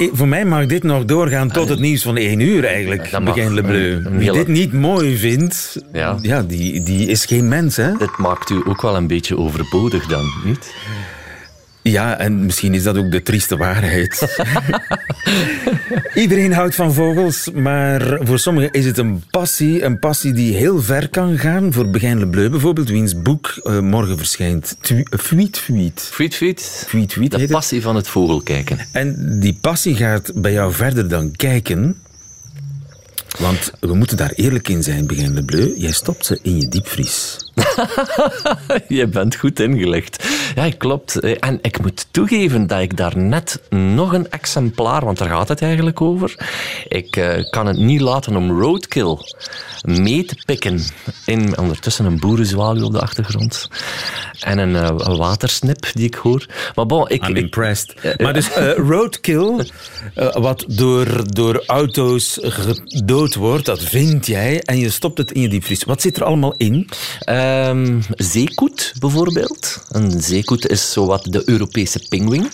Eh, 0.00 0.08
voor 0.12 0.28
mij 0.28 0.44
mag 0.44 0.66
dit 0.66 0.82
nog 0.82 1.04
doorgaan 1.04 1.50
tot 1.50 1.68
het 1.68 1.78
nieuws 1.80 2.02
van 2.02 2.16
één 2.16 2.40
uur 2.40 2.64
eigenlijk. 2.64 3.10
Dat. 3.10 3.24
Begin 3.24 3.54
Lebleu. 3.54 3.92
Een- 3.92 4.06
een 4.06 4.18
Wie 4.18 4.30
hele- 4.30 4.38
dit 4.38 4.48
niet 4.48 4.72
mooi 4.72 5.16
vindt, 5.16 5.76
Ja. 5.92 6.18
ja. 6.22 6.42
die, 6.42 6.82
die 6.82 7.06
is 7.08 7.24
geen 7.24 7.48
mens, 7.48 7.76
hè? 7.76 7.92
Dit 7.96 8.16
maakt 8.18 8.50
u 8.50 8.62
ook 8.66 8.82
wel 8.82 8.96
een 8.96 9.06
beetje 9.06 9.36
overbodig 9.38 10.06
dan, 10.06 10.24
niet? 10.44 10.74
Ja, 11.90 12.18
en 12.18 12.44
misschien 12.46 12.74
is 12.74 12.82
dat 12.82 12.96
ook 12.96 13.10
de 13.10 13.22
trieste 13.22 13.56
waarheid. 13.56 14.36
Iedereen 16.14 16.52
houdt 16.52 16.74
van 16.74 16.92
vogels, 16.94 17.50
maar 17.54 18.18
voor 18.22 18.38
sommigen 18.38 18.70
is 18.72 18.84
het 18.84 18.98
een 18.98 19.22
passie. 19.30 19.82
Een 19.84 19.98
passie 19.98 20.32
die 20.32 20.54
heel 20.54 20.82
ver 20.82 21.08
kan 21.08 21.38
gaan. 21.38 21.72
Voor 21.72 21.90
Begijn 21.90 22.18
Lebleu 22.18 22.48
bijvoorbeeld, 22.50 22.88
wiens 22.88 23.22
boek 23.22 23.60
eh, 23.62 23.78
morgen 23.80 24.16
verschijnt. 24.16 24.76
Eh, 24.80 24.96
Fuit, 25.18 25.58
fuit. 25.58 26.08
Friet, 26.12 26.34
friet. 26.34 26.84
Fuit, 26.88 27.12
fuit 27.12 27.30
De 27.30 27.38
het. 27.38 27.50
passie 27.50 27.82
van 27.82 27.96
het 27.96 28.08
vogelkijken. 28.08 28.78
En 28.92 29.36
die 29.40 29.58
passie 29.60 29.94
gaat 29.94 30.32
bij 30.34 30.52
jou 30.52 30.72
verder 30.72 31.08
dan 31.08 31.30
kijken. 31.36 31.96
Want 33.38 33.72
we 33.80 33.94
moeten 33.94 34.16
daar 34.16 34.32
eerlijk 34.34 34.68
in 34.68 34.82
zijn, 34.82 35.06
Begijn 35.06 35.34
Lebleu. 35.34 35.74
Jij 35.76 35.92
stopt 35.92 36.26
ze 36.26 36.38
in 36.42 36.60
je 36.60 36.68
diepvries. 36.68 37.36
Je 38.88 39.06
bent 39.06 39.36
goed 39.36 39.60
ingelegd. 39.60 40.28
Ja, 40.54 40.70
klopt. 40.78 41.20
Eh, 41.20 41.36
En 41.40 41.58
ik 41.62 41.80
moet 41.80 42.06
toegeven 42.10 42.66
dat 42.66 42.80
ik 42.80 42.96
daar 42.96 43.16
net 43.16 43.60
nog 43.70 44.12
een 44.12 44.30
exemplaar, 44.30 45.04
want 45.04 45.18
daar 45.18 45.28
gaat 45.28 45.48
het 45.48 45.62
eigenlijk 45.62 46.00
over. 46.00 46.34
Ik 46.88 47.16
eh, 47.16 47.50
kan 47.50 47.66
het 47.66 47.76
niet 47.76 48.00
laten 48.00 48.36
om 48.36 48.60
roadkill 48.60 49.16
mee 49.82 50.24
te 50.24 50.36
pikken. 50.44 50.80
In, 51.26 51.58
ondertussen 51.58 52.04
een 52.04 52.18
boerenzwaluw 52.20 52.84
op 52.84 52.92
de 52.92 53.00
achtergrond. 53.00 53.68
En 54.40 54.58
een, 54.58 54.76
eh, 54.76 54.94
een 54.96 55.16
watersnip 55.16 55.86
die 55.92 56.06
ik 56.06 56.14
hoor. 56.14 56.46
Maar 56.74 56.86
bon, 56.86 57.08
ik, 57.08 57.26
I'm 57.26 57.36
ik, 57.36 57.42
impressed. 57.42 58.18
Maar 58.20 58.32
dus 58.32 58.48
roadkill, 58.90 59.66
wat 60.32 60.64
door, 60.68 61.34
door 61.34 61.62
auto's 61.66 62.38
gedood 62.42 63.34
wordt, 63.34 63.64
dat 63.64 63.82
vind 63.82 64.26
jij 64.26 64.60
en 64.60 64.78
je 64.78 64.90
stopt 64.90 65.18
het 65.18 65.32
in 65.32 65.40
je 65.40 65.48
diepvries. 65.48 65.84
Wat 65.84 66.00
zit 66.00 66.16
er 66.16 66.24
allemaal 66.24 66.54
in? 66.56 66.88
Ehm, 67.50 68.00
zeekoet 68.16 68.92
bijvoorbeeld. 68.98 69.84
Een 69.88 70.20
zeekoet 70.20 70.68
is 70.68 70.92
zowat 70.92 71.32
de 71.32 71.42
Europese 71.44 72.06
pinguïn. 72.08 72.50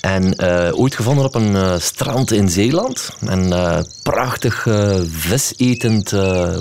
En 0.00 0.34
eh, 0.36 0.78
ooit 0.78 0.94
gevonden 0.94 1.24
op 1.24 1.34
een 1.34 1.56
eh, 1.56 1.78
strand 1.78 2.32
in 2.32 2.48
Zeeland. 2.48 3.10
Een 3.20 3.52
eh, 3.52 3.80
prachtig 4.02 4.66
visetend 5.10 6.12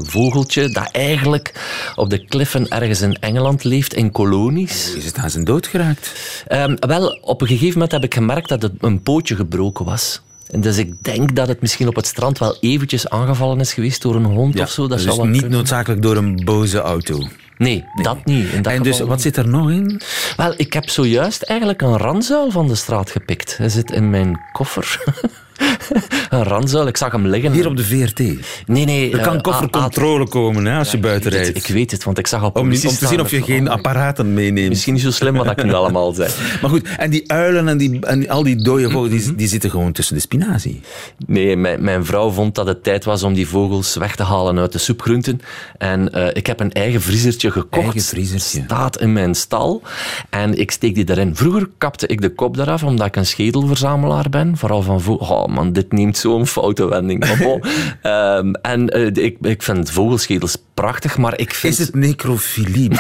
vogeltje 0.02 0.70
dat 0.70 0.92
eigenlijk 0.92 1.54
op 1.96 2.10
de 2.10 2.26
kliffen 2.26 2.70
ergens 2.70 3.02
in 3.02 3.20
Engeland 3.20 3.64
leeft, 3.64 3.94
in 3.94 4.12
kolonies. 4.12 4.94
Is 4.96 5.06
het 5.06 5.18
aan 5.18 5.30
zijn 5.30 5.44
dood 5.44 5.68
geraakt? 5.68 6.12
Ehm, 6.48 6.76
wel, 6.80 7.20
op 7.22 7.42
een 7.42 7.48
gegeven 7.48 7.74
moment 7.74 7.92
heb 7.92 8.04
ik 8.04 8.14
gemerkt 8.14 8.50
dat 8.50 8.62
het 8.62 8.74
een 8.80 9.02
pootje 9.02 9.36
gebroken 9.36 9.86
was. 9.86 10.22
En 10.50 10.62
dus 10.62 10.78
ik 10.78 11.04
denk 11.04 11.36
dat 11.36 11.48
het 11.48 11.62
misschien 11.62 11.88
op 11.88 11.96
het 11.96 12.06
strand 12.06 12.38
wel 12.38 12.58
eventjes 12.60 13.10
aangevallen 13.10 13.60
is 13.60 13.74
geweest 13.74 14.02
door 14.02 14.16
een 14.16 14.26
hond 14.26 14.60
of 14.60 14.70
zo. 14.70 14.88
Dat 14.88 14.98
dus 14.98 15.06
niet 15.06 15.32
kunnen. 15.32 15.50
noodzakelijk 15.50 16.02
door 16.02 16.18
een 16.18 16.42
boze 16.46 16.80
auto. 16.80 17.28
Nee, 17.58 17.86
dat 18.02 18.26
niet. 18.26 18.64
Dat 18.64 18.74
En 18.74 18.84
dus, 18.84 19.00
wat 19.00 19.10
niet. 19.10 19.22
zit 19.22 19.38
er 19.38 19.48
nog 19.48 19.70
in? 19.70 20.02
Wel, 20.38 20.54
ik 20.58 20.74
heb 20.74 20.90
zojuist 20.90 21.42
eigenlijk 21.42 21.82
een 21.82 21.98
ranzuil 21.98 22.52
van 22.52 22.68
de 22.68 22.76
straat 22.76 23.12
gepikt. 23.12 23.58
Hij 23.58 23.70
zit 23.70 23.92
in 23.92 24.10
mijn 24.10 24.40
koffer. 24.52 25.00
een 26.30 26.44
ranzuil, 26.44 26.88
ik 26.88 26.98
zag 26.98 27.12
hem 27.12 27.28
liggen. 27.28 27.52
Hier 27.52 27.68
op 27.68 27.78
de 27.78 27.84
VRT. 27.84 28.20
Nee, 28.66 28.86
nee. 28.86 29.12
Er 29.12 29.20
kan 29.20 29.36
eh, 29.36 29.42
koffercontrole 29.42 30.28
komen 30.28 30.66
hè, 30.66 30.78
als 30.78 30.92
je 30.92 30.98
buiten 30.98 31.32
ik 31.32 31.38
weet, 31.38 31.46
het, 31.46 31.54
rijdt. 31.54 31.70
ik 31.70 31.76
weet 31.76 31.92
het, 31.92 32.04
want 32.04 32.18
ik 32.18 32.28
zag 32.28 32.44
op 32.44 32.58
Om, 32.58 32.72
om 32.72 32.74
te 32.78 33.08
zien 33.08 33.22
of 33.22 33.32
je 33.32 33.42
geen 33.42 33.70
apparaten 33.70 34.34
meeneemt. 34.34 34.70
Misschien 34.70 34.94
niet 34.94 35.04
zo 35.04 35.12
slim 35.12 35.34
wat 35.36 35.50
ik 35.52 35.64
nu 35.64 35.74
allemaal 35.82 36.14
zei. 36.14 36.30
Maar 36.62 36.70
goed, 36.70 36.88
en 36.98 37.10
die 37.10 37.32
uilen 37.32 37.68
en, 37.68 37.78
die, 37.78 38.06
en 38.06 38.30
al 38.30 38.44
die 38.44 38.56
dode 38.56 38.90
vogels, 38.90 39.06
Mhm. 39.08 39.26
die, 39.28 39.36
die 39.36 39.48
zitten 39.48 39.70
gewoon 39.70 39.92
tussen 39.92 40.16
de 40.16 40.22
spinazie. 40.22 40.82
Nee, 41.26 41.58
mijn, 41.58 41.84
mijn 41.84 42.06
vrouw 42.06 42.30
vond 42.30 42.56
dat 42.56 42.68
het 42.68 42.84
tijd 42.84 43.06
was 43.06 43.24
om 43.24 43.34
die 43.34 43.48
vogels 43.48 43.96
weg 43.96 44.16
te 44.16 44.24
halen 44.24 44.60
uit 44.60 44.72
de 44.72 44.78
soepgroenten. 44.78 45.42
En 45.78 46.14
eh, 46.14 46.28
ik 46.34 46.48
heb 46.48 46.60
een 46.60 46.72
eigen 46.74 47.02
vriezertje 47.02 47.52
gekocht. 47.52 47.84
Eigen 47.84 48.02
vriezertje. 48.02 48.62
Staat 48.66 49.02
in 49.02 49.14
mijn 49.14 49.36
stal. 49.36 49.82
En 50.30 50.60
ik 50.60 50.72
steek 50.72 50.96
die 50.96 51.10
erin. 51.10 51.36
Vroeger 51.36 51.70
kapte 51.78 52.08
ik 52.08 52.22
de 52.22 52.30
kop 52.30 52.58
eraf, 52.58 52.84
omdat 52.84 53.08
ik 53.08 53.16
een 53.16 53.26
schedelverzamelaar 53.26 54.30
ben. 54.30 54.58
Vooral 54.58 54.82
van 54.82 55.02
vogels. 55.02 55.30
Oh 55.30 55.47
man, 55.48 55.74
dit 55.74 55.92
neemt 55.92 56.18
zo'n 56.18 56.48
foute 56.48 56.90
wending. 56.90 57.38
Bon. 57.38 57.62
Ehm, 58.02 58.52
en 58.52 58.90
eh, 58.90 59.26
ik, 59.26 59.38
ik 59.42 59.64
vind 59.64 59.92
vogelschedels 59.92 60.58
prachtig, 60.74 61.18
maar 61.18 61.40
ik 61.40 61.54
vind... 61.54 61.74
Is 61.74 61.80
het 61.80 61.96
necrofilie? 61.96 62.90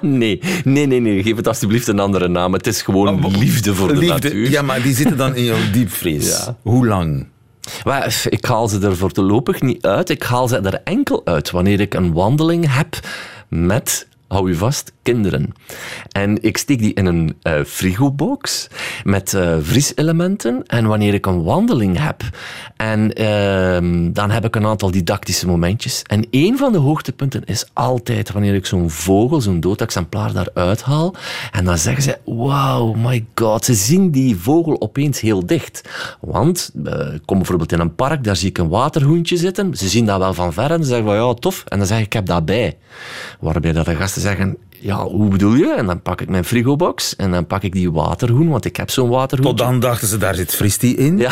Nee, 0.00 0.40
nee, 0.64 0.86
nee, 0.86 1.00
nee. 1.00 1.22
Geef 1.22 1.36
het 1.36 1.48
alsjeblieft 1.48 1.88
een 1.88 2.00
andere 2.00 2.28
naam. 2.28 2.52
Het 2.52 2.66
is 2.66 2.82
gewoon 2.82 3.36
liefde 3.38 3.74
voor 3.74 3.94
de 3.94 4.06
natuur. 4.06 4.50
Ja, 4.50 4.62
maar 4.62 4.82
die 4.82 4.94
zitten 4.94 5.16
dan 5.16 5.34
in 5.34 5.44
jouw 5.44 5.70
diepvries. 5.72 6.28
Ja. 6.28 6.56
Hoe 6.62 6.86
lang? 6.86 7.26
Maar 7.84 8.24
ik 8.28 8.44
haal 8.44 8.68
ze 8.68 8.80
er 8.80 8.96
voorlopig 8.96 9.62
niet 9.62 9.86
uit. 9.86 10.10
Ik 10.10 10.22
haal 10.22 10.48
ze 10.48 10.58
er 10.58 10.80
enkel 10.84 11.20
uit 11.24 11.50
wanneer 11.50 11.80
ik 11.80 11.94
een 11.94 12.12
wandeling 12.12 12.76
heb 12.76 13.00
met, 13.48 14.06
hou 14.28 14.48
je 14.48 14.56
vast, 14.56 14.92
kinderen. 15.02 15.52
En 16.12 16.42
ik 16.42 16.56
steek 16.56 16.78
die 16.78 16.94
in 16.94 17.06
een 17.06 17.36
eh, 17.42 17.64
frigobox 17.64 18.68
met 19.04 19.34
eh, 19.34 19.56
vrieselementen. 19.60 20.62
En 20.66 20.86
wanneer 20.86 21.14
ik 21.14 21.26
een 21.26 21.42
wandeling 21.42 21.98
heb, 21.98 22.22
en 22.76 23.12
ehm, 23.12 24.12
dan 24.12 24.30
heb 24.30 24.44
ik 24.44 24.56
een 24.56 24.66
aantal 24.66 24.90
didactische 24.90 25.46
momentjes. 25.46 26.02
En 26.02 26.26
één 26.30 26.58
van 26.58 26.72
de 26.72 26.78
hoogtepunten 26.78 27.44
is 27.44 27.66
altijd 27.72 28.32
wanneer 28.32 28.54
ik 28.54 28.66
zo'n 28.66 28.90
vogel, 28.90 29.40
zo'n 29.40 29.60
dood 29.60 29.80
exemplaar 29.80 30.32
daaruit 30.32 30.82
haal. 30.82 31.14
En 31.52 31.64
dan 31.64 31.78
zeggen 31.78 32.02
ze, 32.02 32.18
wow, 32.24 32.96
my 32.96 33.24
god, 33.34 33.64
ze 33.64 33.74
zien 33.74 34.10
die 34.10 34.36
vogel 34.36 34.80
opeens 34.80 35.20
heel 35.20 35.46
dicht. 35.46 35.88
Want, 36.20 36.70
eh, 36.84 37.14
ik 37.14 37.22
kom 37.24 37.36
bijvoorbeeld 37.36 37.72
in 37.72 37.80
een 37.80 37.94
park, 37.94 38.24
daar 38.24 38.36
zie 38.36 38.48
ik 38.48 38.58
een 38.58 38.68
waterhoentje 38.68 39.36
zitten. 39.36 39.76
Ze 39.76 39.88
zien 39.88 40.06
dat 40.06 40.18
wel 40.18 40.34
van 40.34 40.52
ver 40.52 40.70
en 40.70 40.82
ze 40.82 40.88
zeggen 40.88 41.06
van, 41.06 41.16
ja, 41.16 41.34
tof. 41.34 41.64
En 41.68 41.78
dan 41.78 41.86
zeg 41.86 41.98
ik, 41.98 42.04
ik 42.04 42.12
heb 42.12 42.26
dat 42.26 42.44
bij. 42.44 42.76
Waarbij 43.40 43.72
dat 43.72 43.84
de 43.84 43.94
gasten 44.14 44.36
zeggen, 44.36 44.56
ja, 44.80 45.04
hoe 45.04 45.28
bedoel 45.28 45.54
je? 45.54 45.74
En 45.74 45.86
dan 45.86 46.02
pak 46.02 46.20
ik 46.20 46.28
mijn 46.28 46.44
frigobox 46.44 47.16
en 47.16 47.30
dan 47.30 47.46
pak 47.46 47.62
ik 47.62 47.72
die 47.72 47.92
waterhoen, 47.92 48.48
want 48.48 48.64
ik 48.64 48.76
heb 48.76 48.90
zo'n 48.90 49.08
waterhoentje. 49.08 49.56
Tot 49.56 49.66
dan 49.66 49.80
dachten 49.80 50.08
ze, 50.08 50.16
daar 50.18 50.34
zit 50.34 50.54
fristie 50.54 50.96
in. 50.96 51.18
Ja, 51.18 51.30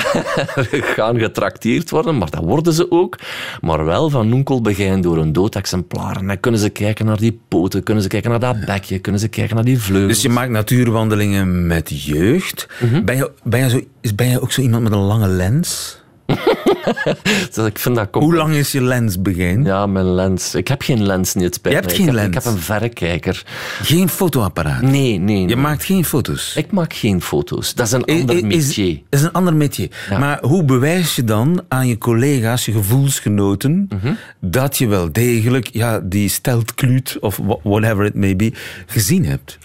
gaan 0.97 1.19
getrakteerd 1.19 1.91
worden, 1.91 2.19
maar 2.19 2.31
dat 2.31 2.45
worden 2.45 2.73
ze 2.73 2.91
ook. 2.91 3.19
Maar 3.61 3.85
wel 3.85 4.11
van 4.11 4.29
noenkel 4.29 4.61
begijn 4.61 5.01
door 5.01 5.17
een 5.19 5.33
dood 5.33 5.55
exemplaar. 5.57 6.17
En 6.17 6.27
dan 6.27 6.41
kunnen 6.41 6.61
ze 6.61 6.69
kijken 6.69 7.07
naar 7.07 7.19
die 7.19 7.41
poten, 7.49 7.83
kunnen 7.83 8.03
ze 8.03 8.09
kijken 8.09 8.31
naar 8.31 8.41
dat 8.41 8.65
bekje, 8.65 8.99
kunnen 8.99 9.21
ze 9.21 9.29
kijken 9.29 9.55
naar 9.55 9.65
die 9.65 9.79
vleugels. 9.81 10.13
Dus 10.13 10.23
je 10.23 10.29
maakt 10.29 10.51
natuurwandelingen 10.51 11.67
met 11.67 12.05
jeugd. 12.05 12.69
Mhm. 12.81 13.05
ben, 13.05 13.17
je, 13.17 13.31
ben, 13.43 13.61
je 13.61 13.69
zo, 13.71 13.81
is- 14.01 14.15
ben 14.15 14.29
je 14.29 14.41
ook 14.41 14.53
zo 14.53 14.61
iemand 14.61 14.83
met 14.83 14.93
een 14.93 14.99
lange 14.99 15.29
lens? 15.29 16.01
Dus 17.55 17.67
ik 17.67 17.79
vind 17.79 17.97
dat 17.97 18.09
Hoe 18.13 18.35
lang 18.35 18.55
is 18.55 18.73
je 18.73 18.83
lens, 18.83 19.23
Begijn? 19.23 19.65
Ja, 19.65 19.87
mijn 19.87 20.15
lens. 20.15 20.55
Ik 20.55 20.69
heb 20.69 20.83
geen 20.83 21.07
lens 21.07 21.35
niet, 21.35 21.55
spijt 21.55 21.75
Je 21.75 21.81
hebt 21.81 21.93
geen 21.93 22.01
ik 22.01 22.07
heb, 22.07 22.15
lens? 22.15 22.37
Ik 22.37 22.43
heb 22.43 22.53
een 22.53 22.59
verrekijker. 22.59 23.43
Geen 23.83 24.09
fotoapparaat? 24.09 24.83
Nee, 24.83 25.19
nee. 25.19 25.41
Je 25.41 25.47
nee. 25.47 25.57
maakt 25.57 25.85
geen 25.85 26.05
foto's? 26.05 26.57
Ik 26.57 26.73
maak 26.73 26.93
geen 26.95 27.23
foto's. 27.23 27.75
Dat 27.75 27.87
is 27.87 27.93
een 27.93 28.05
ander 28.05 28.37
is, 28.37 28.43
métier. 28.43 29.01
is 29.11 29.23
een 29.23 29.33
ander 29.33 29.55
métier. 29.55 29.89
Ja. 30.11 30.19
Maar 30.19 30.39
hoe 30.43 30.65
bewijs 30.65 31.17
je 31.17 31.25
dan 31.25 31.63
aan 31.69 31.87
je 31.89 31.99
collega's, 31.99 32.65
je 32.65 32.73
gevoelsgenoten, 32.73 33.87
Mhm. 33.89 34.13
dat 34.41 34.79
je 34.79 34.87
wel 34.87 35.13
degelijk 35.13 35.69
ja, 35.73 36.01
die 36.01 36.29
steltkluut 36.29 37.17
of 37.21 37.37
wha- 37.37 37.59
whatever 37.63 38.05
it 38.05 38.15
may 38.15 38.37
be 38.37 38.53
gezien 38.87 39.25
hebt? 39.27 39.59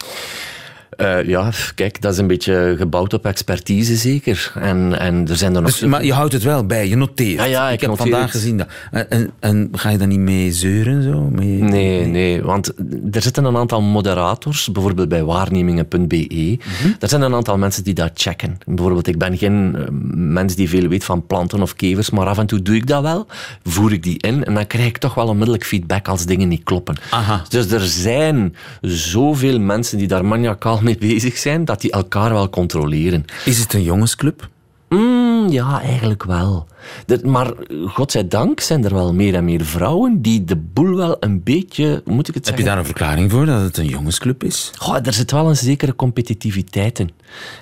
Eh, 0.90 1.28
ja, 1.28 1.52
kijk, 1.76 2.02
dat 2.02 2.14
is 2.14 2.18
een 2.18 2.28
beetje 2.28 2.76
gebouwd 2.78 3.14
op 3.14 3.26
expertise, 3.26 3.96
zeker. 3.96 4.52
En, 4.60 5.00
en 5.00 5.28
er 5.28 5.38
zijn 5.38 5.56
er 5.56 5.62
nog... 5.62 5.72
Dus, 5.72 5.90
maar 5.90 6.06
je 6.06 6.14
houdt 6.14 6.34
het 6.34 6.44
wel 6.44 6.66
bij, 6.66 6.88
je 6.88 6.96
noteert. 6.96 7.38
Ja, 7.40 7.44
ja, 7.44 7.68
ik 7.68 7.74
ik 7.74 7.82
heb 7.82 7.90
noteer 7.90 8.12
vandaag 8.12 8.32
gezien 8.32 8.58
dat. 8.58 8.68
En, 8.92 9.10
en, 9.10 9.32
en 9.40 9.70
ga 9.72 9.90
je 9.90 9.98
daar 9.98 10.08
niet 10.08 10.20
mee 10.20 10.52
zeuren? 10.52 11.04
Zo? 11.04 11.20
Mee, 11.20 11.62
Nee, 11.64 12.06
nee, 12.06 12.42
want 12.42 12.74
er 13.12 13.22
zitten 13.22 13.46
een 13.46 13.58
aantal 13.58 13.82
moderators, 13.82 14.72
bijvoorbeeld 14.72 15.10
bij 15.10 15.24
waarnemingen.be. 15.24 16.58
Mhm. 16.60 16.94
Er 17.00 17.10
zijn 17.10 17.22
een 17.22 17.34
aantal 17.34 17.58
mensen 17.58 17.84
die 17.84 17.94
dat 17.94 18.12
checken. 18.14 18.58
Bijvoorbeeld, 18.66 19.08
ik 19.08 19.18
ben 19.18 19.38
geen 19.38 19.76
eh, 19.76 19.84
mens 20.14 20.56
die 20.56 20.70
veel 20.70 20.88
weet 20.88 21.04
van 21.04 21.26
planten 21.26 21.62
of 21.62 21.76
kevers, 21.76 22.10
maar 22.10 22.28
af 22.28 22.38
en 22.38 22.46
toe 22.46 22.62
doe 22.62 22.76
ik 22.76 22.88
dat 22.88 23.02
wel. 23.02 23.28
Voer 23.64 23.92
ik 23.94 24.04
die 24.04 24.20
in 24.20 24.44
en 24.44 24.54
dan 24.54 24.68
krijg 24.68 24.88
ik 24.88 24.98
toch 24.98 25.14
wel 25.14 25.28
onmiddellijk 25.28 25.66
feedback 25.66 26.08
als 26.08 26.26
dingen 26.26 26.48
niet 26.48 26.64
kloppen. 26.64 26.96
Aha. 27.10 27.44
Dus 27.50 27.72
er 27.72 27.86
zijn 27.86 28.56
zoveel 28.82 29.60
mensen 29.60 29.98
die 29.98 30.08
daar 30.08 30.26
maniacaal 30.26 30.77
mee 30.82 30.98
bezig 30.98 31.38
zijn, 31.38 31.66
dat 31.66 31.82
die 31.82 31.92
elkaar 31.92 32.34
wel 32.34 32.50
controleren. 32.50 33.26
Is 33.46 33.60
het 33.60 33.74
een 33.74 33.84
jongensclub? 33.84 34.50
Mm, 34.90 35.48
ja, 35.50 35.82
eigenlijk 35.82 36.24
wel. 36.24 36.68
Dat- 37.06 37.24
maar 37.24 37.54
godzijdank 37.88 38.60
zijn 38.60 38.86
er 38.86 38.94
wel 38.94 39.14
meer 39.14 39.36
en 39.36 39.46
meer 39.46 39.66
vrouwen 39.66 40.22
die 40.22 40.44
de 40.44 40.56
boel 40.56 40.96
wel 40.96 41.18
een 41.20 41.44
beetje, 41.44 42.02
moet 42.06 42.28
ik 42.28 42.34
het 42.34 42.46
Heb 42.46 42.58
je 42.58 42.62
zeggen? 42.64 42.66
daar 42.66 42.78
een 42.78 42.86
verklaring 42.86 43.32
voor 43.32 43.46
dat 43.46 43.62
het 43.62 43.78
een 43.78 43.88
jongensclub 43.88 44.44
is? 44.44 44.72
Goh, 44.78 44.96
er 45.04 45.14
zit 45.14 45.32
wel 45.32 45.50
een 45.50 45.56
zekere 45.58 45.96
competitiviteit 45.96 47.00
in. 47.00 47.10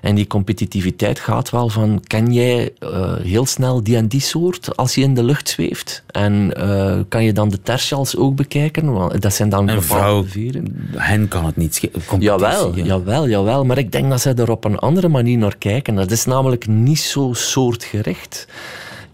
En 0.02 0.16
die 0.16 0.28
competitiviteit 0.28 1.20
gaat 1.20 1.50
wel 1.50 1.70
van, 1.70 2.04
ken 2.08 2.34
jij 2.34 2.74
eh, 2.80 3.14
heel 3.22 3.46
snel 3.46 3.84
die 3.84 3.96
en 3.96 4.08
die 4.08 4.20
soort 4.22 4.78
als 4.78 4.96
je 4.96 5.02
in 5.02 5.14
de 5.14 5.24
lucht 5.24 5.50
zweeft? 5.50 6.04
En 6.12 6.54
eh, 6.56 7.00
kan 7.10 7.24
je 7.24 7.34
dan 7.34 7.50
de 7.50 7.62
tertials 7.62 8.16
ook 8.18 8.36
bekijken? 8.36 8.92
Want 8.94 9.22
dat 9.22 9.34
zijn 9.34 9.50
dan 9.50 9.70
Een 9.70 9.80
bepaalde 9.80 10.28
vrouw, 10.28 10.62
hen 10.96 11.28
kan 11.28 11.46
het 11.46 11.56
niet 11.56 11.76
schelen. 11.76 12.02
Jawel, 12.20 12.76
jawel, 12.76 13.28
jawel. 13.30 13.66
Maar 13.66 13.78
ik 13.78 13.92
denk 13.92 14.10
dat 14.10 14.22
zij 14.22 14.36
er 14.36 14.52
op 14.52 14.64
een 14.66 14.78
andere 14.80 15.08
manier 15.08 15.38
naar 15.38 15.58
kijken. 15.58 15.96
Dat 15.96 16.12
is 16.12 16.26
namelijk 16.26 16.68
niet 16.68 17.00
zo 17.00 17.30
soortgericht. 17.34 18.48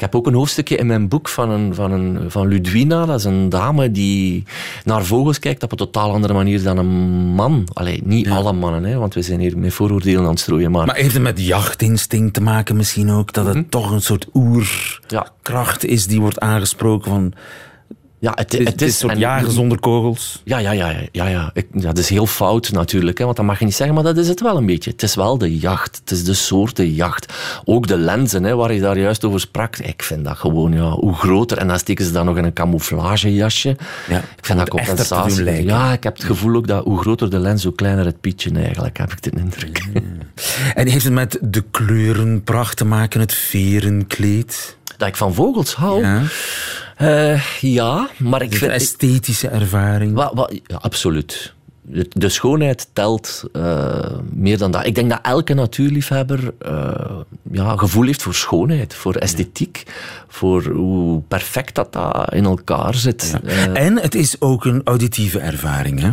Ik 0.01 0.07
heb 0.11 0.15
ook 0.15 0.27
een 0.27 0.33
hoofdstukje 0.33 0.75
in 0.75 0.87
mijn 0.87 1.07
boek 1.07 1.29
van, 1.29 1.49
een, 1.49 1.75
van, 1.75 1.91
een, 1.91 2.31
van 2.31 2.47
Ludwina. 2.47 3.05
Dat 3.05 3.19
is 3.19 3.23
een 3.23 3.49
dame 3.49 3.91
die 3.91 4.43
naar 4.83 5.05
vogels 5.05 5.39
kijkt 5.39 5.63
op 5.63 5.71
een 5.71 5.77
totaal 5.77 6.11
andere 6.11 6.33
manier 6.33 6.63
dan 6.63 6.77
een 6.77 6.87
man. 7.35 7.67
Allee, 7.73 8.01
niet 8.03 8.29
alle 8.29 8.53
mannen, 8.53 8.83
hè, 8.83 8.97
want 8.97 9.13
we 9.13 9.21
zijn 9.21 9.39
hier 9.39 9.57
met 9.57 9.73
vooroordelen 9.73 10.23
aan 10.23 10.29
het 10.29 10.39
strooien. 10.39 10.71
Maar, 10.71 10.85
Maar 10.85 10.95
heeft 10.95 11.13
het 11.13 11.21
met 11.21 11.45
jachtinstinct 11.45 12.33
te 12.33 12.41
maken 12.41 12.75
misschien 12.75 13.09
ook? 13.09 13.33
Dat 13.33 13.45
het 13.45 13.71
toch 13.71 13.91
een 13.91 14.01
soort 14.01 14.27
oerkracht 14.33 15.81
ja, 15.81 15.87
is 15.87 16.07
die 16.07 16.21
wordt 16.21 16.39
aangesproken 16.39 17.11
van... 17.11 17.33
ja, 18.21 18.31
het, 18.35 18.51
Het 18.51 18.61
is, 18.61 18.67
het 18.67 18.81
is 18.81 18.87
een 18.87 18.93
soort 18.93 19.13
en- 19.13 19.19
jagen 19.19 19.51
zonder 19.51 19.79
kogels. 19.79 20.41
Ja, 20.43 20.57
ja, 20.57 20.71
ja, 20.71 20.93
ja, 21.11 21.27
ja. 21.27 21.49
Ik, 21.53 21.67
ja. 21.73 21.81
Dat 21.81 21.97
is 21.97 22.09
heel 22.09 22.25
fout 22.27 22.71
natuurlijk, 22.71 23.17
hè, 23.17 23.25
want 23.25 23.37
dat 23.37 23.45
mag 23.45 23.59
je 23.59 23.65
niet 23.65 23.75
zeggen, 23.75 23.95
maar 23.95 24.03
dat 24.03 24.17
is 24.17 24.27
het 24.27 24.41
wel 24.41 24.57
een 24.57 24.65
beetje. 24.65 24.91
Het 24.91 25.03
is 25.03 25.15
wel 25.15 25.37
de 25.37 25.57
jacht, 25.57 25.97
het 25.99 26.11
is 26.11 26.23
de 26.23 26.33
soorten 26.33 26.93
jacht. 26.93 27.33
Ook 27.65 27.87
de 27.87 27.97
lenzen, 27.97 28.43
hè, 28.43 28.55
waar 28.55 28.73
je 28.73 28.79
daar 28.81 28.97
juist 28.97 29.25
over 29.25 29.39
sprak, 29.39 29.77
ik 29.77 30.03
vind 30.03 30.25
dat 30.25 30.37
gewoon, 30.37 30.73
ja, 30.73 30.89
hoe 30.89 31.13
groter. 31.13 31.57
En 31.57 31.67
dan 31.67 31.79
steken 31.79 32.05
ze 32.05 32.11
dan 32.11 32.25
nog 32.25 32.37
in 32.37 32.43
een 32.43 32.53
camouflagejasje. 32.53 33.77
Ja, 34.09 34.17
ik 34.17 34.45
vind 34.45 34.59
dat 34.59 34.69
compensatie. 34.69 35.63
Ja, 35.65 35.93
ik 35.93 36.03
heb 36.03 36.15
het 36.17 36.25
gevoel 36.25 36.55
ook 36.55 36.67
dat 36.67 36.83
hoe 36.83 36.99
groter 36.99 37.29
de 37.29 37.39
lens, 37.39 37.63
hoe 37.63 37.75
kleiner 37.75 38.05
het 38.05 38.21
pietje 38.21 38.51
eigenlijk, 38.51 38.97
heb 38.97 39.11
ik 39.11 39.21
de 39.21 39.31
indruk. 39.39 39.87
En 40.73 40.87
heeft 40.87 41.03
het 41.03 41.13
met 41.13 41.37
de 41.41 41.63
kleurenpracht 41.71 42.77
te 42.77 42.85
maken, 42.85 43.19
het 43.19 43.33
verenkleed? 43.33 44.77
Dat 44.97 45.07
ik 45.07 45.15
van 45.15 45.33
vogels 45.33 45.75
hou? 45.75 46.01
Ja. 46.01 46.21
Eh, 47.01 47.41
ja 47.61 48.09
maar 48.17 48.41
ik 48.41 48.49
vind... 48.51 48.61
een 48.61 48.69
esthetische 48.77 49.47
ervaring? 49.47 50.13
Wa- 50.13 50.31
wa- 50.33 50.49
ja, 50.67 50.75
absoluut. 50.75 51.53
De, 51.81 52.05
de 52.09 52.29
schoonheid 52.29 52.89
telt 52.93 53.43
eh, 53.53 54.17
meer 54.29 54.57
dan 54.57 54.71
dat. 54.71 54.85
Ik 54.85 54.95
denk 54.95 55.09
dat 55.09 55.19
elke 55.21 55.53
natuurliefhebber 55.53 56.53
eh, 56.59 57.17
ja, 57.51 57.75
gevoel 57.77 58.05
heeft 58.05 58.21
voor 58.21 58.33
schoonheid, 58.35 58.93
voor 58.93 59.15
esthetiek, 59.15 59.83
voor 60.27 60.63
hoe 60.65 61.21
perfect 61.27 61.75
dat, 61.75 61.93
dat 61.93 62.33
in 62.33 62.45
elkaar 62.45 62.95
zit. 62.95 63.35
En 63.73 63.99
het 63.99 64.15
is 64.15 64.41
ook 64.41 64.65
een 64.65 64.81
auditieve 64.83 65.39
ervaring, 65.39 65.99
hè? 65.99 66.11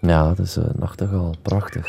ja, 0.00 0.28
dat 0.34 0.38
is 0.46 0.56
een 0.56 0.72
nachtegaal. 0.78 1.34
Prachtig. 1.42 1.86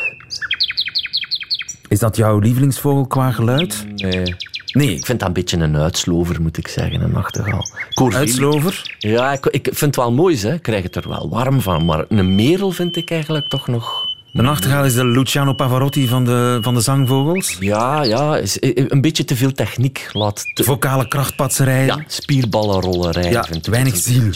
Is 1.87 1.99
dat 1.99 2.15
jouw 2.15 2.39
lievelingsvogel 2.39 3.07
qua 3.07 3.31
geluid? 3.31 3.85
Nee. 3.95 4.35
Nee. 4.73 4.95
Ik 4.95 5.05
vind 5.05 5.19
dat 5.19 5.27
een 5.27 5.33
beetje 5.33 5.57
een 5.57 5.77
uitslover, 5.77 6.41
moet 6.41 6.57
ik 6.57 6.67
zeggen, 6.67 7.01
een 7.01 7.11
nachtegaal. 7.11 7.65
Uitslover? 8.13 8.95
Ja, 8.97 9.31
ik, 9.31 9.45
ik 9.45 9.63
vind 9.63 9.95
het 9.95 9.95
wel 9.95 10.11
mooi, 10.11 10.37
hè. 10.37 10.53
ik 10.53 10.61
krijg 10.61 10.83
het 10.83 10.95
er 10.95 11.09
wel 11.09 11.29
warm 11.29 11.61
van. 11.61 11.85
Maar 11.85 12.05
een 12.09 12.35
merel 12.35 12.71
vind 12.71 12.95
ik 12.95 13.11
eigenlijk 13.11 13.47
toch 13.47 13.67
nog... 13.67 14.11
De 14.31 14.41
nachtegaal 14.41 14.85
is 14.85 14.93
de 14.93 15.05
Luciano 15.05 15.53
Pavarotti 15.53 16.07
van 16.07 16.25
de, 16.25 16.59
van 16.61 16.73
de 16.73 16.81
zangvogels. 16.81 17.57
Ja, 17.59 18.03
ja, 18.03 18.37
is 18.37 18.57
een 18.61 19.01
beetje 19.01 19.25
te 19.25 19.35
veel 19.35 19.51
techniek. 19.51 20.09
Laat 20.13 20.45
te... 20.53 20.63
Vocale 20.63 21.07
krachtpatserij. 21.07 21.85
Ja, 21.85 22.03
spierballenrollerij 22.07 23.31
Ja, 23.31 23.45
weinig 23.61 23.95
ziel. 23.95 24.31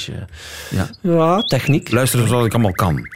Ja. 0.70 0.90
Ja, 1.02 1.42
techniek. 1.42 1.92
Luisteren 1.92 2.28
zoals 2.28 2.46
ik 2.46 2.54
allemaal 2.54 2.72
kan. 2.72 3.08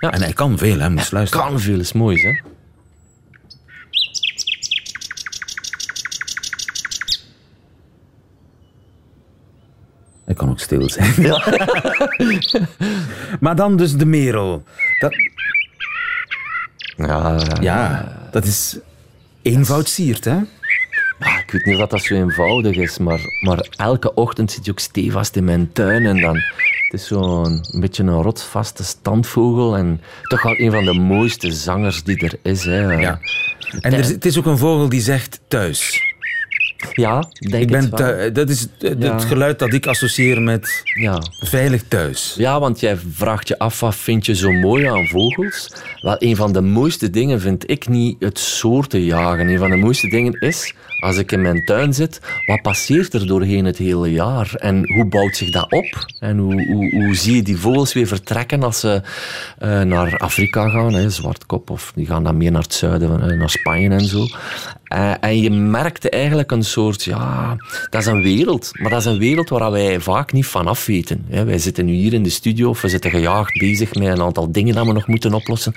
Ja. 0.00 0.12
En 0.12 0.22
hij 0.22 0.32
kan 0.32 0.58
veel, 0.58 0.78
hè? 0.78 0.90
Moet 0.90 1.12
luisteren. 1.12 1.46
Kan 1.46 1.60
veel 1.60 1.80
is 1.80 1.92
moois, 1.92 2.22
hè. 2.22 2.40
Hij 10.24 10.34
kan 10.34 10.50
ook 10.50 10.60
stil 10.60 10.90
zijn. 10.90 11.14
maar 13.40 13.56
dan 13.56 13.76
dus 13.76 13.96
de 13.96 14.06
merel. 14.06 14.62
Dat, 14.98 15.14
Ja, 16.96 17.40
ja, 17.60 18.12
dat 18.30 18.44
is 18.44 18.78
eenvoud 19.42 19.88
siert, 19.88 20.24
hè? 20.24 20.36
ik 21.18 21.50
weet 21.50 21.64
niet 21.64 21.80
of 21.80 21.88
dat 21.88 22.02
zo 22.02 22.14
eenvoudig 22.14 22.76
is, 22.76 22.98
maar, 22.98 23.20
maar 23.40 23.68
elke 23.76 24.14
ochtend 24.14 24.52
zit 24.52 24.64
je 24.64 24.70
ook 24.70 24.78
stevast 24.78 25.36
in 25.36 25.44
mijn 25.44 25.72
tuin 25.72 26.06
en 26.06 26.20
dan... 26.20 26.36
Het 26.36 27.00
is 27.00 27.06
zo'n 27.06 27.64
een 27.70 27.80
beetje 27.80 28.02
een 28.02 28.22
rotsvaste 28.22 28.84
standvogel 28.84 29.76
en 29.76 30.00
toch 30.22 30.42
wel 30.42 30.58
een 30.58 30.70
van 30.70 30.84
de 30.84 30.92
mooiste 30.92 31.52
zangers 31.52 32.02
die 32.02 32.18
er 32.18 32.38
is. 32.42 32.64
Hè. 32.64 32.92
Ja. 32.92 33.20
En 33.80 33.92
er, 33.92 34.04
het 34.04 34.24
is 34.24 34.38
ook 34.38 34.46
een 34.46 34.58
vogel 34.58 34.88
die 34.88 35.00
zegt 35.00 35.40
thuis. 35.48 36.13
Ja, 36.92 37.24
denk 37.38 37.62
Ik 37.62 37.70
ben 37.70 37.90
wel. 37.90 38.32
dat 38.32 38.48
is 38.50 38.66
het 38.78 38.96
Ja. 39.02 39.18
geluid 39.18 39.58
dat 39.58 39.72
ik 39.72 39.86
associeer 39.86 40.42
met 40.42 40.82
Ja. 41.00 41.22
veilig 41.40 41.82
thuis. 41.88 42.34
Ja, 42.38 42.60
want 42.60 42.80
jij 42.80 42.96
vraagt 43.12 43.48
je 43.48 43.58
af 43.58 43.80
wat 43.80 43.94
vind 43.96 44.26
je 44.26 44.34
zo 44.34 44.52
mooi 44.52 44.84
aan 44.86 45.06
vogels. 45.06 45.72
Wel, 46.00 46.16
een 46.18 46.36
van 46.36 46.52
de 46.52 46.60
mooiste 46.60 47.10
dingen 47.10 47.40
vind 47.40 47.70
ik 47.70 47.88
niet 47.88 48.16
het 48.18 48.38
soorten 48.38 49.04
jagen. 49.04 49.48
Een 49.48 49.58
van 49.58 49.70
de 49.70 49.76
mooiste 49.76 50.08
dingen 50.08 50.32
is, 50.40 50.74
als 51.00 51.16
ik 51.16 51.32
in 51.32 51.42
mijn 51.42 51.64
tuin 51.64 51.94
zit, 51.94 52.20
wat 52.46 52.62
passeert 52.62 53.14
er 53.14 53.26
doorheen 53.26 53.64
het 53.64 53.76
hele 53.78 54.12
jaar? 54.12 54.54
En 54.54 54.92
hoe 54.92 55.04
bouwt 55.04 55.36
zich 55.36 55.50
dat 55.50 55.72
op? 55.72 56.06
En 56.20 56.38
hoe, 56.38 56.66
hoe, 56.66 56.90
hoe 57.04 57.14
zie 57.14 57.36
je 57.36 57.42
die 57.42 57.56
vogels 57.56 57.92
weer 57.92 58.06
vertrekken 58.06 58.62
als 58.62 58.80
ze 58.80 59.02
eh, 59.58 59.80
naar 59.80 60.16
Afrika 60.18 60.68
gaan, 60.68 60.94
hè, 60.94 61.10
zwartkop, 61.10 61.70
of 61.70 61.92
die 61.94 62.06
gaan 62.06 62.24
dan 62.24 62.36
meer 62.36 62.50
naar 62.52 62.62
het 62.62 62.74
zuiden, 62.74 63.30
eh, 63.30 63.38
naar 63.38 63.50
Spanje 63.50 63.88
en 63.90 64.06
zo. 64.06 64.26
Eh, 64.94 65.12
en 65.20 65.40
je 65.40 65.50
merkte 65.50 66.10
eigenlijk 66.10 66.50
een 66.50 66.64
soort, 66.64 67.02
ja, 67.02 67.56
dat 67.90 68.00
is 68.00 68.06
een 68.06 68.22
wereld. 68.22 68.70
Maar 68.72 68.90
dat 68.90 68.98
is 69.00 69.04
een 69.04 69.18
wereld 69.18 69.48
waar 69.48 69.70
wij 69.70 70.00
vaak 70.00 70.32
niet 70.32 70.46
van 70.46 70.66
af 70.66 70.86
weten. 70.86 71.24
Wij 71.28 71.58
zitten 71.58 71.84
nu 71.84 71.92
hier 71.92 72.12
in 72.12 72.22
de 72.22 72.30
studio, 72.30 72.68
of 72.68 72.80
we 72.80 72.88
zitten 72.88 73.10
gejaagd 73.10 73.58
bezig 73.58 73.94
met 73.94 74.08
een 74.08 74.22
aantal 74.22 74.52
dingen 74.52 74.74
dat 74.74 74.86
we 74.86 74.92
nog 74.92 75.06
moeten 75.06 75.34
oplossen. 75.34 75.74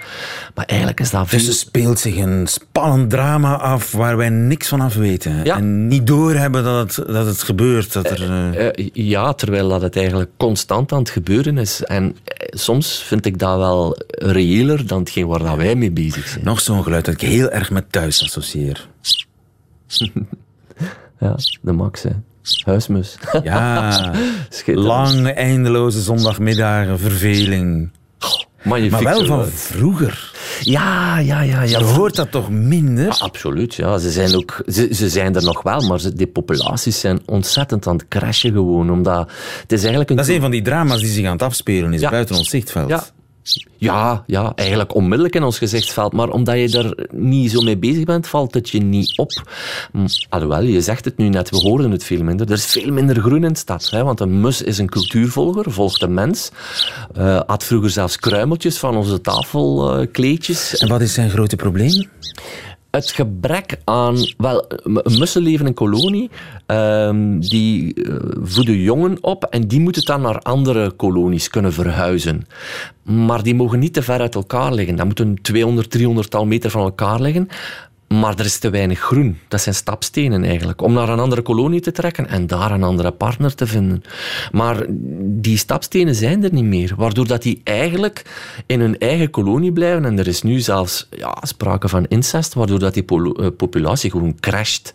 Maar 0.56 0.66
eigenlijk 0.66 1.00
is 1.00 1.10
dat 1.10 1.28
veel... 1.28 1.40
Dus 1.40 1.48
er 1.48 1.54
speelt 1.54 2.00
zich 2.00 2.18
een 2.18 2.48
spannend 2.48 3.10
drama 3.10 3.56
af 3.56 3.92
waar 3.92 4.18
wij 4.18 4.30
niks 4.30 4.68
van 4.68 4.82
af 4.82 4.96
weten. 4.96 5.44
Ja. 5.44 5.58
En 5.58 5.88
niet 5.88 6.08
doorhebben 6.08 6.64
dat 6.64 6.96
het, 6.96 7.08
dat 7.08 7.26
het 7.26 7.44
gebeurt. 7.44 7.94
Dat 7.94 8.10
er, 8.10 8.22
eh, 8.22 8.68
Eh, 8.68 8.90
ja, 8.94 9.34
terwijl 9.34 9.70
dat 9.70 9.82
het 9.82 9.96
eigenlijk 9.96 10.30
constant 10.38 10.92
aan 10.92 11.00
het 11.00 11.10
gebeuren 11.10 11.58
is. 11.58 11.84
En 11.84 12.16
soms 12.50 13.04
vind 13.04 13.26
ik 13.26 13.40
dat 13.40 13.58
wel 13.58 13.98
reëler 14.10 14.88
dan 14.88 15.00
hetgeen 15.00 15.28
waar 15.28 15.44
dat 15.44 15.56
wij 15.56 15.76
mee 15.76 15.92
bezig 15.92 16.28
zijn. 16.28 16.44
nog 16.44 16.60
zo'n 16.62 16.84
geluid 16.84 17.06
dat 17.06 17.14
ik 17.14 17.22
heel 17.22 17.50
erg 17.50 17.70
met 17.70 17.92
thuis 17.92 18.24
associeer. 18.24 18.88
Ja, 21.20 21.36
de 21.62 21.72
max, 21.72 22.04
hè. 22.04 22.10
Huismus. 22.66 23.18
Ja, 23.44 24.14
lange, 24.66 25.32
eindeloze 25.32 26.02
zondagmiddagen, 26.02 27.00
verveling. 27.00 27.92
Magnifiek 28.64 29.02
Maar 29.02 29.04
wel 29.04 29.26
van 29.26 29.46
vroeger. 29.46 30.32
Ja, 30.62 31.20
ja, 31.20 31.42
ja. 31.42 31.62
ja. 31.62 31.80
Je 31.80 31.86
hoort 31.86 32.16
dat 32.16 32.32
toch 32.32 32.50
minder? 32.50 33.06
Ja, 33.06 33.16
absoluut, 33.20 33.76
ja. 33.76 33.98
Ze 33.98 34.12
zijn, 34.12 34.36
ook, 34.36 34.62
ze, 34.68 34.88
ze 34.92 35.10
zijn 35.10 35.36
er 35.36 35.44
nog 35.44 35.62
wel, 35.62 35.82
maar 35.88 36.00
ze, 36.00 36.14
die 36.14 36.28
populaties 36.28 37.00
zijn 37.00 37.22
ontzettend 37.26 37.88
aan 37.88 37.96
het 37.96 38.08
crashen 38.08 38.52
gewoon. 38.52 38.92
Omdat 38.92 39.32
het 39.62 39.72
is 39.72 39.80
eigenlijk 39.80 40.10
een... 40.10 40.16
Dat 40.16 40.28
is 40.28 40.36
een 40.36 40.42
van 40.42 40.52
die 40.52 40.62
drama's 40.62 41.00
die 41.00 41.10
zich 41.10 41.26
aan 41.26 41.32
het 41.32 41.42
afspelen 41.42 41.94
is 41.94 42.02
Ja. 42.02 42.10
buiten 42.10 42.36
ons 42.36 42.50
zichtveld. 42.50 42.90
Ja. 42.90 43.04
Ja, 43.78 44.24
ja, 44.28 44.52
eigenlijk 44.56 44.96
onmiddellijk 44.96 45.36
in 45.36 45.44
ons 45.44 45.58
gezichtsveld. 45.58 46.14
Maar 46.14 46.30
omdat 46.30 46.60
je 46.60 46.70
daar 46.70 46.94
niet 47.12 47.52
zo 47.52 47.62
mee 47.62 47.78
bezig 47.78 48.04
bent, 48.04 48.28
valt 48.28 48.54
het 48.54 48.70
je 48.70 48.80
niet 48.80 49.18
op. 49.18 49.32
Alhoewel, 50.30 50.62
je 50.62 50.82
zegt 50.82 51.06
het 51.06 51.18
nu 51.18 51.30
net, 51.30 51.50
we 51.50 51.58
horen 51.58 51.92
het 51.92 52.04
veel 52.04 52.24
minder. 52.24 52.48
Er 52.48 52.54
is 52.54 52.66
veel 52.66 52.92
minder 52.92 53.20
groen 53.20 53.44
in 53.44 53.54
de 53.54 53.60
stad. 53.60 53.90
Hè, 53.90 54.04
want 54.04 54.20
een 54.20 54.42
mus 54.42 54.62
is 54.62 54.78
een 54.78 54.90
cultuurvolger, 54.90 55.72
volgt 55.72 56.02
een 56.02 56.14
mens. 56.14 56.52
Eh, 57.14 57.42
had 57.46 57.64
vroeger 57.64 57.90
zelfs 57.90 58.18
kruimeltjes 58.18 58.78
van 58.78 58.98
onze 58.98 59.22
tafelkleedjes. 59.22 60.78
En 60.78 60.88
wat 60.88 61.02
is 61.02 61.14
zijn 61.14 61.30
grote 61.30 61.56
probleem? 61.56 62.10
Het 62.98 63.12
gebrek 63.12 63.78
aan... 63.84 64.18
Wel, 64.38 64.68
mussen 65.04 65.42
leven 65.42 65.74
kolonie. 65.74 66.30
ehm, 66.66 67.40
die 67.40 67.94
eh, 67.94 68.16
voeden 68.42 68.78
jongen 68.78 69.18
op 69.22 69.44
en 69.44 69.68
die 69.68 69.80
moeten 69.80 70.06
dan 70.06 70.22
naar 70.22 70.40
andere 70.40 70.92
kolonies 70.92 71.50
kunnen 71.50 71.74
verhuizen. 71.74 72.48
Maar 73.04 73.44
die 73.44 73.56
mogen 73.56 73.80
niet 73.80 73.94
te 73.94 74.02
ver 74.02 74.20
uit 74.20 74.36
elkaar 74.36 74.74
liggen. 74.74 74.96
Dat 74.96 75.06
moet 75.06 75.20
een 75.20 75.40
200, 75.42 75.92
300 75.92 76.30
tal 76.30 76.46
meter 76.46 76.70
van 76.70 76.82
elkaar 76.82 77.22
liggen. 77.22 77.48
Maar 78.08 78.40
er 78.40 78.46
is 78.46 78.60
te 78.60 78.70
weinig 78.70 79.00
groen. 79.00 79.40
Dat 79.48 79.62
zijn 79.62 79.76
stapstenen 79.76 80.44
eigenlijk. 80.44 80.82
Om 80.82 80.94
naar 80.94 81.10
een 81.10 81.20
andere 81.20 81.42
kolonie 81.42 81.80
te 81.80 81.92
trekken 81.92 82.28
en 82.28 82.48
daar 82.48 82.72
een 82.72 82.84
andere 82.84 83.12
partner 83.12 83.56
te 83.56 83.68
vinden. 83.68 84.04
Maar 84.52 84.86
die 85.20 85.58
stapstenen 85.58 86.16
zijn 86.16 86.44
er 86.44 86.54
niet 86.54 86.64
meer. 86.64 86.94
Waardoor 86.98 87.28
dat 87.28 87.42
die 87.42 87.62
eigenlijk 87.64 88.26
in 88.66 88.80
hun 88.80 88.98
eigen 88.98 89.30
kolonie 89.30 89.72
blijven. 89.72 90.06
En 90.06 90.20
er 90.20 90.28
is 90.28 90.42
nu 90.42 90.60
zelfs 90.60 91.08
ja, 91.10 91.38
sprake 91.42 91.88
van 91.88 92.06
incest. 92.06 92.54
Waardoor 92.54 92.80
dat 92.80 92.94
die 92.94 93.06
eh, 93.06 93.48
populatie 93.58 94.12
gewoon 94.12 94.40
crasht. 94.40 94.94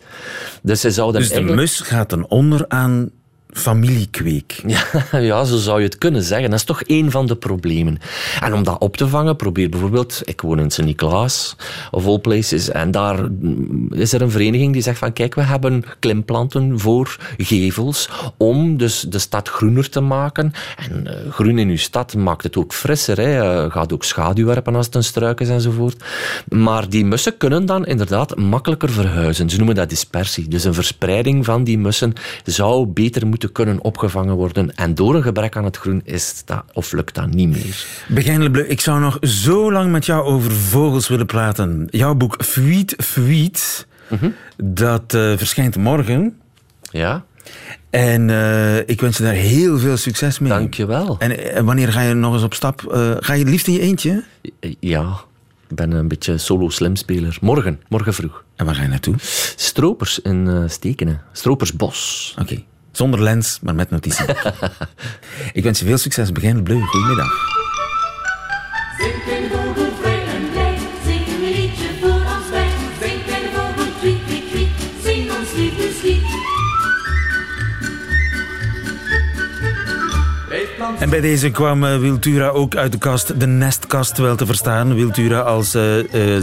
Dus 0.61 0.81
ze 0.81 0.91
zouden 0.91 1.19
Dus 1.19 1.29
de 1.29 1.35
eigenlijk... 1.35 1.63
mus 1.63 1.79
gaat 1.79 2.09
ten 2.09 2.29
onder 2.29 2.65
aan 2.67 3.09
familiekweek. 3.53 4.61
Ja, 5.11 5.43
zo 5.43 5.57
zou 5.57 5.79
je 5.79 5.85
het 5.85 5.97
kunnen 5.97 6.23
zeggen. 6.23 6.49
Dat 6.49 6.59
is 6.59 6.65
toch 6.65 6.81
één 6.81 7.11
van 7.11 7.25
de 7.25 7.35
problemen. 7.35 7.97
En 8.41 8.53
om 8.53 8.63
dat 8.63 8.79
op 8.79 8.97
te 8.97 9.07
vangen, 9.07 9.35
probeer 9.35 9.69
bijvoorbeeld... 9.69 10.21
Ik 10.23 10.41
woon 10.41 10.59
in 10.59 10.71
Sint-Niklaas, 10.71 11.55
of 11.91 12.05
all 12.05 12.19
places. 12.19 12.69
En 12.69 12.91
daar 12.91 13.27
is 13.89 14.13
er 14.13 14.21
een 14.21 14.31
vereniging 14.31 14.73
die 14.73 14.81
zegt 14.81 14.97
van... 14.97 15.13
Kijk, 15.13 15.35
we 15.35 15.41
hebben 15.41 15.83
klimplanten 15.99 16.79
voor 16.79 17.17
gevels 17.37 18.09
om 18.37 18.77
dus 18.77 18.99
de 19.01 19.19
stad 19.19 19.49
groener 19.49 19.89
te 19.89 20.01
maken. 20.01 20.53
En 20.75 21.03
uh, 21.07 21.31
groen 21.31 21.59
in 21.59 21.69
uw 21.69 21.77
stad 21.77 22.15
maakt 22.15 22.43
het 22.43 22.57
ook 22.57 22.73
frisser. 22.73 23.17
Hè. 23.17 23.63
Uh, 23.65 23.71
gaat 23.71 23.93
ook 23.93 24.03
schaduw 24.03 24.45
werpen 24.45 24.75
als 24.75 24.85
het 24.85 24.95
een 24.95 25.03
struik 25.03 25.39
is 25.39 25.49
enzovoort. 25.49 26.03
Maar 26.47 26.89
die 26.89 27.05
mussen 27.05 27.37
kunnen 27.37 27.65
dan 27.65 27.85
inderdaad 27.85 28.35
makkelijker 28.35 28.89
verhuizen. 28.89 29.49
Ze 29.49 29.57
noemen 29.57 29.75
dat 29.75 29.89
dispersie. 29.89 30.47
Dus 30.47 30.63
een 30.63 30.73
verspreiding 30.73 31.45
van 31.45 31.63
die 31.63 31.77
mussen 31.77 32.13
zou 32.43 32.85
beter 32.85 33.27
moeten 33.27 33.42
kunnen 33.51 33.83
opgevangen 33.83 34.35
worden. 34.35 34.75
En 34.75 34.95
door 34.95 35.15
een 35.15 35.23
gebrek 35.23 35.55
aan 35.57 35.63
het 35.63 35.77
groen 35.77 36.01
is 36.03 36.41
dat, 36.45 36.63
of 36.73 36.91
lukt 36.91 37.15
dat 37.15 37.29
niet 37.29 37.49
meer. 37.49 37.85
Begijn 38.07 38.43
Lebleu, 38.43 38.63
ik 38.63 38.81
zou 38.81 38.99
nog 38.99 39.17
zo 39.21 39.71
lang 39.71 39.91
met 39.91 40.05
jou 40.05 40.23
over 40.23 40.51
vogels 40.51 41.07
willen 41.07 41.25
praten. 41.25 41.87
Jouw 41.89 42.15
boek 42.15 42.43
Fuit, 42.43 42.95
Fuit, 42.97 43.87
mm 44.07 44.33
dat 44.57 45.13
uh, 45.13 45.37
verschijnt 45.37 45.75
morgen. 45.77 46.37
Ja. 46.91 47.25
En 47.89 48.29
uh, 48.29 48.77
ik 48.77 49.01
wens 49.01 49.17
je 49.17 49.23
daar 49.23 49.33
heel 49.33 49.79
veel 49.79 49.97
succes 49.97 50.39
mee. 50.39 50.49
Dank 50.49 50.73
je 50.73 50.85
wel. 50.85 51.15
En, 51.19 51.53
en 51.53 51.65
wanneer 51.65 51.91
ga 51.91 52.01
je 52.01 52.13
nog 52.13 52.33
eens 52.33 52.43
op 52.43 52.53
stap? 52.53 52.81
Ga 53.19 53.33
je 53.33 53.45
liefst 53.45 53.67
in 53.67 53.73
je 53.73 53.79
eentje? 53.79 54.23
Ja, 54.79 55.15
ik 55.69 55.75
ben 55.75 55.91
een 55.91 56.07
beetje 56.07 56.37
solo-slimspeler. 56.37 57.37
Morgen, 57.41 57.81
morgen 57.89 58.13
vroeg. 58.13 58.43
En 58.55 58.65
waar 58.65 58.75
ga 58.75 58.81
je 58.81 58.87
naartoe? 58.87 59.15
Stropers 59.55 60.19
in 60.19 60.69
Stekenen. 60.69 61.21
Stropersbos. 61.31 62.31
Oké. 62.39 62.41
Okay. 62.41 62.65
Zonder 62.93 63.21
lens, 63.21 63.59
maar 63.61 63.75
met 63.75 63.89
notitie. 63.89 64.25
ik 65.53 65.63
wens 65.63 65.79
je 65.79 65.85
veel 65.85 65.97
succes. 65.97 66.31
Begin 66.31 66.63
Bleu. 66.63 66.81
Goedemiddag. 66.81 67.31
En 81.03 81.09
bij 81.09 81.21
deze 81.21 81.49
kwam 81.49 81.83
uh, 81.83 81.97
Wiltura 81.97 82.47
ook 82.47 82.75
uit 82.75 82.91
de 82.91 82.97
kast, 82.97 83.39
de 83.39 83.47
nestkast 83.47 84.17
wel 84.17 84.35
te 84.35 84.45
verstaan. 84.45 84.95
Wiltura 84.95 85.39
als 85.39 85.75
uh, 85.75 85.97
uh, 85.97 86.41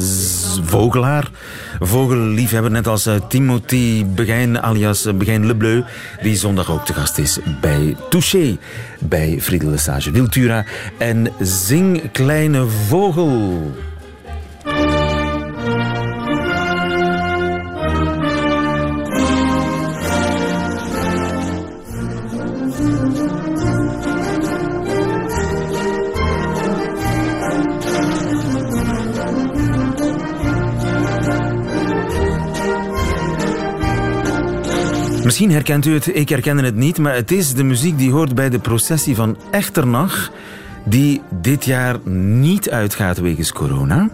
vogelaar, 0.65 1.31
vogelliefhebber, 1.79 2.71
net 2.71 2.87
als 2.87 3.09
Timothy 3.29 4.07
Begijn 4.07 4.63
alias 4.63 5.09
Begijn 5.15 5.47
Lebleu, 5.47 5.83
die 6.23 6.37
zondag 6.37 6.71
ook 6.71 6.85
te 6.85 6.93
gast 6.93 7.19
is 7.19 7.39
bij 7.61 7.97
Touché, 8.11 8.59
bij 8.99 9.39
Friedel 9.41 9.71
Lesage. 9.71 10.11
Wiltura 10.11 10.65
en 10.99 11.33
Zing 11.41 12.13
Kleine 12.13 12.67
Vogel. 12.67 13.90
Misschien 35.31 35.51
herkent 35.51 35.87
u 35.87 35.95
het, 35.95 36.17
ik 36.17 36.29
herken 36.29 36.59
het 36.59 36.75
niet, 36.75 36.99
maar 36.99 37.15
het 37.15 37.31
is 37.31 37.55
de 37.55 37.65
muziek 37.65 37.99
die 37.99 38.11
hoort 38.11 38.35
bij 38.35 38.51
de 38.51 38.59
processie 38.59 39.15
van 39.15 39.37
Echternach, 39.51 40.31
die 40.85 41.23
dit 41.31 41.65
jaar 41.65 41.97
niet 42.09 42.71
uitgaat 42.71 43.19
wegens 43.19 43.53
corona. 43.53 44.09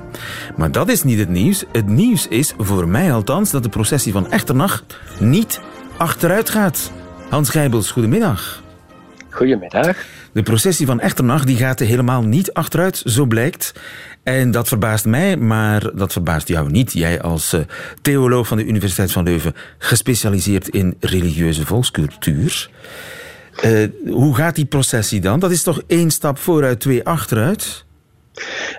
Maar 0.56 0.72
dat 0.72 0.88
is 0.88 1.02
niet 1.02 1.18
het 1.18 1.28
nieuws. 1.28 1.64
Het 1.72 1.86
nieuws 1.86 2.28
is, 2.28 2.54
voor 2.58 2.88
mij 2.88 3.12
althans, 3.12 3.50
dat 3.50 3.62
de 3.62 3.68
processie 3.68 4.12
van 4.12 4.30
Echternach 4.30 4.84
niet 5.18 5.60
achteruit 5.96 6.50
gaat. 6.50 6.92
Hans 7.28 7.48
Gijbels, 7.48 7.90
goedemiddag. 7.90 8.62
Goedemiddag. 9.30 9.96
De 10.36 10.42
processie 10.42 10.86
van 10.86 11.00
Echternach 11.00 11.44
die 11.44 11.56
gaat 11.56 11.78
helemaal 11.78 12.22
niet 12.22 12.52
achteruit, 12.52 13.02
zo 13.04 13.24
blijkt. 13.24 13.72
En 14.22 14.50
dat 14.50 14.68
verbaast 14.68 15.04
mij, 15.04 15.36
maar 15.36 15.96
dat 15.96 16.12
verbaast 16.12 16.48
jou 16.48 16.70
niet. 16.70 16.92
Jij 16.92 17.20
als 17.20 17.54
uh, 17.54 17.60
theoloog 18.02 18.46
van 18.46 18.56
de 18.56 18.64
Universiteit 18.64 19.12
van 19.12 19.24
Leuven, 19.24 19.54
gespecialiseerd 19.78 20.68
in 20.68 20.96
religieuze 21.00 21.66
volkscultuur. 21.66 22.70
Uh, 23.64 23.88
hoe 24.08 24.34
gaat 24.34 24.54
die 24.54 24.64
processie 24.64 25.20
dan? 25.20 25.40
Dat 25.40 25.50
is 25.50 25.62
toch 25.62 25.82
één 25.86 26.10
stap 26.10 26.38
vooruit, 26.38 26.80
twee 26.80 27.04
achteruit? 27.04 27.84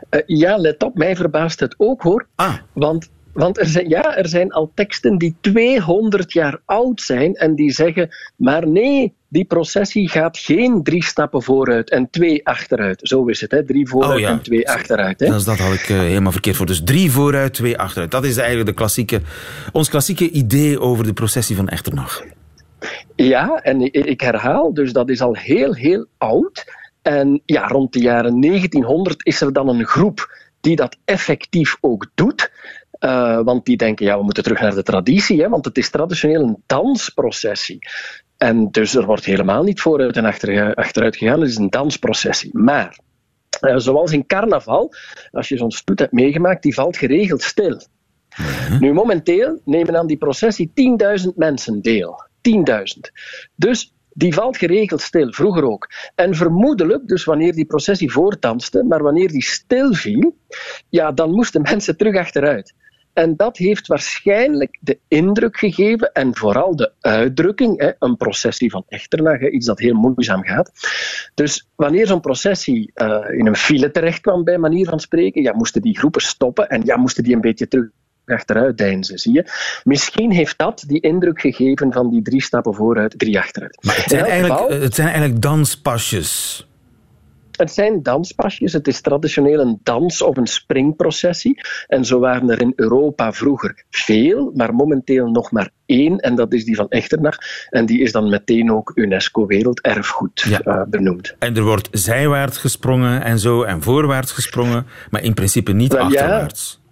Uh, 0.09 0.21
ja, 0.25 0.57
let 0.57 0.83
op, 0.83 0.95
mij 0.95 1.15
verbaast 1.15 1.59
het 1.59 1.75
ook 1.77 2.01
hoor. 2.01 2.27
Ah. 2.35 2.53
Want 2.73 3.09
want 3.37 3.59
er 3.59 3.65
zijn, 3.65 3.89
ja, 3.89 4.17
er 4.17 4.27
zijn 4.27 4.51
al 4.51 4.71
teksten 4.73 5.17
die 5.17 5.35
200 5.41 6.33
jaar 6.33 6.59
oud 6.65 7.01
zijn 7.01 7.35
en 7.35 7.55
die 7.55 7.71
zeggen, 7.71 8.09
maar 8.35 8.67
nee, 8.67 9.13
die 9.27 9.45
processie 9.45 10.09
gaat 10.09 10.37
geen 10.37 10.83
drie 10.83 11.03
stappen 11.03 11.43
vooruit 11.43 11.89
en 11.89 12.09
twee 12.09 12.47
achteruit. 12.47 12.99
Zo 13.03 13.25
is 13.25 13.41
het, 13.41 13.51
hè? 13.51 13.65
drie 13.65 13.87
vooruit 13.87 14.13
oh, 14.13 14.19
ja. 14.19 14.29
en 14.29 14.41
twee 14.41 14.69
achteruit. 14.69 15.19
Hè? 15.19 15.29
Dus 15.29 15.43
dat 15.43 15.57
had 15.57 15.73
ik 15.73 15.89
uh, 15.89 15.99
helemaal 15.99 16.31
verkeerd 16.31 16.55
voor. 16.55 16.65
Dus 16.65 16.81
drie 16.83 17.11
vooruit, 17.11 17.53
twee 17.53 17.77
achteruit. 17.77 18.11
Dat 18.11 18.25
is 18.25 18.37
eigenlijk 18.37 18.69
de 18.69 18.75
klassieke, 18.75 19.21
ons 19.71 19.89
klassieke 19.89 20.29
idee 20.29 20.79
over 20.79 21.03
de 21.03 21.13
processie 21.13 21.55
van 21.55 21.69
Echternach. 21.69 22.23
Ja, 23.15 23.59
en 23.63 23.93
ik 23.93 24.21
herhaal, 24.21 24.73
dus 24.73 24.93
dat 24.93 25.09
is 25.09 25.21
al 25.21 25.35
heel, 25.35 25.73
heel 25.73 26.05
oud. 26.17 26.65
En 27.01 27.41
ja, 27.45 27.67
rond 27.67 27.93
de 27.93 27.99
jaren 27.99 28.41
1900 28.41 29.25
is 29.25 29.41
er 29.41 29.53
dan 29.53 29.67
een 29.67 29.85
groep 29.85 30.35
die 30.61 30.75
dat 30.75 30.97
effectief 31.05 31.77
ook 31.81 32.11
doet. 32.15 32.51
Uh, 32.99 33.39
want 33.43 33.65
die 33.65 33.77
denken, 33.77 34.05
ja, 34.05 34.17
we 34.17 34.23
moeten 34.23 34.43
terug 34.43 34.61
naar 34.61 34.75
de 34.75 34.83
traditie, 34.83 35.41
hè, 35.41 35.49
want 35.49 35.65
het 35.65 35.77
is 35.77 35.89
traditioneel 35.89 36.41
een 36.41 36.63
dansprocessie. 36.65 37.79
En 38.37 38.71
dus 38.71 38.95
er 38.95 39.05
wordt 39.05 39.25
helemaal 39.25 39.63
niet 39.63 39.81
vooruit 39.81 40.17
en 40.17 40.25
achter, 40.25 40.75
achteruit 40.75 41.15
gegaan, 41.15 41.39
het 41.39 41.49
is 41.49 41.57
een 41.57 41.69
dansprocessie. 41.69 42.57
Maar, 42.57 42.99
uh, 43.61 43.77
zoals 43.77 44.11
in 44.11 44.25
carnaval, 44.25 44.93
als 45.31 45.47
je 45.47 45.57
zo'n 45.57 45.71
stoet 45.71 45.99
hebt 45.99 46.11
meegemaakt, 46.11 46.63
die 46.63 46.73
valt 46.73 46.97
geregeld 46.97 47.41
stil. 47.41 47.81
Mhm. 48.37 48.79
Nu, 48.79 48.93
momenteel 48.93 49.61
nemen 49.65 49.97
aan 49.97 50.07
die 50.07 50.17
processie 50.17 50.71
10.000 50.73 51.35
mensen 51.35 51.81
deel. 51.81 52.25
10.000. 52.41 53.11
Dus 53.55 53.93
die 54.09 54.33
valt 54.33 54.57
geregeld 54.57 55.01
stil, 55.01 55.31
vroeger 55.31 55.63
ook. 55.63 55.87
En 56.15 56.35
vermoedelijk, 56.35 57.07
dus 57.07 57.23
wanneer 57.23 57.53
die 57.53 57.65
processie 57.65 58.11
voortanste, 58.11 58.83
maar 58.83 59.03
wanneer 59.03 59.27
die 59.27 59.43
stil 59.43 59.93
viel, 59.93 60.37
ja, 60.89 61.11
dan 61.11 61.31
moesten 61.31 61.61
mensen 61.71 61.97
terug 61.97 62.15
achteruit. 62.15 62.73
En 63.17 63.35
dat 63.35 63.57
heeft 63.57 63.87
waarschijnlijk 63.87 64.77
de 64.79 64.99
indruk 65.07 65.57
gegeven, 65.57 66.11
en 66.13 66.35
vooral 66.35 66.75
de 66.75 66.91
uitdrukking, 66.99 67.79
hè, 67.79 67.91
een 67.99 68.17
processie 68.17 68.69
van 68.69 68.83
Echternach, 68.87 69.49
iets 69.49 69.65
dat 69.65 69.79
heel 69.79 69.93
moeizaam 69.93 70.43
gaat. 70.43 70.71
Dus 71.33 71.67
wanneer 71.75 72.07
zo'n 72.07 72.19
processie 72.19 72.91
uh, 72.95 73.25
in 73.29 73.47
een 73.47 73.55
file 73.55 73.91
terecht 73.91 74.21
kwam, 74.21 74.43
bij 74.43 74.57
manier 74.57 74.85
van 74.85 74.99
spreken, 74.99 75.41
ja, 75.41 75.53
moesten 75.53 75.81
die 75.81 75.97
groepen 75.97 76.21
stoppen 76.21 76.69
en 76.69 76.81
ja, 76.85 76.97
moesten 76.97 77.23
die 77.23 77.35
een 77.35 77.41
beetje 77.41 77.67
terug 77.67 77.89
achteruit 78.25 78.77
deinzen, 78.77 79.17
zie 79.19 79.33
je. 79.33 79.45
Misschien 79.83 80.31
heeft 80.31 80.57
dat 80.57 80.83
die 80.87 81.01
indruk 81.01 81.41
gegeven 81.41 81.93
van 81.93 82.09
die 82.09 82.21
drie 82.21 82.43
stappen 82.43 82.73
vooruit, 82.73 83.19
drie 83.19 83.39
achteruit. 83.39 83.77
Maar 83.81 83.95
het 83.95 84.09
zijn, 84.09 84.25
eigenlijk, 84.25 84.59
geval, 84.59 84.81
het 84.81 84.95
zijn 84.95 85.07
eigenlijk 85.07 85.41
danspasjes. 85.41 86.66
Het 87.57 87.71
zijn 87.71 88.03
danspasjes. 88.03 88.73
Het 88.73 88.87
is 88.87 89.01
traditioneel 89.01 89.59
een 89.59 89.79
dans- 89.83 90.21
of 90.21 90.37
een 90.37 90.47
springprocessie. 90.47 91.61
En 91.87 92.05
zo 92.05 92.19
waren 92.19 92.49
er 92.49 92.61
in 92.61 92.73
Europa 92.75 93.33
vroeger 93.33 93.83
veel, 93.89 94.51
maar 94.55 94.75
momenteel 94.75 95.27
nog 95.27 95.51
maar 95.51 95.69
één. 95.85 96.17
En 96.17 96.35
dat 96.35 96.53
is 96.53 96.65
die 96.65 96.75
van 96.75 96.89
Echternach. 96.89 97.37
En 97.69 97.85
die 97.85 98.01
is 98.01 98.11
dan 98.11 98.29
meteen 98.29 98.71
ook 98.71 98.91
UNESCO 98.95 99.45
Werelderfgoed 99.45 100.45
ja. 100.49 100.61
uh, 100.65 100.81
benoemd. 100.87 101.35
En 101.39 101.55
er 101.55 101.63
wordt 101.63 101.87
zijwaarts 101.91 102.57
gesprongen 102.57 103.23
en 103.23 103.39
zo, 103.39 103.63
en 103.63 103.81
voorwaarts 103.81 104.31
gesprongen, 104.31 104.85
maar 105.09 105.23
in 105.23 105.33
principe 105.33 105.71
niet 105.71 105.93
Wel, 105.93 106.01
achterwaarts. 106.01 106.79
Ja. 106.81 106.86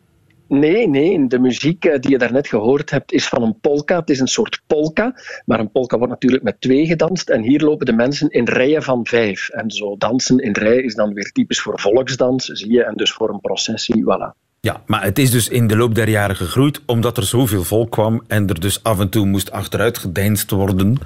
Nee, 0.47 0.88
nee. 0.88 1.27
De 1.27 1.39
muziek 1.39 1.81
die 1.81 2.12
je 2.12 2.17
daarnet 2.17 2.47
gehoord 2.47 2.89
hebt 2.89 3.12
is 3.12 3.27
van 3.27 3.41
een 3.41 3.60
polka. 3.60 3.99
Het 3.99 4.10
is 4.10 4.19
een 4.19 4.27
soort 4.27 4.62
polka, 4.67 5.13
maar 5.45 5.60
een 5.60 5.71
polka 5.71 5.97
wordt 5.97 6.13
natuurlijk 6.13 6.43
met 6.43 6.62
twee 6.62 6.86
gedanst. 6.86 7.29
En 7.29 7.41
hier 7.41 7.62
lopen 7.62 7.86
de 7.86 7.93
mensen 7.93 8.29
in 8.29 8.45
rijen 8.45 8.84
van 8.84 9.05
vijf. 9.05 9.49
En 9.49 9.71
zo 9.71 9.97
dansen 9.97 10.39
in 10.39 10.51
rij 10.51 10.77
is 10.77 10.95
dan 10.95 11.13
weer 11.13 11.31
typisch 11.31 11.62
voor 11.62 11.79
volksdans, 11.79 12.45
zie 12.45 12.71
je, 12.71 12.84
en 12.84 12.93
dus 12.95 13.12
voor 13.12 13.29
een 13.29 13.41
processie, 13.41 14.03
voilà. 14.03 14.43
Ja, 14.60 14.81
maar 14.86 15.03
het 15.03 15.19
is 15.19 15.31
dus 15.31 15.47
in 15.47 15.67
de 15.67 15.77
loop 15.77 15.95
der 15.95 16.10
jaren 16.10 16.36
gegroeid 16.36 16.81
omdat 16.86 17.17
er 17.17 17.23
zoveel 17.23 17.63
volk 17.63 17.91
kwam 17.91 18.23
en 18.27 18.47
er 18.47 18.60
dus 18.60 18.84
af 18.84 18.99
en 18.99 19.10
toe 19.10 19.25
moest 19.25 19.51
achteruit 19.51 19.97
gedeinst 19.97 20.51
worden, 20.51 20.97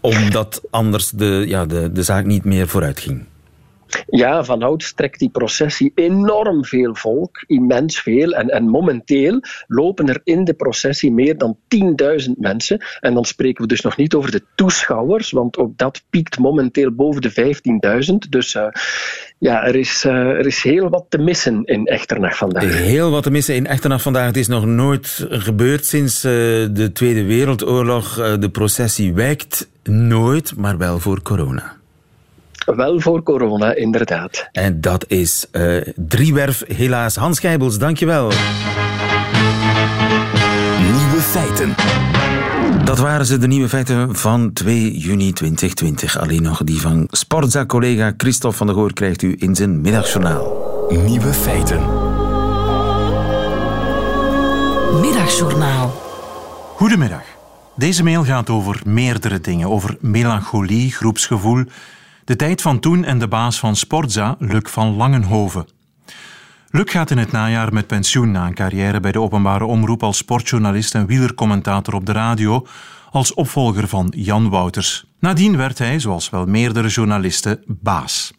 omdat 0.00 0.62
anders 0.70 1.10
de, 1.10 1.44
ja, 1.46 1.66
de, 1.66 1.92
de 1.92 2.02
zaak 2.02 2.24
niet 2.24 2.44
meer 2.44 2.68
vooruit 2.68 3.00
ging. 3.00 3.24
Ja, 4.06 4.44
van 4.44 4.62
ouds 4.62 4.94
trekt 4.94 5.18
die 5.18 5.30
processie 5.30 5.92
enorm 5.94 6.64
veel 6.64 6.94
volk, 6.94 7.44
immens 7.46 8.00
veel. 8.00 8.32
En, 8.32 8.48
en 8.48 8.68
momenteel 8.68 9.40
lopen 9.66 10.08
er 10.08 10.20
in 10.24 10.44
de 10.44 10.54
processie 10.54 11.12
meer 11.12 11.38
dan 11.38 11.56
10.000 12.26 12.30
mensen. 12.38 12.84
En 13.00 13.14
dan 13.14 13.24
spreken 13.24 13.62
we 13.62 13.68
dus 13.68 13.80
nog 13.80 13.96
niet 13.96 14.14
over 14.14 14.30
de 14.30 14.42
toeschouwers, 14.54 15.30
want 15.30 15.56
ook 15.56 15.78
dat 15.78 16.02
piekt 16.10 16.38
momenteel 16.38 16.92
boven 16.92 17.22
de 17.22 17.54
15.000. 18.12 18.14
Dus 18.28 18.54
uh, 18.54 18.66
ja, 19.38 19.66
er 19.66 19.74
is, 19.74 20.04
uh, 20.06 20.12
er 20.12 20.46
is 20.46 20.62
heel 20.62 20.88
wat 20.88 21.06
te 21.08 21.18
missen 21.18 21.64
in 21.64 21.86
Echternach 21.86 22.36
vandaag. 22.36 22.64
Heel 22.64 23.10
wat 23.10 23.22
te 23.22 23.30
missen 23.30 23.54
in 23.54 23.66
Echternach 23.66 24.02
vandaag. 24.02 24.26
Het 24.26 24.36
is 24.36 24.48
nog 24.48 24.66
nooit 24.66 25.26
gebeurd 25.28 25.86
sinds 25.86 26.24
uh, 26.24 26.32
de 26.70 26.90
Tweede 26.92 27.24
Wereldoorlog. 27.24 28.14
de 28.38 28.50
processie 28.50 29.14
wijkt 29.14 29.68
nooit, 29.82 30.56
maar 30.56 30.78
wel 30.78 30.98
voor 30.98 31.22
corona. 31.22 31.79
Wel 32.76 33.00
voor 33.00 33.22
corona, 33.22 33.74
inderdaad. 33.74 34.48
En 34.52 34.80
dat 34.80 35.04
is 35.08 35.46
uh, 35.52 35.82
driewerf, 35.96 36.64
helaas. 36.66 37.16
Hans 37.16 37.38
Gijbels, 37.38 37.78
dankjewel. 37.78 38.32
Nieuwe 40.80 41.20
feiten. 41.20 41.74
Dat 42.84 42.98
waren 42.98 43.26
ze, 43.26 43.38
de 43.38 43.46
nieuwe 43.46 43.68
feiten 43.68 44.16
van 44.16 44.52
2 44.52 44.98
juni 44.98 45.32
2020. 45.32 46.18
Alleen 46.18 46.42
nog 46.42 46.64
die 46.64 46.80
van 46.80 47.06
Sportza-collega 47.10 48.12
Christophe 48.16 48.56
van 48.56 48.66
der 48.66 48.76
Goor 48.76 48.92
krijgt 48.92 49.22
u 49.22 49.36
in 49.38 49.54
zijn 49.54 49.80
middagjournaal. 49.80 50.68
Nieuwe 50.88 51.32
feiten. 51.32 51.80
Middagjournaal. 55.00 55.92
Goedemiddag. 56.76 57.22
Deze 57.76 58.02
mail 58.04 58.24
gaat 58.24 58.50
over 58.50 58.80
meerdere 58.84 59.40
dingen. 59.40 59.68
Over 59.68 59.96
melancholie, 60.00 60.92
groepsgevoel, 60.92 61.64
de 62.30 62.36
tijd 62.36 62.62
van 62.62 62.80
toen 62.80 63.04
en 63.04 63.18
de 63.18 63.28
baas 63.28 63.58
van 63.58 63.76
Sportza, 63.76 64.36
Luc 64.38 64.62
van 64.70 64.96
Langenhoven. 64.96 65.66
Luc 66.70 66.90
gaat 66.90 67.10
in 67.10 67.18
het 67.18 67.32
najaar 67.32 67.72
met 67.72 67.86
pensioen 67.86 68.30
na 68.30 68.46
een 68.46 68.54
carrière 68.54 69.00
bij 69.00 69.12
de 69.12 69.20
openbare 69.20 69.64
omroep 69.64 70.02
als 70.02 70.16
sportjournalist 70.16 70.94
en 70.94 71.06
wielercommentator 71.06 71.94
op 71.94 72.06
de 72.06 72.12
radio, 72.12 72.66
als 73.10 73.34
opvolger 73.34 73.88
van 73.88 74.12
Jan 74.16 74.48
Wouters. 74.48 75.04
Nadien 75.18 75.56
werd 75.56 75.78
hij, 75.78 75.98
zoals 75.98 76.30
wel 76.30 76.46
meerdere 76.46 76.88
journalisten, 76.88 77.62
baas. 77.66 78.32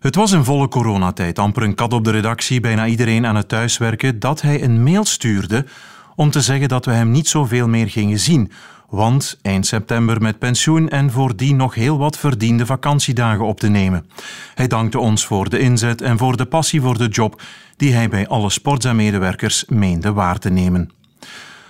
Het 0.00 0.14
was 0.14 0.32
in 0.32 0.44
volle 0.44 0.68
coronatijd, 0.68 1.38
amper 1.38 1.62
een 1.62 1.74
kat 1.74 1.92
op 1.92 2.04
de 2.04 2.10
redactie, 2.10 2.60
bijna 2.60 2.86
iedereen 2.86 3.26
aan 3.26 3.36
het 3.36 3.48
thuiswerken, 3.48 4.18
dat 4.18 4.40
hij 4.40 4.62
een 4.62 4.82
mail 4.82 5.04
stuurde 5.04 5.66
om 6.14 6.30
te 6.30 6.40
zeggen 6.40 6.68
dat 6.68 6.84
we 6.84 6.92
hem 6.92 7.10
niet 7.10 7.28
zoveel 7.28 7.68
meer 7.68 7.88
gingen 7.88 8.18
zien, 8.18 8.52
want 8.88 9.38
eind 9.42 9.66
september 9.66 10.22
met 10.22 10.38
pensioen 10.38 10.88
en 10.88 11.10
voordien 11.10 11.56
nog 11.56 11.74
heel 11.74 11.98
wat 11.98 12.18
verdiende 12.18 12.66
vakantiedagen 12.66 13.44
op 13.44 13.60
te 13.60 13.68
nemen. 13.68 14.10
Hij 14.54 14.66
dankte 14.66 14.98
ons 14.98 15.26
voor 15.26 15.48
de 15.48 15.58
inzet 15.58 16.00
en 16.00 16.18
voor 16.18 16.36
de 16.36 16.46
passie 16.46 16.80
voor 16.80 16.98
de 16.98 17.08
job 17.08 17.42
die 17.76 17.92
hij 17.92 18.08
bij 18.08 18.28
alle 18.28 18.50
Sportza-medewerkers 18.50 19.64
meende 19.68 20.12
waar 20.12 20.38
te 20.38 20.50
nemen. 20.50 20.90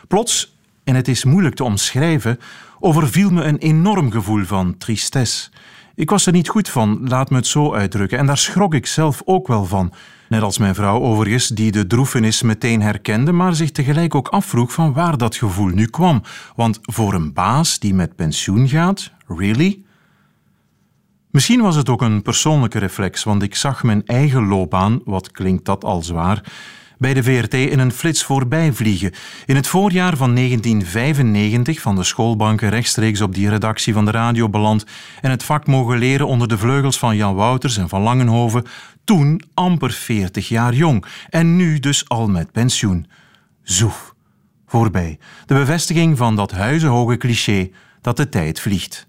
Plots, 0.08 0.56
en 0.84 0.94
het 0.94 1.08
is 1.08 1.24
moeilijk 1.24 1.54
te 1.54 1.64
omschrijven, 1.64 2.38
overviel 2.80 3.30
me 3.30 3.42
een 3.42 3.58
enorm 3.58 4.10
gevoel 4.10 4.44
van 4.44 4.76
tristesse. 4.78 5.50
Ik 5.94 6.10
was 6.10 6.26
er 6.26 6.32
niet 6.32 6.48
goed 6.48 6.68
van, 6.68 7.00
laat 7.04 7.30
me 7.30 7.36
het 7.36 7.46
zo 7.46 7.74
uitdrukken, 7.74 8.18
en 8.18 8.26
daar 8.26 8.38
schrok 8.38 8.74
ik 8.74 8.86
zelf 8.86 9.22
ook 9.24 9.46
wel 9.46 9.64
van. 9.64 9.92
Net 10.29 10.43
als 10.43 10.59
mijn 10.59 10.74
vrouw 10.74 11.01
overigens, 11.01 11.49
die 11.49 11.72
de 11.72 11.87
droefenis 11.87 12.43
meteen 12.43 12.83
herkende, 12.83 13.33
maar 13.33 13.55
zich 13.55 13.70
tegelijk 13.70 14.14
ook 14.14 14.29
afvroeg 14.29 14.72
van 14.72 14.93
waar 14.93 15.16
dat 15.16 15.37
gevoel 15.37 15.66
nu 15.66 15.87
kwam. 15.87 16.22
Want 16.57 16.79
voor 16.83 17.14
een 17.14 17.33
baas 17.33 17.79
die 17.79 17.95
met 17.95 18.16
pensioen 18.16 18.68
gaat, 18.68 19.12
really? 19.26 19.83
Misschien 21.31 21.61
was 21.61 21.76
het 21.76 21.89
ook 21.89 22.03
een 22.03 22.22
persoonlijke 22.22 22.79
reflex, 22.79 23.24
want 23.24 23.43
ik 23.43 23.55
zag 23.55 23.83
mijn 23.83 24.07
eigen 24.07 24.47
loopbaan, 24.47 25.01
wat 25.05 25.31
klinkt 25.31 25.64
dat 25.64 25.85
al 25.85 26.03
zwaar, 26.03 26.43
bij 26.99 27.14
de 27.14 27.22
VRT 27.22 27.55
in 27.55 27.79
een 27.79 27.93
flits 27.93 28.24
voorbij 28.24 28.72
vliegen. 28.72 29.12
In 29.47 29.57
het 29.57 29.66
voorjaar 29.66 30.16
van 30.16 30.35
1995 30.35 31.81
van 31.81 31.97
de 31.97 32.05
schoolbanken 32.05 32.68
rechtstreeks 32.68 33.20
op 33.20 33.35
die 33.35 33.49
redactie 33.49 33.93
van 33.93 34.05
de 34.05 34.11
radio 34.11 34.49
beland 34.49 34.85
en 35.20 35.31
het 35.31 35.43
vak 35.45 35.66
mogen 35.66 35.99
leren 35.99 36.26
onder 36.26 36.49
de 36.49 36.59
vleugels 36.59 36.99
van 36.99 37.16
Jan 37.16 37.35
Wouters 37.35 37.76
en 37.76 37.89
van 37.89 38.03
Langenhoven, 38.03 38.64
toen 39.09 39.42
amper 39.54 39.90
40 39.90 40.48
jaar 40.48 40.74
jong 40.74 41.04
en 41.30 41.56
nu 41.56 41.78
dus 41.78 42.09
al 42.09 42.28
met 42.28 42.52
pensioen. 42.52 43.06
Zoef, 43.62 44.14
voorbij. 44.66 45.18
De 45.46 45.54
bevestiging 45.54 46.16
van 46.16 46.36
dat 46.36 46.50
huizenhoge 46.50 47.16
cliché 47.16 47.70
dat 48.00 48.16
de 48.16 48.28
tijd 48.28 48.61
vliegt. 48.61 49.06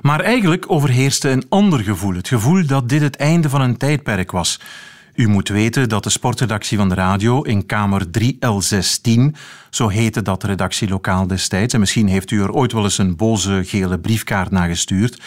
Maar 0.00 0.20
eigenlijk 0.20 0.64
overheerste 0.70 1.28
een 1.28 1.44
ander 1.48 1.78
gevoel, 1.78 2.14
het 2.14 2.28
gevoel 2.28 2.66
dat 2.66 2.88
dit 2.88 3.00
het 3.00 3.16
einde 3.16 3.48
van 3.48 3.60
een 3.60 3.76
tijdperk 3.76 4.30
was. 4.30 4.60
U 5.14 5.28
moet 5.28 5.48
weten 5.48 5.88
dat 5.88 6.02
de 6.02 6.10
sportredactie 6.10 6.78
van 6.78 6.88
de 6.88 6.94
radio 6.94 7.42
in 7.42 7.66
kamer 7.66 8.06
3L16, 8.18 9.20
zo 9.70 9.88
heette 9.88 10.22
dat 10.22 10.44
redactielokaal 10.44 11.26
destijds, 11.26 11.74
en 11.74 11.80
misschien 11.80 12.08
heeft 12.08 12.30
u 12.30 12.42
er 12.42 12.52
ooit 12.52 12.72
wel 12.72 12.84
eens 12.84 12.98
een 12.98 13.16
boze 13.16 13.62
gele 13.64 13.98
briefkaart 13.98 14.50
naar 14.50 14.68
gestuurd, 14.68 15.20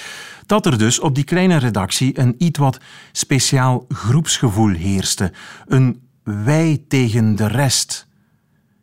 dat 0.54 0.66
er 0.66 0.78
dus 0.78 1.00
op 1.00 1.16
die 1.16 1.24
kleine 1.24 1.58
redactie 1.58 2.20
een 2.20 2.36
iets 2.38 2.60
wat 2.60 2.80
speciaal 3.12 3.86
groepsgevoel 3.90 4.74
heerste. 4.74 5.32
Een 5.68 6.02
wij 6.24 6.84
tegen 6.88 7.36
de 7.36 7.48
rest. 7.48 8.08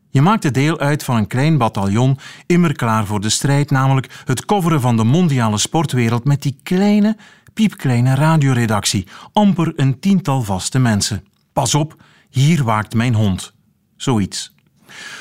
Je 0.09 0.23
maakte 0.23 0.51
deel 0.51 0.79
uit 0.79 1.05
van 1.05 1.17
een 1.17 1.27
klein 1.27 1.59
bataljon, 1.59 2.19
immer 2.47 2.73
klaar 2.73 3.07
voor 3.07 3.21
de 3.21 3.29
strijd, 3.29 3.71
namelijk 3.71 4.23
het 4.25 4.45
coveren 4.45 4.81
van 4.81 4.97
de 4.97 5.05
mondiale 5.05 5.59
sportwereld 5.59 6.25
met 6.25 6.43
die 6.43 6.59
kleine, 6.63 7.17
piepkleine 7.55 8.15
radioredactie, 8.15 9.07
amper 9.33 9.73
een 9.77 10.01
tiental 10.01 10.43
vaste 10.43 10.79
mensen. 10.79 11.25
Pas 11.53 11.75
op, 11.75 12.03
hier 12.31 12.65
waakt 12.65 12.95
mijn 12.95 13.15
hond. 13.15 13.53
Zoiets. 13.97 14.55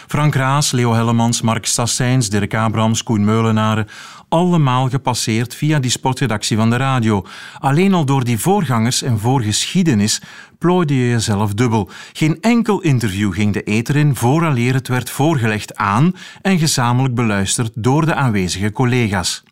Frank 0.08 0.36
Raas, 0.36 0.72
Leo 0.72 0.93
Hellemans, 0.93 1.41
Mark 1.41 1.66
Stassijns, 1.66 2.30
Dirk 2.30 2.54
Abrams, 2.54 3.04
Koen 3.04 3.24
Meulenaren, 3.24 3.88
allemaal 4.30 4.90
gepasseerd 4.90 5.56
via 5.56 5.80
die 5.80 5.92
sportredactie 5.92 6.58
van 6.58 6.70
de 6.70 6.76
radio. 6.76 7.26
Alleen 7.60 7.94
al 7.94 8.06
door 8.06 8.24
die 8.24 8.40
voorgangers 8.40 9.02
en 9.02 9.20
voorgeschiedenis 9.20 10.22
plooide 10.58 10.96
je 10.96 11.10
jezelf 11.10 11.54
dubbel. 11.54 11.90
Geen 12.14 12.38
enkel 12.42 12.82
interview 12.82 13.34
ging 13.34 13.54
de 13.54 13.64
eter 13.64 13.96
in 13.96 14.16
vooraleer 14.16 14.74
het 14.74 14.88
werd 14.88 15.10
voorgelegd 15.10 15.76
aan 15.76 16.16
en 16.42 16.60
gezamenlijk 16.60 17.16
beluisterd 17.16 17.72
door 17.76 18.06
de 18.06 18.14
aanwezige 18.14 18.72
collega's. 18.72 19.44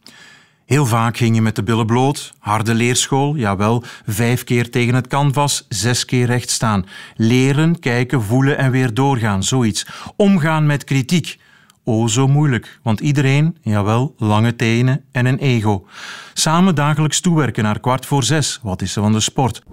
Heel 0.67 0.85
vaak 0.85 1.17
ging 1.17 1.35
je 1.35 1.41
met 1.41 1.55
de 1.55 1.63
billen 1.63 1.85
bloot, 1.85 2.33
harde 2.39 2.73
leerschool, 2.73 3.35
jawel, 3.35 3.83
vijf 4.05 4.43
keer 4.43 4.69
tegen 4.69 4.93
het 4.93 5.07
canvas, 5.07 5.65
zes 5.69 6.05
keer 6.05 6.25
recht 6.25 6.49
staan. 6.49 6.85
Leren, 7.15 7.79
kijken, 7.79 8.23
voelen 8.23 8.57
en 8.57 8.71
weer 8.71 8.93
doorgaan, 8.93 9.43
zoiets. 9.43 9.87
Omgaan 10.15 10.65
met 10.65 10.83
kritiek. 10.83 11.37
O, 11.89 12.07
zo 12.07 12.27
moeilijk, 12.27 12.79
want 12.83 12.99
iedereen, 12.99 13.57
jawel, 13.61 14.13
lange 14.17 14.55
tenen 14.55 15.03
en 15.11 15.25
een 15.25 15.37
ego. 15.37 15.85
Samen 16.33 16.75
dagelijks 16.75 17.19
toewerken 17.19 17.63
naar 17.63 17.79
kwart 17.79 18.05
voor 18.05 18.23
zes. 18.23 18.59
Wat 18.63 18.81
is 18.81 18.95
er 18.95 19.01
van 19.01 19.11
de 19.11 19.19
sport? 19.19 19.63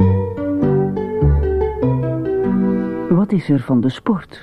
Wat 3.09 3.33
is 3.33 3.49
er 3.49 3.61
van 3.61 3.81
de 3.81 3.91
sport? 3.91 4.41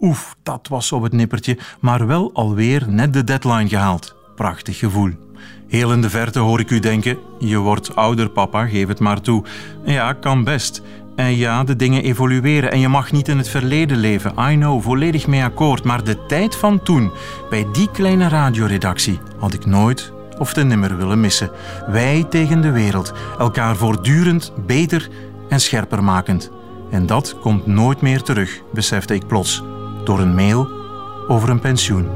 Oef, 0.00 0.36
dat 0.42 0.68
was 0.68 0.92
op 0.92 1.02
het 1.02 1.12
nippertje, 1.12 1.58
maar 1.80 2.06
wel 2.06 2.30
alweer 2.32 2.84
net 2.88 3.12
de 3.12 3.24
deadline 3.24 3.68
gehaald. 3.68 4.16
Prachtig 4.34 4.78
gevoel. 4.78 5.27
Heel 5.68 5.92
in 5.92 6.00
de 6.00 6.10
verte 6.10 6.38
hoor 6.38 6.60
ik 6.60 6.70
u 6.70 6.80
denken: 6.80 7.18
je 7.38 7.58
wordt 7.58 7.96
ouder, 7.96 8.28
papa, 8.28 8.66
geef 8.66 8.88
het 8.88 9.00
maar 9.00 9.20
toe. 9.20 9.44
Ja, 9.84 10.12
kan 10.12 10.44
best. 10.44 10.82
En 11.16 11.36
ja, 11.36 11.64
de 11.64 11.76
dingen 11.76 12.02
evolueren 12.02 12.72
en 12.72 12.80
je 12.80 12.88
mag 12.88 13.12
niet 13.12 13.28
in 13.28 13.38
het 13.38 13.48
verleden 13.48 13.96
leven. 13.96 14.32
I 14.50 14.54
know, 14.54 14.82
volledig 14.82 15.26
mee 15.26 15.44
akkoord. 15.44 15.84
Maar 15.84 16.04
de 16.04 16.26
tijd 16.26 16.56
van 16.56 16.82
toen, 16.82 17.10
bij 17.50 17.66
die 17.72 17.90
kleine 17.90 18.28
radioredactie, 18.28 19.18
had 19.38 19.54
ik 19.54 19.66
nooit 19.66 20.12
of 20.38 20.52
te 20.52 20.64
nimmer 20.64 20.96
willen 20.96 21.20
missen. 21.20 21.50
Wij 21.86 22.26
tegen 22.30 22.60
de 22.60 22.70
wereld, 22.70 23.12
elkaar 23.38 23.76
voortdurend 23.76 24.52
beter 24.66 25.08
en 25.48 25.60
scherper 25.60 26.04
makend. 26.04 26.50
En 26.90 27.06
dat 27.06 27.36
komt 27.40 27.66
nooit 27.66 28.00
meer 28.00 28.22
terug, 28.22 28.60
besefte 28.72 29.14
ik 29.14 29.26
plots, 29.26 29.62
door 30.04 30.20
een 30.20 30.34
mail 30.34 30.68
over 31.28 31.48
een 31.48 31.60
pensioen. 31.60 32.08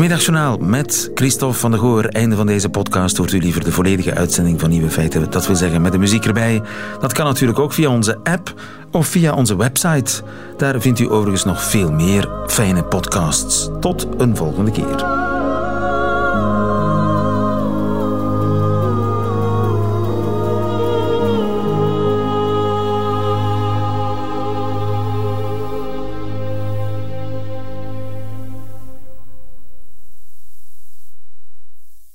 Middagjournaal 0.00 0.58
met 0.58 1.10
Christophe 1.14 1.58
van 1.58 1.70
der 1.70 1.80
Goor. 1.80 2.04
Einde 2.04 2.36
van 2.36 2.46
deze 2.46 2.68
podcast 2.68 3.16
hoort 3.16 3.32
u 3.32 3.38
liever 3.38 3.64
de 3.64 3.72
volledige 3.72 4.14
uitzending 4.14 4.60
van 4.60 4.70
Nieuwe 4.70 4.90
Feiten. 4.90 5.30
Dat 5.30 5.46
wil 5.46 5.56
zeggen 5.56 5.82
met 5.82 5.92
de 5.92 5.98
muziek 5.98 6.24
erbij. 6.24 6.62
Dat 7.00 7.12
kan 7.12 7.24
natuurlijk 7.24 7.58
ook 7.58 7.72
via 7.72 7.90
onze 7.90 8.18
app 8.24 8.54
of 8.90 9.06
via 9.06 9.34
onze 9.34 9.56
website. 9.56 10.22
Daar 10.56 10.80
vindt 10.80 10.98
u 10.98 11.10
overigens 11.10 11.44
nog 11.44 11.62
veel 11.62 11.92
meer 11.92 12.28
fijne 12.46 12.84
podcasts. 12.84 13.68
Tot 13.80 14.06
een 14.18 14.36
volgende 14.36 14.70
keer. 14.70 15.29